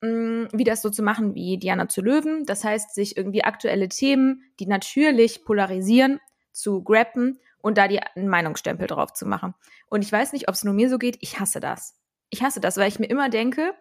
Mm, 0.00 0.44
wie 0.52 0.64
das 0.64 0.80
so 0.80 0.90
zu 0.90 1.02
machen 1.02 1.34
wie 1.34 1.58
Diana 1.58 1.88
zu 1.88 2.02
Löwen. 2.02 2.46
Das 2.46 2.62
heißt, 2.62 2.94
sich 2.94 3.16
irgendwie 3.16 3.44
aktuelle 3.44 3.88
Themen, 3.88 4.44
die 4.60 4.66
natürlich 4.66 5.44
polarisieren, 5.44 6.20
zu 6.52 6.82
grappen 6.82 7.38
und 7.60 7.78
da 7.78 7.88
die 7.88 8.00
Meinungsstempel 8.14 8.86
drauf 8.86 9.12
zu 9.12 9.26
machen. 9.26 9.54
Und 9.88 10.02
ich 10.02 10.12
weiß 10.12 10.32
nicht, 10.32 10.48
ob 10.48 10.54
es 10.54 10.64
nur 10.64 10.74
mir 10.74 10.88
so 10.88 10.98
geht. 10.98 11.18
Ich 11.20 11.40
hasse 11.40 11.60
das. 11.60 11.96
Ich 12.30 12.42
hasse 12.42 12.60
das, 12.60 12.76
weil 12.76 12.88
ich 12.88 12.98
mir 12.98 13.06
immer 13.06 13.28
denke, 13.28 13.74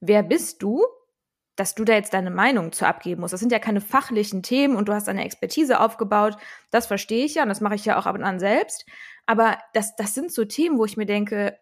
wer 0.00 0.22
bist 0.22 0.62
du, 0.62 0.84
dass 1.56 1.74
du 1.74 1.84
da 1.84 1.94
jetzt 1.94 2.14
deine 2.14 2.30
Meinung 2.30 2.72
zu 2.72 2.86
abgeben 2.86 3.20
musst. 3.20 3.32
Das 3.32 3.40
sind 3.40 3.52
ja 3.52 3.60
keine 3.60 3.80
fachlichen 3.80 4.42
Themen 4.42 4.76
und 4.76 4.88
du 4.88 4.92
hast 4.92 5.08
eine 5.08 5.24
Expertise 5.24 5.80
aufgebaut. 5.80 6.36
Das 6.70 6.86
verstehe 6.86 7.24
ich 7.24 7.36
ja 7.36 7.42
und 7.42 7.48
das 7.48 7.60
mache 7.60 7.76
ich 7.76 7.84
ja 7.84 7.98
auch 7.98 8.06
ab 8.06 8.14
und 8.14 8.24
an 8.24 8.40
selbst. 8.40 8.86
Aber 9.26 9.58
das, 9.72 9.94
das 9.96 10.14
sind 10.14 10.32
so 10.32 10.44
Themen, 10.44 10.78
wo 10.78 10.84
ich 10.84 10.96
mir 10.96 11.06
denke, 11.06 11.56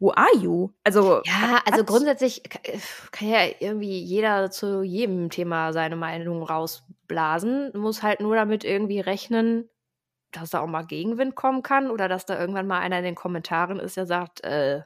who 0.00 0.12
are 0.12 0.36
you? 0.36 0.70
Also 0.84 1.22
ja, 1.24 1.60
also 1.64 1.84
grundsätzlich 1.84 2.42
kann 3.10 3.28
ja 3.28 3.40
irgendwie 3.60 4.00
jeder 4.00 4.50
zu 4.50 4.82
jedem 4.82 5.30
Thema 5.30 5.72
seine 5.72 5.96
Meinung 5.96 6.42
rausblasen. 6.42 7.72
Muss 7.76 8.02
halt 8.02 8.20
nur 8.20 8.36
damit 8.36 8.64
irgendwie 8.64 9.00
rechnen, 9.00 9.68
dass 10.32 10.50
da 10.50 10.60
auch 10.60 10.66
mal 10.66 10.86
Gegenwind 10.86 11.34
kommen 11.34 11.62
kann 11.62 11.90
oder 11.90 12.08
dass 12.08 12.26
da 12.26 12.38
irgendwann 12.38 12.66
mal 12.66 12.80
einer 12.80 12.98
in 12.98 13.04
den 13.04 13.14
Kommentaren 13.14 13.80
ist, 13.80 13.96
der 13.96 14.06
sagt, 14.06 14.44
äh, 14.44 14.82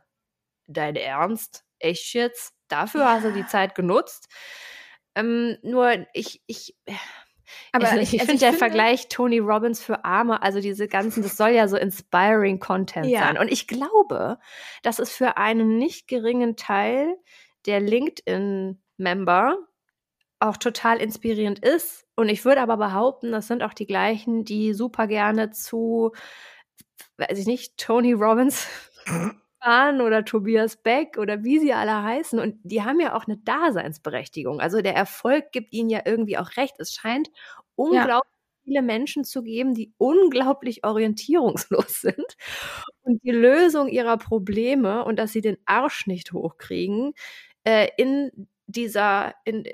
dein 0.69 0.97
Ernst? 0.97 1.65
echt 1.83 2.15
jetzt, 2.15 2.55
dafür 2.69 3.11
hast 3.11 3.25
du 3.25 3.33
die 3.33 3.47
Zeit 3.47 3.75
genutzt. 3.75 4.29
Ähm, 5.15 5.59
nur 5.63 6.07
ich, 6.15 6.43
ich, 6.47 6.77
aber 7.73 8.01
ich, 8.01 8.15
ich 8.15 8.21
also 8.21 8.31
finde 8.31 8.45
der 8.45 8.53
Vergleich 8.53 9.09
Tony 9.09 9.39
Robbins 9.39 9.83
für 9.83 10.05
Arme, 10.05 10.43
also 10.43 10.61
diese 10.61 10.89
ganzen, 10.89 11.23
das 11.23 11.37
soll 11.37 11.51
ja 11.51 11.69
so 11.69 11.77
inspiring 11.77 12.59
Content 12.59 13.07
ja. 13.07 13.21
sein. 13.21 13.39
Und 13.39 13.51
ich 13.51 13.67
glaube, 13.67 14.39
dass 14.83 14.99
es 14.99 15.13
für 15.13 15.37
einen 15.37 15.79
nicht 15.79 16.09
geringen 16.09 16.57
Teil 16.57 17.17
der 17.67 17.81
LinkedIn-Member 17.81 19.59
auch 20.41 20.57
total 20.57 20.99
inspirierend 20.99 21.61
ist. 21.61 22.07
Und 22.17 22.29
ich 22.29 22.45
würde 22.45 22.61
aber 22.61 22.77
behaupten, 22.77 23.33
das 23.33 23.47
sind 23.47 23.63
auch 23.63 23.75
die 23.75 23.87
gleichen, 23.87 24.45
die 24.45 24.75
super 24.75 25.07
gerne 25.07 25.51
zu, 25.51 26.13
weiß 27.17 27.39
ich 27.39 27.47
nicht, 27.47 27.79
Tony 27.79 28.13
Robbins 28.13 28.67
Spahn 29.63 30.01
oder 30.01 30.25
Tobias 30.25 30.77
Beck 30.77 31.19
oder 31.19 31.45
wie 31.45 31.59
sie 31.61 31.73
alle 31.73 32.03
heißen. 32.03 32.39
Und 32.39 32.57
die 32.65 32.83
haben 32.83 33.01
ja 33.01 33.15
auch 33.15 33.27
eine 33.27 33.39
Daseinsberechtigung. 33.39 34.61
Also 34.61 34.83
der 34.83 34.95
Erfolg 34.95 35.53
gibt 35.53 35.73
ihnen 35.73 35.89
ja 35.89 36.01
irgendwie 36.05 36.37
auch 36.39 36.57
recht. 36.57 36.75
Es 36.79 36.93
scheint 36.95 37.29
unglaublich 37.77 38.33
ja. 38.33 38.65
viele 38.65 38.83
Menschen 38.83 39.25
zu 39.25 39.43
geben, 39.43 39.75
die 39.75 39.93
unglaublich 39.99 40.85
orientierungslos 40.85 42.01
sind 42.01 42.37
und 43.03 43.23
die 43.23 43.31
Lösung 43.31 43.89
ihrer 43.89 44.19
Probleme 44.19 45.05
und 45.05 45.19
dass 45.19 45.33
sie 45.33 45.41
den 45.41 45.59
Arsch 45.65 46.07
nicht 46.07 46.33
hochkriegen, 46.33 47.13
äh, 47.65 47.89
in 47.97 48.49
dieser, 48.73 49.35
in, 49.45 49.65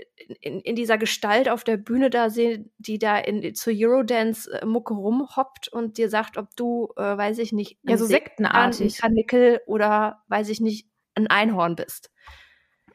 in, 0.40 0.60
in 0.60 0.76
dieser 0.76 0.98
Gestalt 0.98 1.48
auf 1.48 1.64
der 1.64 1.76
Bühne 1.76 2.10
da 2.10 2.30
sehen, 2.30 2.72
die 2.78 2.98
da 2.98 3.18
in, 3.18 3.54
zur 3.54 3.72
Eurodance-Mucke 3.74 4.94
rumhoppt 4.94 5.68
und 5.68 5.98
dir 5.98 6.10
sagt, 6.10 6.36
ob 6.36 6.54
du, 6.56 6.92
äh, 6.96 7.16
weiß 7.16 7.38
ich 7.38 7.52
nicht, 7.52 7.78
ja, 7.82 7.96
so 7.96 8.06
sektenartig. 8.06 8.96
ein 8.96 9.00
Kanickel 9.00 9.60
oder, 9.66 10.22
weiß 10.28 10.48
ich 10.50 10.60
nicht, 10.60 10.88
ein 11.14 11.28
Einhorn 11.28 11.76
bist. 11.76 12.10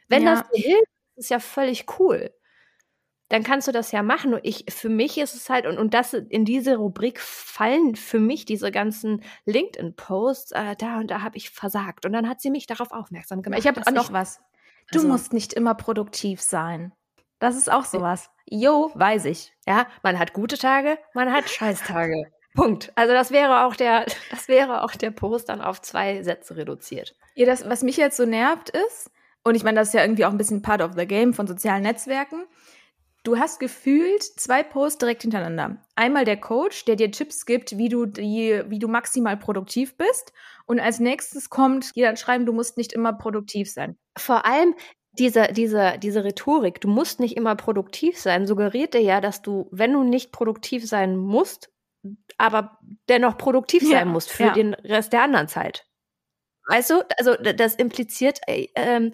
Wenn 0.07 0.23
ja. 0.23 0.35
das 0.35 0.49
dir 0.51 0.61
hilft, 0.61 0.91
ist 1.15 1.29
ja 1.29 1.39
völlig 1.39 1.85
cool. 1.99 2.31
Dann 3.29 3.43
kannst 3.43 3.67
du 3.67 3.71
das 3.71 3.91
ja 3.91 4.03
machen. 4.03 4.33
Und 4.33 4.41
ich, 4.43 4.65
für 4.69 4.89
mich 4.89 5.17
ist 5.17 5.33
es 5.33 5.49
halt, 5.49 5.65
und, 5.65 5.79
und 5.79 5.93
das 5.93 6.13
in 6.13 6.45
diese 6.45 6.75
Rubrik 6.75 7.19
fallen 7.19 7.95
für 7.95 8.19
mich 8.19 8.45
diese 8.45 8.71
ganzen 8.71 9.23
LinkedIn-Posts, 9.45 10.51
äh, 10.51 10.75
da 10.75 10.99
und 10.99 11.09
da 11.09 11.21
habe 11.21 11.37
ich 11.37 11.49
versagt. 11.49 12.05
Und 12.05 12.13
dann 12.13 12.29
hat 12.29 12.41
sie 12.41 12.51
mich 12.51 12.67
darauf 12.67 12.91
aufmerksam 12.91 13.41
gemacht. 13.41 13.59
Ich 13.59 13.67
habe 13.67 13.81
auch 13.81 13.91
noch 13.91 14.13
was. 14.13 14.39
Du 14.93 14.99
also, 14.99 15.07
musst 15.07 15.33
nicht 15.33 15.53
immer 15.53 15.75
produktiv 15.75 16.41
sein. 16.41 16.93
Das 17.39 17.55
ist 17.55 17.71
auch 17.71 17.85
sowas. 17.85 18.29
Jo, 18.45 18.91
weiß 18.93 19.25
ich. 19.25 19.53
Ja, 19.67 19.87
man 20.01 20.19
hat 20.19 20.33
gute 20.33 20.57
Tage, 20.57 20.97
man 21.13 21.31
hat 21.31 21.49
Scheißtage. 21.49 22.31
Punkt. 22.55 22.91
Also 22.95 23.13
das 23.13 23.31
wäre 23.31 23.65
auch 23.65 23.75
der, 23.75 24.05
das 24.29 24.47
wäre 24.47 24.83
auch 24.83 24.91
der 24.91 25.11
Post 25.11 25.49
dann 25.49 25.61
auf 25.61 25.81
zwei 25.81 26.21
Sätze 26.21 26.55
reduziert. 26.55 27.15
Ja, 27.35 27.45
das, 27.47 27.67
was 27.67 27.81
mich 27.81 27.97
jetzt 27.97 28.17
so 28.17 28.25
nervt 28.25 28.69
ist, 28.69 29.09
und 29.43 29.55
ich 29.55 29.63
meine, 29.63 29.79
das 29.79 29.89
ist 29.89 29.93
ja 29.93 30.01
irgendwie 30.01 30.25
auch 30.25 30.31
ein 30.31 30.37
bisschen 30.37 30.61
part 30.61 30.81
of 30.81 30.93
the 30.95 31.07
game 31.07 31.33
von 31.33 31.47
sozialen 31.47 31.83
Netzwerken, 31.83 32.45
Du 33.23 33.37
hast 33.37 33.59
gefühlt 33.59 34.21
zwei 34.21 34.63
Posts 34.63 34.97
direkt 34.99 35.21
hintereinander. 35.21 35.77
Einmal 35.95 36.25
der 36.25 36.37
Coach, 36.37 36.83
der 36.85 36.97
dir 36.97 37.09
Tipps 37.09 37.45
gibt, 37.45 37.77
wie 37.77 37.87
du 37.87 38.05
die, 38.05 38.61
wie 38.67 38.79
du 38.79 38.89
maximal 38.89 39.37
produktiv 39.37 39.95
bist. 39.95 40.33
Und 40.65 40.81
als 40.81 40.99
nächstes 40.99 41.49
kommt 41.49 41.95
die 41.95 42.01
dann 42.01 42.17
schreiben, 42.17 42.45
du 42.45 42.51
musst 42.51 42.77
nicht 42.77 42.91
immer 42.91 43.13
produktiv 43.13 43.71
sein. 43.71 43.97
Vor 44.17 44.45
allem 44.45 44.75
diese, 45.13 45.47
diese, 45.53 45.93
diese 45.99 46.23
Rhetorik, 46.23 46.81
du 46.81 46.89
musst 46.89 47.19
nicht 47.19 47.37
immer 47.37 47.55
produktiv 47.55 48.19
sein, 48.19 48.45
suggeriert 48.45 48.93
dir 48.93 49.01
ja, 49.01 49.21
dass 49.21 49.41
du, 49.41 49.69
wenn 49.71 49.93
du 49.93 50.03
nicht 50.03 50.31
produktiv 50.31 50.87
sein 50.87 51.15
musst, 51.15 51.69
aber 52.37 52.79
dennoch 53.07 53.37
produktiv 53.37 53.83
sein 53.83 53.91
ja, 53.91 54.05
musst 54.05 54.31
für 54.31 54.43
ja. 54.43 54.53
den 54.53 54.73
Rest 54.73 55.13
der 55.13 55.21
anderen 55.23 55.47
Zeit. 55.47 55.85
Weißt 56.67 56.89
du, 56.89 57.03
also 57.17 57.35
das 57.35 57.75
impliziert 57.75 58.39
äh, 58.47 58.67
ähm, 58.75 59.11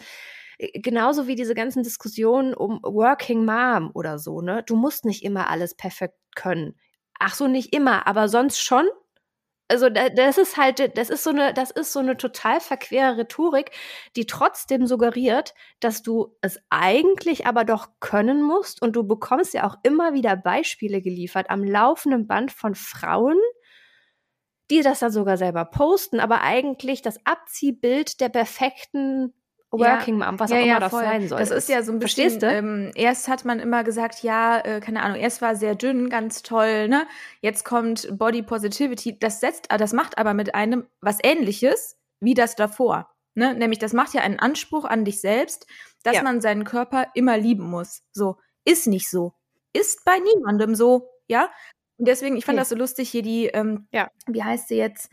genauso 0.59 1.27
wie 1.27 1.35
diese 1.35 1.55
ganzen 1.55 1.83
Diskussionen 1.83 2.53
um 2.53 2.79
Working 2.83 3.45
Mom 3.45 3.91
oder 3.93 4.19
so, 4.19 4.41
ne? 4.41 4.63
Du 4.65 4.75
musst 4.75 5.05
nicht 5.05 5.23
immer 5.23 5.49
alles 5.49 5.75
perfekt 5.75 6.15
können. 6.35 6.75
Ach 7.19 7.33
so, 7.35 7.47
nicht 7.47 7.73
immer, 7.73 8.07
aber 8.07 8.29
sonst 8.29 8.59
schon. 8.61 8.87
Also 9.71 9.87
das 9.89 10.39
ist 10.39 10.57
halt, 10.57 10.97
das 10.97 11.11
ist 11.11 11.23
so 11.23 11.29
eine, 11.29 11.53
das 11.53 11.69
ist 11.69 11.93
so 11.93 11.99
eine 11.99 12.17
total 12.17 12.59
verquere 12.59 13.17
Rhetorik, 13.17 13.69
die 14.15 14.25
trotzdem 14.25 14.87
suggeriert, 14.87 15.53
dass 15.79 16.01
du 16.01 16.35
es 16.41 16.59
eigentlich 16.71 17.45
aber 17.45 17.65
doch 17.65 17.89
können 17.99 18.41
musst 18.41 18.81
und 18.81 18.95
du 18.95 19.03
bekommst 19.03 19.53
ja 19.53 19.67
auch 19.67 19.75
immer 19.83 20.13
wieder 20.13 20.35
Beispiele 20.35 21.01
geliefert 21.03 21.51
am 21.51 21.63
laufenden 21.63 22.25
Band 22.25 22.51
von 22.51 22.73
Frauen, 22.73 23.37
die 24.71 24.81
das 24.81 24.99
dann 24.99 25.11
sogar 25.11 25.37
selber 25.37 25.65
posten, 25.65 26.19
aber 26.19 26.41
eigentlich 26.41 27.01
das 27.03 27.23
Abziehbild 27.25 28.21
der 28.21 28.29
perfekten 28.29 29.33
Working 29.71 30.17
Mom, 30.17 30.39
was 30.39 30.49
ja, 30.49 30.57
auch 30.57 30.65
immer 30.65 30.79
das 30.79 30.91
sein 30.91 31.27
soll. 31.27 31.39
Das 31.39 31.51
ist 31.51 31.69
ja 31.69 31.83
so 31.83 31.91
ein 31.91 31.99
bisschen, 31.99 32.39
ähm, 32.41 32.91
erst 32.95 33.27
hat 33.27 33.45
man 33.45 33.59
immer 33.59 33.83
gesagt, 33.83 34.23
ja, 34.23 34.59
äh, 34.59 34.79
keine 34.79 35.03
Ahnung, 35.03 35.17
erst 35.19 35.41
war 35.41 35.55
sehr 35.55 35.75
dünn, 35.75 36.09
ganz 36.09 36.41
toll, 36.41 36.87
ne? 36.87 37.05
Jetzt 37.41 37.65
kommt 37.65 38.07
Body 38.17 38.41
Positivity. 38.41 39.19
Das 39.19 39.39
setzt, 39.39 39.67
das 39.69 39.93
macht 39.93 40.17
aber 40.17 40.33
mit 40.33 40.55
einem 40.55 40.87
was 41.01 41.19
ähnliches 41.21 41.97
wie 42.19 42.33
das 42.33 42.55
davor. 42.55 43.09
Ne? 43.35 43.53
Nämlich, 43.53 43.79
das 43.79 43.93
macht 43.93 44.13
ja 44.13 44.21
einen 44.21 44.39
Anspruch 44.39 44.85
an 44.85 45.05
dich 45.05 45.21
selbst, 45.21 45.67
dass 46.03 46.15
ja. 46.15 46.23
man 46.23 46.41
seinen 46.41 46.63
Körper 46.63 47.07
immer 47.13 47.37
lieben 47.37 47.69
muss. 47.69 48.03
So, 48.11 48.37
ist 48.65 48.87
nicht 48.87 49.09
so. 49.09 49.33
Ist 49.71 50.03
bei 50.03 50.17
niemandem 50.19 50.75
so, 50.75 51.09
ja? 51.27 51.49
Und 51.97 52.07
deswegen, 52.07 52.35
ich 52.37 52.45
fand 52.45 52.57
okay. 52.57 52.61
das 52.61 52.69
so 52.69 52.75
lustig, 52.75 53.09
hier 53.09 53.21
die, 53.21 53.47
ähm, 53.47 53.87
ja. 53.91 54.09
wie 54.27 54.43
heißt 54.43 54.67
sie 54.67 54.77
jetzt? 54.77 55.09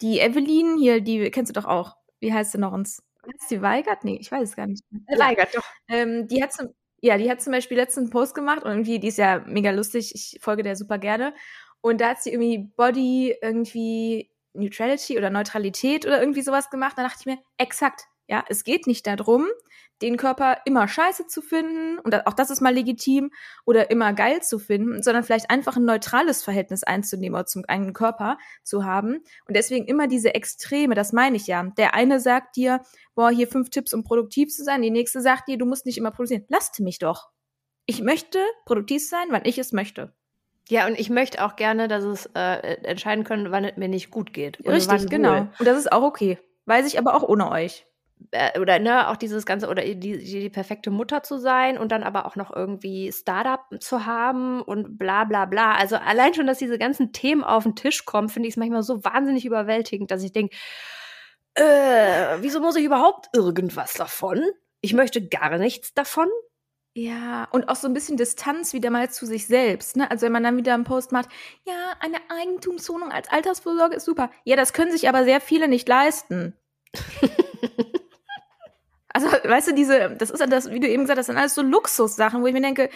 Die 0.00 0.20
Evelyn, 0.20 0.76
hier, 0.78 1.00
die 1.00 1.30
kennst 1.30 1.50
du 1.50 1.60
doch 1.60 1.66
auch. 1.66 1.96
Wie 2.20 2.32
heißt 2.32 2.52
sie 2.52 2.58
noch 2.58 2.72
uns? 2.72 3.02
Sie 3.38 3.62
Weigert? 3.62 4.04
Nee, 4.04 4.18
ich 4.20 4.30
weiß 4.30 4.50
es 4.50 4.56
gar 4.56 4.66
nicht. 4.66 4.84
Äh, 5.06 5.18
Weigert, 5.18 5.54
doch. 5.54 5.64
Ähm, 5.88 6.28
die 6.28 6.42
hat 6.42 6.52
zum, 6.52 6.68
ja, 7.00 7.18
die 7.18 7.30
hat 7.30 7.40
zum 7.40 7.52
Beispiel 7.52 7.76
letzten 7.76 8.00
einen 8.00 8.10
Post 8.10 8.34
gemacht 8.34 8.64
und 8.64 8.70
irgendwie, 8.70 8.98
die 8.98 9.08
ist 9.08 9.18
ja 9.18 9.42
mega 9.46 9.70
lustig, 9.70 10.12
ich 10.14 10.38
folge 10.40 10.62
der 10.62 10.76
super 10.76 10.98
gerne. 10.98 11.34
Und 11.80 12.00
da 12.00 12.10
hat 12.10 12.22
sie 12.22 12.30
irgendwie 12.30 12.70
Body 12.76 13.36
irgendwie 13.40 14.30
Neutrality 14.54 15.18
oder 15.18 15.30
Neutralität 15.30 16.06
oder 16.06 16.20
irgendwie 16.20 16.42
sowas 16.42 16.70
gemacht. 16.70 16.96
Da 16.96 17.02
dachte 17.02 17.18
ich 17.20 17.26
mir, 17.26 17.38
exakt, 17.58 18.06
ja, 18.28 18.44
es 18.48 18.64
geht 18.64 18.86
nicht 18.86 19.06
darum, 19.06 19.46
den 20.02 20.16
Körper 20.16 20.58
immer 20.66 20.88
scheiße 20.88 21.26
zu 21.26 21.40
finden 21.40 21.98
und 21.98 22.26
auch 22.26 22.34
das 22.34 22.50
ist 22.50 22.60
mal 22.60 22.74
legitim 22.74 23.30
oder 23.64 23.90
immer 23.90 24.12
geil 24.12 24.42
zu 24.42 24.58
finden, 24.58 25.02
sondern 25.02 25.24
vielleicht 25.24 25.50
einfach 25.50 25.76
ein 25.76 25.84
neutrales 25.84 26.42
Verhältnis 26.42 26.82
einzunehmen 26.82 27.34
oder 27.34 27.46
zum 27.46 27.64
eigenen 27.66 27.94
Körper 27.94 28.36
zu 28.62 28.84
haben. 28.84 29.22
Und 29.46 29.56
deswegen 29.56 29.86
immer 29.86 30.06
diese 30.06 30.34
Extreme, 30.34 30.94
das 30.94 31.12
meine 31.12 31.36
ich 31.36 31.46
ja. 31.46 31.62
Der 31.78 31.94
eine 31.94 32.20
sagt 32.20 32.56
dir, 32.56 32.82
boah, 33.14 33.30
hier 33.30 33.48
fünf 33.48 33.70
Tipps, 33.70 33.94
um 33.94 34.04
produktiv 34.04 34.50
zu 34.50 34.64
sein. 34.64 34.82
Die 34.82 34.90
nächste 34.90 35.22
sagt 35.22 35.48
dir, 35.48 35.56
du 35.56 35.64
musst 35.64 35.86
nicht 35.86 35.96
immer 35.96 36.10
produzieren. 36.10 36.44
Lasst 36.48 36.78
mich 36.80 36.98
doch. 36.98 37.30
Ich 37.86 38.02
möchte 38.02 38.38
produktiv 38.66 39.08
sein, 39.08 39.28
wann 39.30 39.44
ich 39.44 39.58
es 39.58 39.72
möchte. 39.72 40.12
Ja, 40.68 40.86
und 40.86 40.98
ich 40.98 41.08
möchte 41.10 41.44
auch 41.44 41.56
gerne, 41.56 41.88
dass 41.88 42.04
es 42.04 42.28
äh, 42.34 42.74
entscheiden 42.82 43.24
können, 43.24 43.52
wann 43.52 43.64
es 43.64 43.76
mir 43.76 43.88
nicht 43.88 44.10
gut 44.10 44.32
geht. 44.32 44.58
Richtig, 44.66 45.08
genau. 45.08 45.48
Und 45.58 45.64
das 45.66 45.78
ist 45.78 45.92
auch 45.92 46.02
okay. 46.02 46.38
Weiß 46.66 46.86
ich 46.86 46.98
aber 46.98 47.14
auch 47.14 47.22
ohne 47.22 47.50
euch. 47.50 47.86
Äh, 48.30 48.58
oder 48.58 48.78
ne, 48.78 49.08
auch 49.08 49.16
dieses 49.16 49.46
ganze, 49.46 49.68
oder 49.68 49.82
die, 49.82 49.98
die, 49.98 50.18
die, 50.18 50.50
perfekte 50.50 50.90
Mutter 50.90 51.22
zu 51.22 51.38
sein 51.38 51.78
und 51.78 51.92
dann 51.92 52.02
aber 52.02 52.26
auch 52.26 52.36
noch 52.36 52.54
irgendwie 52.54 53.12
Startup 53.12 53.60
zu 53.80 54.06
haben 54.06 54.62
und 54.62 54.98
bla 54.98 55.24
bla 55.24 55.44
bla. 55.44 55.74
Also 55.74 55.96
allein 55.96 56.34
schon, 56.34 56.46
dass 56.46 56.58
diese 56.58 56.78
ganzen 56.78 57.12
Themen 57.12 57.44
auf 57.44 57.64
den 57.64 57.76
Tisch 57.76 58.04
kommen, 58.04 58.28
finde 58.28 58.48
ich 58.48 58.54
es 58.54 58.58
manchmal 58.58 58.82
so 58.82 59.04
wahnsinnig 59.04 59.44
überwältigend, 59.44 60.10
dass 60.10 60.22
ich 60.22 60.32
denke, 60.32 60.56
äh, 61.54 62.36
wieso 62.40 62.60
muss 62.60 62.76
ich 62.76 62.84
überhaupt 62.84 63.28
irgendwas 63.34 63.94
davon? 63.94 64.42
Ich 64.80 64.92
möchte 64.92 65.26
gar 65.26 65.56
nichts 65.58 65.94
davon. 65.94 66.28
Ja, 66.94 67.46
und 67.50 67.68
auch 67.68 67.76
so 67.76 67.88
ein 67.88 67.94
bisschen 67.94 68.16
Distanz 68.16 68.72
wieder 68.72 68.88
mal 68.88 69.10
zu 69.10 69.26
sich 69.26 69.46
selbst. 69.46 69.96
Ne? 69.96 70.10
Also 70.10 70.24
wenn 70.24 70.32
man 70.32 70.42
dann 70.42 70.56
wieder 70.56 70.72
einen 70.72 70.84
Post 70.84 71.12
macht, 71.12 71.28
ja, 71.66 71.92
eine 72.00 72.16
Eigentumswohnung 72.30 73.12
als 73.12 73.28
Altersvorsorge 73.28 73.96
ist 73.96 74.06
super. 74.06 74.30
Ja, 74.44 74.56
das 74.56 74.72
können 74.72 74.92
sich 74.92 75.06
aber 75.06 75.24
sehr 75.24 75.42
viele 75.42 75.68
nicht 75.68 75.86
leisten. 75.86 76.56
Also, 79.16 79.28
weißt 79.28 79.68
du, 79.68 79.74
diese, 79.74 80.10
das 80.10 80.28
ist 80.28 80.40
ja 80.40 80.46
das, 80.46 80.70
wie 80.70 80.78
du 80.78 80.86
eben 80.86 81.04
gesagt 81.04 81.18
hast, 81.18 81.28
das 81.28 81.32
sind 81.32 81.38
alles 81.38 81.54
so 81.54 81.62
Luxussachen, 81.62 82.42
wo 82.42 82.46
ich 82.48 82.52
mir 82.52 82.60
denke, 82.60 82.90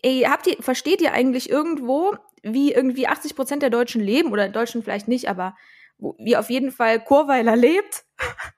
ey, 0.00 0.22
habt 0.26 0.46
ihr, 0.46 0.56
versteht 0.60 1.02
ihr 1.02 1.12
eigentlich 1.12 1.50
irgendwo, 1.50 2.16
wie 2.42 2.72
irgendwie 2.72 3.06
80 3.06 3.36
Prozent 3.36 3.60
der 3.60 3.68
Deutschen 3.68 4.00
leben 4.00 4.32
oder 4.32 4.48
Deutschen 4.48 4.82
vielleicht 4.82 5.08
nicht, 5.08 5.28
aber 5.28 5.54
wie 5.98 6.38
auf 6.38 6.48
jeden 6.48 6.70
Fall 6.70 7.04
Chorweiler 7.04 7.54
lebt? 7.54 8.04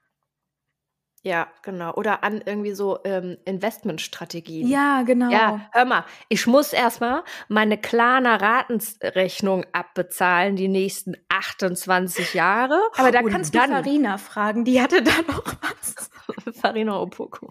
Ja, 1.23 1.47
genau. 1.61 1.93
Oder 1.93 2.23
an 2.23 2.41
irgendwie 2.43 2.71
so 2.71 2.99
ähm, 3.03 3.37
Investmentstrategien. 3.45 4.67
Ja, 4.67 5.03
genau. 5.03 5.29
Ja, 5.29 5.69
hör 5.71 5.85
mal, 5.85 6.05
ich 6.29 6.47
muss 6.47 6.73
erstmal 6.73 7.23
meine 7.47 7.77
Klarner 7.77 8.41
Ratenrechnung 8.41 9.65
abbezahlen 9.71 10.55
die 10.55 10.67
nächsten 10.67 11.15
28 11.29 12.33
Jahre. 12.33 12.79
Aber 12.97 13.11
da 13.11 13.21
kannst 13.21 13.53
dann, 13.53 13.69
du 13.69 13.75
Farina 13.75 14.17
fragen, 14.17 14.65
die 14.65 14.81
hatte 14.81 15.03
da 15.03 15.11
noch 15.27 15.45
was. 15.61 16.09
Farina 16.59 16.99
Opoko. 16.99 17.49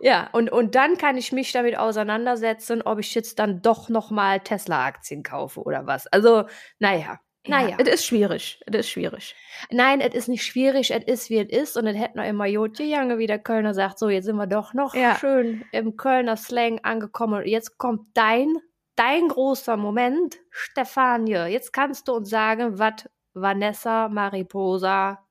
Ja, 0.00 0.28
und, 0.32 0.52
und 0.52 0.74
dann 0.74 0.98
kann 0.98 1.16
ich 1.16 1.32
mich 1.32 1.52
damit 1.52 1.78
auseinandersetzen, 1.78 2.82
ob 2.82 2.98
ich 2.98 3.14
jetzt 3.14 3.38
dann 3.38 3.62
doch 3.62 3.88
nochmal 3.88 4.40
Tesla-Aktien 4.40 5.22
kaufe 5.22 5.62
oder 5.62 5.86
was. 5.86 6.06
Also, 6.08 6.44
naja. 6.78 7.18
Naja. 7.48 7.76
Es 7.78 7.88
ist 7.88 8.06
schwierig. 8.06 8.60
Es 8.66 8.74
ist 8.74 8.90
schwierig. 8.90 9.34
Nein, 9.70 10.00
es 10.00 10.14
ist 10.14 10.28
nicht 10.28 10.44
schwierig. 10.44 10.90
Es 10.90 11.04
ist, 11.04 11.30
wie 11.30 11.38
es 11.38 11.48
ist. 11.48 11.76
Und 11.76 11.86
es 11.86 11.96
hätte 11.96 12.18
noch 12.18 12.24
immer 12.24 12.46
Jod 12.46 12.78
Jange, 12.78 13.18
wie 13.18 13.26
der 13.26 13.38
Kölner 13.38 13.74
sagt, 13.74 13.98
so, 13.98 14.08
jetzt 14.08 14.24
sind 14.26 14.36
wir 14.36 14.46
doch 14.46 14.74
noch 14.74 14.94
ja. 14.94 15.16
schön 15.16 15.64
im 15.72 15.96
Kölner 15.96 16.36
Slang 16.36 16.80
angekommen. 16.80 17.42
Und 17.42 17.46
jetzt 17.46 17.78
kommt 17.78 18.08
dein, 18.14 18.56
dein 18.96 19.28
großer 19.28 19.76
Moment, 19.76 20.36
Stefanie. 20.50 21.46
Jetzt 21.48 21.72
kannst 21.72 22.08
du 22.08 22.14
uns 22.14 22.30
sagen, 22.30 22.78
was 22.78 23.08
Vanessa 23.34 24.08
Mariposa 24.08 25.26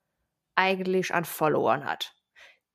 eigentlich 0.56 1.14
an 1.14 1.26
Followern 1.26 1.86
hat. 1.86 2.15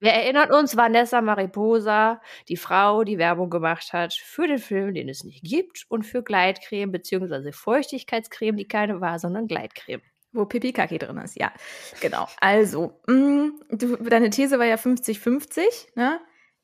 Wir 0.01 0.13
erinnern 0.13 0.51
uns, 0.51 0.77
Vanessa 0.77 1.21
Mariposa, 1.21 2.23
die 2.49 2.57
Frau, 2.57 3.05
die 3.05 3.19
Werbung 3.19 3.51
gemacht 3.51 3.93
hat 3.93 4.15
für 4.15 4.49
den 4.49 4.59
Film, 4.59 4.95
den 4.95 5.11
es 5.11 5.25
nicht 5.25 5.45
gibt, 5.45 5.85
und 5.89 6.05
für 6.05 6.23
Gleitcreme 6.23 6.91
bzw. 6.91 7.53
Feuchtigkeitscreme, 7.53 8.57
die 8.57 8.67
keine 8.67 9.03
war, 9.03 9.19
sondern 9.19 9.47
Gleitcreme. 9.47 10.01
Wo 10.33 10.47
Pipi 10.47 10.73
Kaki 10.73 10.99
drin 10.99 11.19
ist, 11.19 11.37
ja. 11.39 11.53
Genau. 12.01 12.27
Also, 12.41 13.01
mh, 13.07 13.15
mm, 13.15 13.61
du, 13.73 13.97
deine 13.97 14.31
These 14.31 14.59
war 14.59 14.67
ja 14.67 14.77
50-50, 14.77 15.61
ne? 15.97 16.21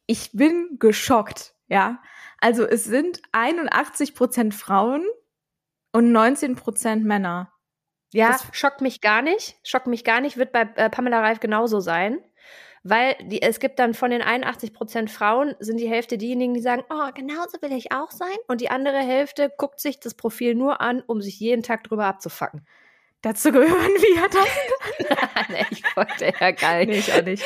Ich 0.07 0.31
bin 0.33 0.79
geschockt, 0.79 1.55
ja. 1.69 2.01
Also, 2.41 2.65
es 2.65 2.85
sind 2.85 3.21
81% 3.33 4.53
Frauen 4.53 5.05
und 5.93 6.11
19% 6.11 7.03
Männer. 7.03 7.53
Ja, 8.13 8.29
das 8.29 8.47
schockt 8.53 8.81
mich 8.81 9.01
gar 9.01 9.21
nicht. 9.21 9.57
Schockt 9.63 9.89
mich 9.89 10.05
gar 10.05 10.21
nicht, 10.21 10.37
wird 10.37 10.53
bei 10.53 10.63
äh, 10.77 10.89
Pamela 10.89 11.21
Reif 11.21 11.41
genauso 11.41 11.81
sein. 11.81 12.21
Weil 12.89 13.17
die, 13.21 13.43
es 13.43 13.59
gibt 13.59 13.81
dann 13.81 13.95
von 13.95 14.13
den 14.13 14.23
81 14.23 14.73
Prozent 14.73 15.11
Frauen, 15.11 15.57
sind 15.59 15.81
die 15.81 15.89
Hälfte 15.89 16.19
diejenigen, 16.19 16.55
die 16.55 16.61
sagen, 16.61 16.85
oh, 16.89 17.11
genauso 17.15 17.61
will 17.61 17.73
ich 17.73 17.91
auch 17.91 18.13
sein. 18.13 18.37
Und 18.47 18.61
die 18.61 18.71
andere 18.71 18.99
Hälfte 18.99 19.51
guckt 19.57 19.81
sich 19.81 19.99
das 19.99 20.15
Profil 20.15 20.55
nur 20.55 20.81
an, 20.81 21.03
um 21.05 21.21
sich 21.21 21.41
jeden 21.41 21.65
Tag 21.65 21.83
drüber 21.83 22.05
abzufacken. 22.05 22.65
Dazu 23.23 23.51
gehören 23.51 23.67
wir 23.73 24.29
dann. 24.29 25.49
nee, 25.49 25.67
ich 25.73 25.83
wollte 25.97 26.33
ja 26.39 26.53
geil. 26.53 26.87
Nee, 26.87 26.99
ich 26.99 27.13
auch 27.13 27.25
nicht. 27.25 27.45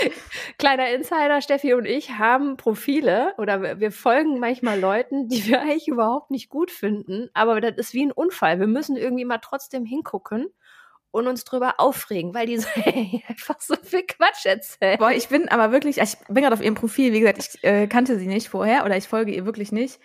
Kleiner 0.59 0.91
Insider, 0.93 1.41
Steffi 1.41 1.73
und 1.73 1.87
ich 1.87 2.11
haben 2.19 2.59
Profile 2.59 3.33
oder 3.39 3.81
wir 3.81 3.93
folgen 3.93 4.41
manchmal 4.41 4.79
Leuten, 4.79 5.29
die 5.29 5.47
wir 5.47 5.63
eigentlich 5.63 5.89
überhaupt 5.89 6.31
nicht 6.31 6.51
gut 6.51 6.71
finden. 6.71 7.31
Aber 7.33 7.63
das 7.63 7.79
ist 7.79 7.95
wie 7.95 8.05
ein 8.05 8.13
Unfall. 8.13 8.61
Wir 8.61 8.67
müssen 8.67 8.97
irgendwie 8.99 9.25
mal 9.25 9.39
trotzdem 9.39 9.87
hingucken 9.87 10.51
und 11.11 11.27
uns 11.27 11.45
drüber 11.45 11.75
aufregen, 11.79 12.35
weil 12.35 12.47
die 12.47 12.59
so 12.59 12.69
hey, 12.69 13.23
einfach 13.29 13.61
so 13.61 13.75
viel 13.83 14.05
Quatsch 14.05 14.47
erzählen. 14.47 14.99
Boah, 14.99 15.13
ich 15.13 15.29
bin 15.29 15.49
aber 15.49 15.73
wirklich, 15.73 15.99
ich 15.99 16.17
bin 16.29 16.43
gerade 16.43 16.55
auf 16.55 16.63
ihrem 16.63 16.75
Profil, 16.75 17.13
wie 17.13 17.21
gesagt, 17.21 17.39
ich 17.39 17.65
äh, 17.65 17.87
kannte 17.87 18.19
sie 18.19 18.27
nicht 18.27 18.49
vorher 18.49 18.85
oder 18.85 18.97
ich 18.97 19.09
folge 19.09 19.33
ihr 19.33 19.45
wirklich 19.45 19.73
nicht. 19.73 20.01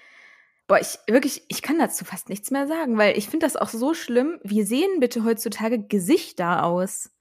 Boah, 0.67 0.79
ich 0.79 0.97
wirklich, 1.07 1.43
ich 1.47 1.61
kann 1.61 1.77
dazu 1.77 2.05
fast 2.05 2.29
nichts 2.29 2.49
mehr 2.49 2.67
sagen, 2.67 2.97
weil 2.97 3.17
ich 3.17 3.29
finde 3.29 3.45
das 3.45 3.55
auch 3.55 3.69
so 3.69 3.93
schlimm. 3.93 4.39
Wie 4.43 4.63
sehen 4.63 4.99
bitte 4.99 5.23
heutzutage 5.23 5.79
Gesichter 5.79 6.63
aus? 6.63 7.11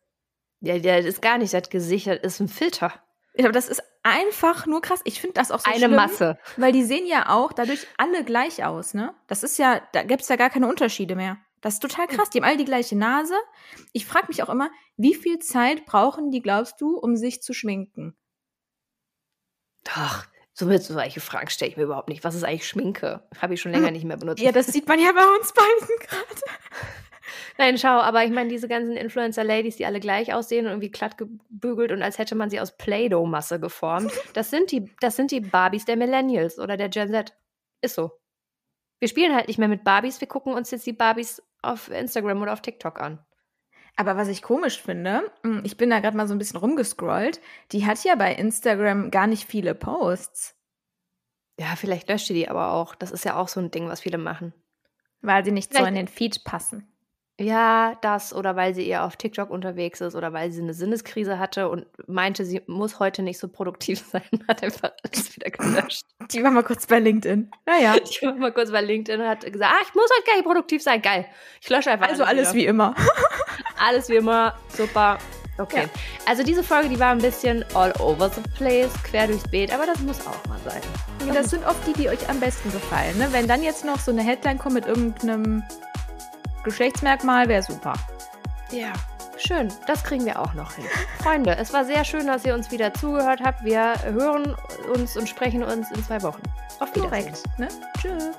Ja, 0.61 0.74
ja, 0.74 0.97
das 0.97 1.05
ist 1.05 1.22
gar 1.22 1.37
nicht 1.37 1.53
das 1.53 1.68
Gesicht, 1.68 2.07
das 2.07 2.20
ist 2.22 2.41
ein 2.41 2.49
Filter. 2.49 2.95
Aber 3.39 3.53
das 3.53 3.68
ist 3.68 3.82
einfach 4.03 4.66
nur 4.66 4.80
krass. 4.80 5.01
Ich 5.05 5.20
finde 5.20 5.35
das 5.35 5.51
auch 5.51 5.59
so 5.59 5.68
Eine 5.68 5.78
schlimm, 5.78 5.95
Masse. 5.95 6.39
Weil 6.57 6.72
die 6.72 6.85
sehen 6.85 7.07
ja 7.07 7.28
auch 7.30 7.53
dadurch 7.53 7.87
alle 7.97 8.24
gleich 8.24 8.64
aus, 8.64 8.95
ne? 8.95 9.12
Das 9.26 9.43
ist 9.43 9.59
ja, 9.59 9.82
da 9.93 10.05
gibt's 10.05 10.28
ja 10.28 10.37
gar 10.37 10.51
keine 10.51 10.68
Unterschiede 10.68 11.16
mehr. 11.16 11.39
Das 11.65 11.75
ist 11.75 11.81
total 11.81 12.07
krass. 12.07 12.29
Die 12.29 12.39
haben 12.39 12.45
alle 12.45 12.59
die 12.59 12.67
gleiche 12.67 12.95
Nase. 12.95 13.33
Ich 13.95 14.05
frage 14.05 14.27
mich 14.29 14.43
auch 14.43 14.51
immer, 14.51 14.71
wie 14.99 15.15
viel 15.15 15.39
Zeit 15.39 15.87
brauchen 15.87 16.31
die, 16.31 16.43
glaubst 16.43 16.79
du, 16.79 16.99
um 16.99 17.17
sich 17.17 17.41
zu 17.41 17.55
schminken? 17.55 18.15
Doch, 19.85 20.27
So 20.53 20.67
mit 20.67 20.83
solche 20.83 21.21
Fragen 21.21 21.49
stelle 21.49 21.71
ich 21.71 21.79
mir 21.79 21.85
überhaupt 21.85 22.11
nicht. 22.11 22.23
Was 22.23 22.35
ist 22.35 22.45
eigentlich 22.45 22.69
Schminke? 22.69 23.27
Habe 23.41 23.55
ich 23.55 23.62
schon 23.62 23.73
länger 23.73 23.91
nicht 23.91 24.05
mehr 24.05 24.19
benutzt. 24.19 24.43
Ja, 24.43 24.53
das 24.53 24.67
sieht 24.67 24.87
man 24.87 25.01
ja 25.01 25.11
bei 25.12 25.25
uns 25.39 25.55
beiden 25.55 25.99
gerade. 26.01 26.41
Nein, 27.57 27.79
schau, 27.79 27.99
aber 27.99 28.25
ich 28.27 28.31
meine, 28.31 28.51
diese 28.51 28.69
ganzen 28.69 28.95
Influencer-Ladies, 28.95 29.77
die 29.77 29.87
alle 29.87 30.01
gleich 30.01 30.35
aussehen 30.35 30.67
und 30.67 30.73
irgendwie 30.73 30.91
glatt 30.91 31.17
gebügelt 31.17 31.93
und 31.93 32.03
als 32.03 32.19
hätte 32.19 32.35
man 32.35 32.51
sie 32.51 32.61
aus 32.61 32.77
Play-Doh-Masse 32.77 33.59
geformt, 33.59 34.12
das 34.35 34.51
sind, 34.51 34.71
die, 34.71 34.95
das 35.01 35.17
sind 35.17 35.31
die 35.31 35.41
Barbies 35.41 35.87
der 35.87 35.97
Millennials 35.97 36.59
oder 36.59 36.77
der 36.77 36.91
Gen 36.91 37.11
Z. 37.11 37.35
Ist 37.81 37.95
so. 37.95 38.12
Wir 38.99 39.09
spielen 39.09 39.35
halt 39.35 39.49
nicht 39.49 39.59
mehr 39.59 39.69
mit 39.69 39.83
Barbies, 39.83 40.21
wir 40.21 40.29
gucken 40.29 40.53
uns 40.53 40.71
jetzt 40.71 40.87
die 40.87 40.93
Barbies 40.93 41.43
auf 41.71 41.91
Instagram 41.91 42.43
oder 42.43 42.53
auf 42.53 42.62
TikTok 42.62 43.01
an. 43.01 43.25
Aber 43.97 44.17
was 44.17 44.29
ich 44.29 44.43
komisch 44.43 44.83
finde, 44.83 45.31
hm, 45.43 45.62
ich 45.65 45.77
bin 45.77 45.91
da 45.91 46.01
gerade 46.01 46.17
mal 46.17 46.27
so 46.27 46.35
ein 46.35 46.39
bisschen 46.39 46.59
rumgescrollt, 46.59 47.41
die 47.73 47.87
hat 47.87 48.03
ja 48.05 48.17
bei 48.17 48.35
Instagram 48.35 49.11
gar 49.11 49.27
nicht 49.27 49.45
viele 49.45 49.75
Posts. 49.75 50.57
Ja, 51.59 51.77
vielleicht 51.77 52.09
löscht 52.09 52.29
die 52.29 52.35
die 52.35 52.49
aber 52.49 52.73
auch. 52.73 52.95
Das 52.97 53.12
ist 53.12 53.25
ja 53.25 53.37
auch 53.37 53.49
so 53.49 53.61
ein 53.61 53.71
Ding, 53.71 53.89
was 53.89 54.01
viele 54.01 54.19
machen. 54.19 54.53
Weil 55.21 55.45
sie 55.45 55.53
nicht 55.53 55.71
vielleicht 55.71 55.85
so 55.85 55.89
in 55.89 55.95
den 55.95 56.09
Feed 56.09 56.43
passen. 56.45 56.93
Ja, 57.41 57.97
das 58.01 58.32
oder 58.32 58.55
weil 58.55 58.76
sie 58.76 58.87
eher 58.87 59.05
auf 59.05 59.16
TikTok 59.16 59.51
unterwegs 59.51 60.01
ist 60.01 60.14
oder 60.14 60.32
weil 60.32 60.53
sie 60.53 60.62
eine 60.62 60.72
Sinneskrise 60.72 61.41
hatte 61.41 61.68
und 61.68 61.85
meinte, 62.07 62.45
sie 62.45 62.62
muss 62.68 63.01
heute 63.01 63.22
nicht 63.22 63.41
so 63.41 63.49
produktiv 63.49 64.05
sein, 64.12 64.22
hat 64.47 64.62
einfach 64.62 64.93
alles 65.03 65.35
wieder 65.35 65.51
gelöscht. 65.51 66.07
Die 66.30 66.45
war 66.45 66.53
mal 66.53 66.62
kurz 66.62 66.87
bei 66.87 67.01
LinkedIn. 67.01 67.51
Naja. 67.66 67.97
Die 67.99 68.24
war 68.24 68.35
mal 68.35 68.53
kurz 68.53 68.70
bei 68.70 68.80
LinkedIn 68.80 69.20
und 69.20 69.26
hat 69.26 69.41
gesagt, 69.53 69.72
ah, 69.74 69.82
ich 69.82 69.95
muss 69.95 70.09
heute 70.16 70.26
gar 70.26 70.35
nicht 70.37 70.45
produktiv 70.45 70.82
sein. 70.82 71.03
Geil. 71.03 71.26
Ich 71.61 71.68
lösche 71.68 71.91
einfach 71.91 72.09
Also 72.09 72.22
alles, 72.22 72.49
alles 72.49 72.55
wie 72.55 72.66
immer. 72.66 72.95
alles 73.78 74.09
wie 74.09 74.16
immer. 74.16 74.55
Super. 74.68 75.18
Okay. 75.59 75.82
Ja. 75.82 76.01
Also 76.26 76.45
diese 76.45 76.62
Folge, 76.62 76.89
die 76.89 77.01
war 77.01 77.11
ein 77.11 77.18
bisschen 77.18 77.64
all 77.74 77.93
over 78.01 78.28
the 78.28 78.41
place, 78.57 78.93
quer 79.05 79.26
durchs 79.26 79.49
Beet, 79.49 79.72
aber 79.72 79.87
das 79.87 80.01
muss 80.01 80.20
auch 80.26 80.47
mal 80.49 80.59
sein. 80.64 80.80
Das, 81.18 81.35
das 81.35 81.51
sind 81.51 81.66
oft 81.66 81.85
die, 81.87 81.93
die 81.95 82.09
euch 82.09 82.28
am 82.28 82.39
besten 82.39 82.70
gefallen. 82.70 83.18
Ne? 83.18 83.28
Wenn 83.32 83.49
dann 83.49 83.62
jetzt 83.62 83.85
noch 83.85 83.99
so 83.99 84.12
eine 84.12 84.22
Headline 84.22 84.59
kommt 84.59 84.74
mit 84.74 84.87
irgendeinem 84.87 85.62
Geschlechtsmerkmal 86.65 87.49
wäre 87.49 87.62
super. 87.62 87.95
Ja, 88.71 88.93
schön. 89.37 89.69
Das 89.87 90.03
kriegen 90.03 90.25
wir 90.25 90.41
auch 90.41 90.55
noch 90.55 90.75
hin. 90.75 90.85
Freunde, 91.23 91.57
es 91.57 91.73
war 91.73 91.85
sehr 91.85 92.05
schön, 92.05 92.27
dass 92.27 92.45
ihr 92.45 92.55
uns 92.55 92.71
wieder 92.71 92.93
zugehört 92.95 93.41
habt. 93.43 93.65
Wir 93.65 93.95
hören 94.03 94.57
uns 94.95 95.17
und 95.17 95.29
sprechen 95.29 95.62
uns 95.62 95.91
in 95.91 96.03
zwei 96.03 96.23
Wochen. 96.23 96.43
Auf 96.81 96.95
Wiedersehen. 96.95 97.33
Korrekt. 97.33 97.59
Ne? 97.59 97.69
Tschüss. 98.01 98.31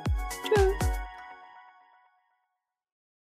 Tschüss. 0.43 0.74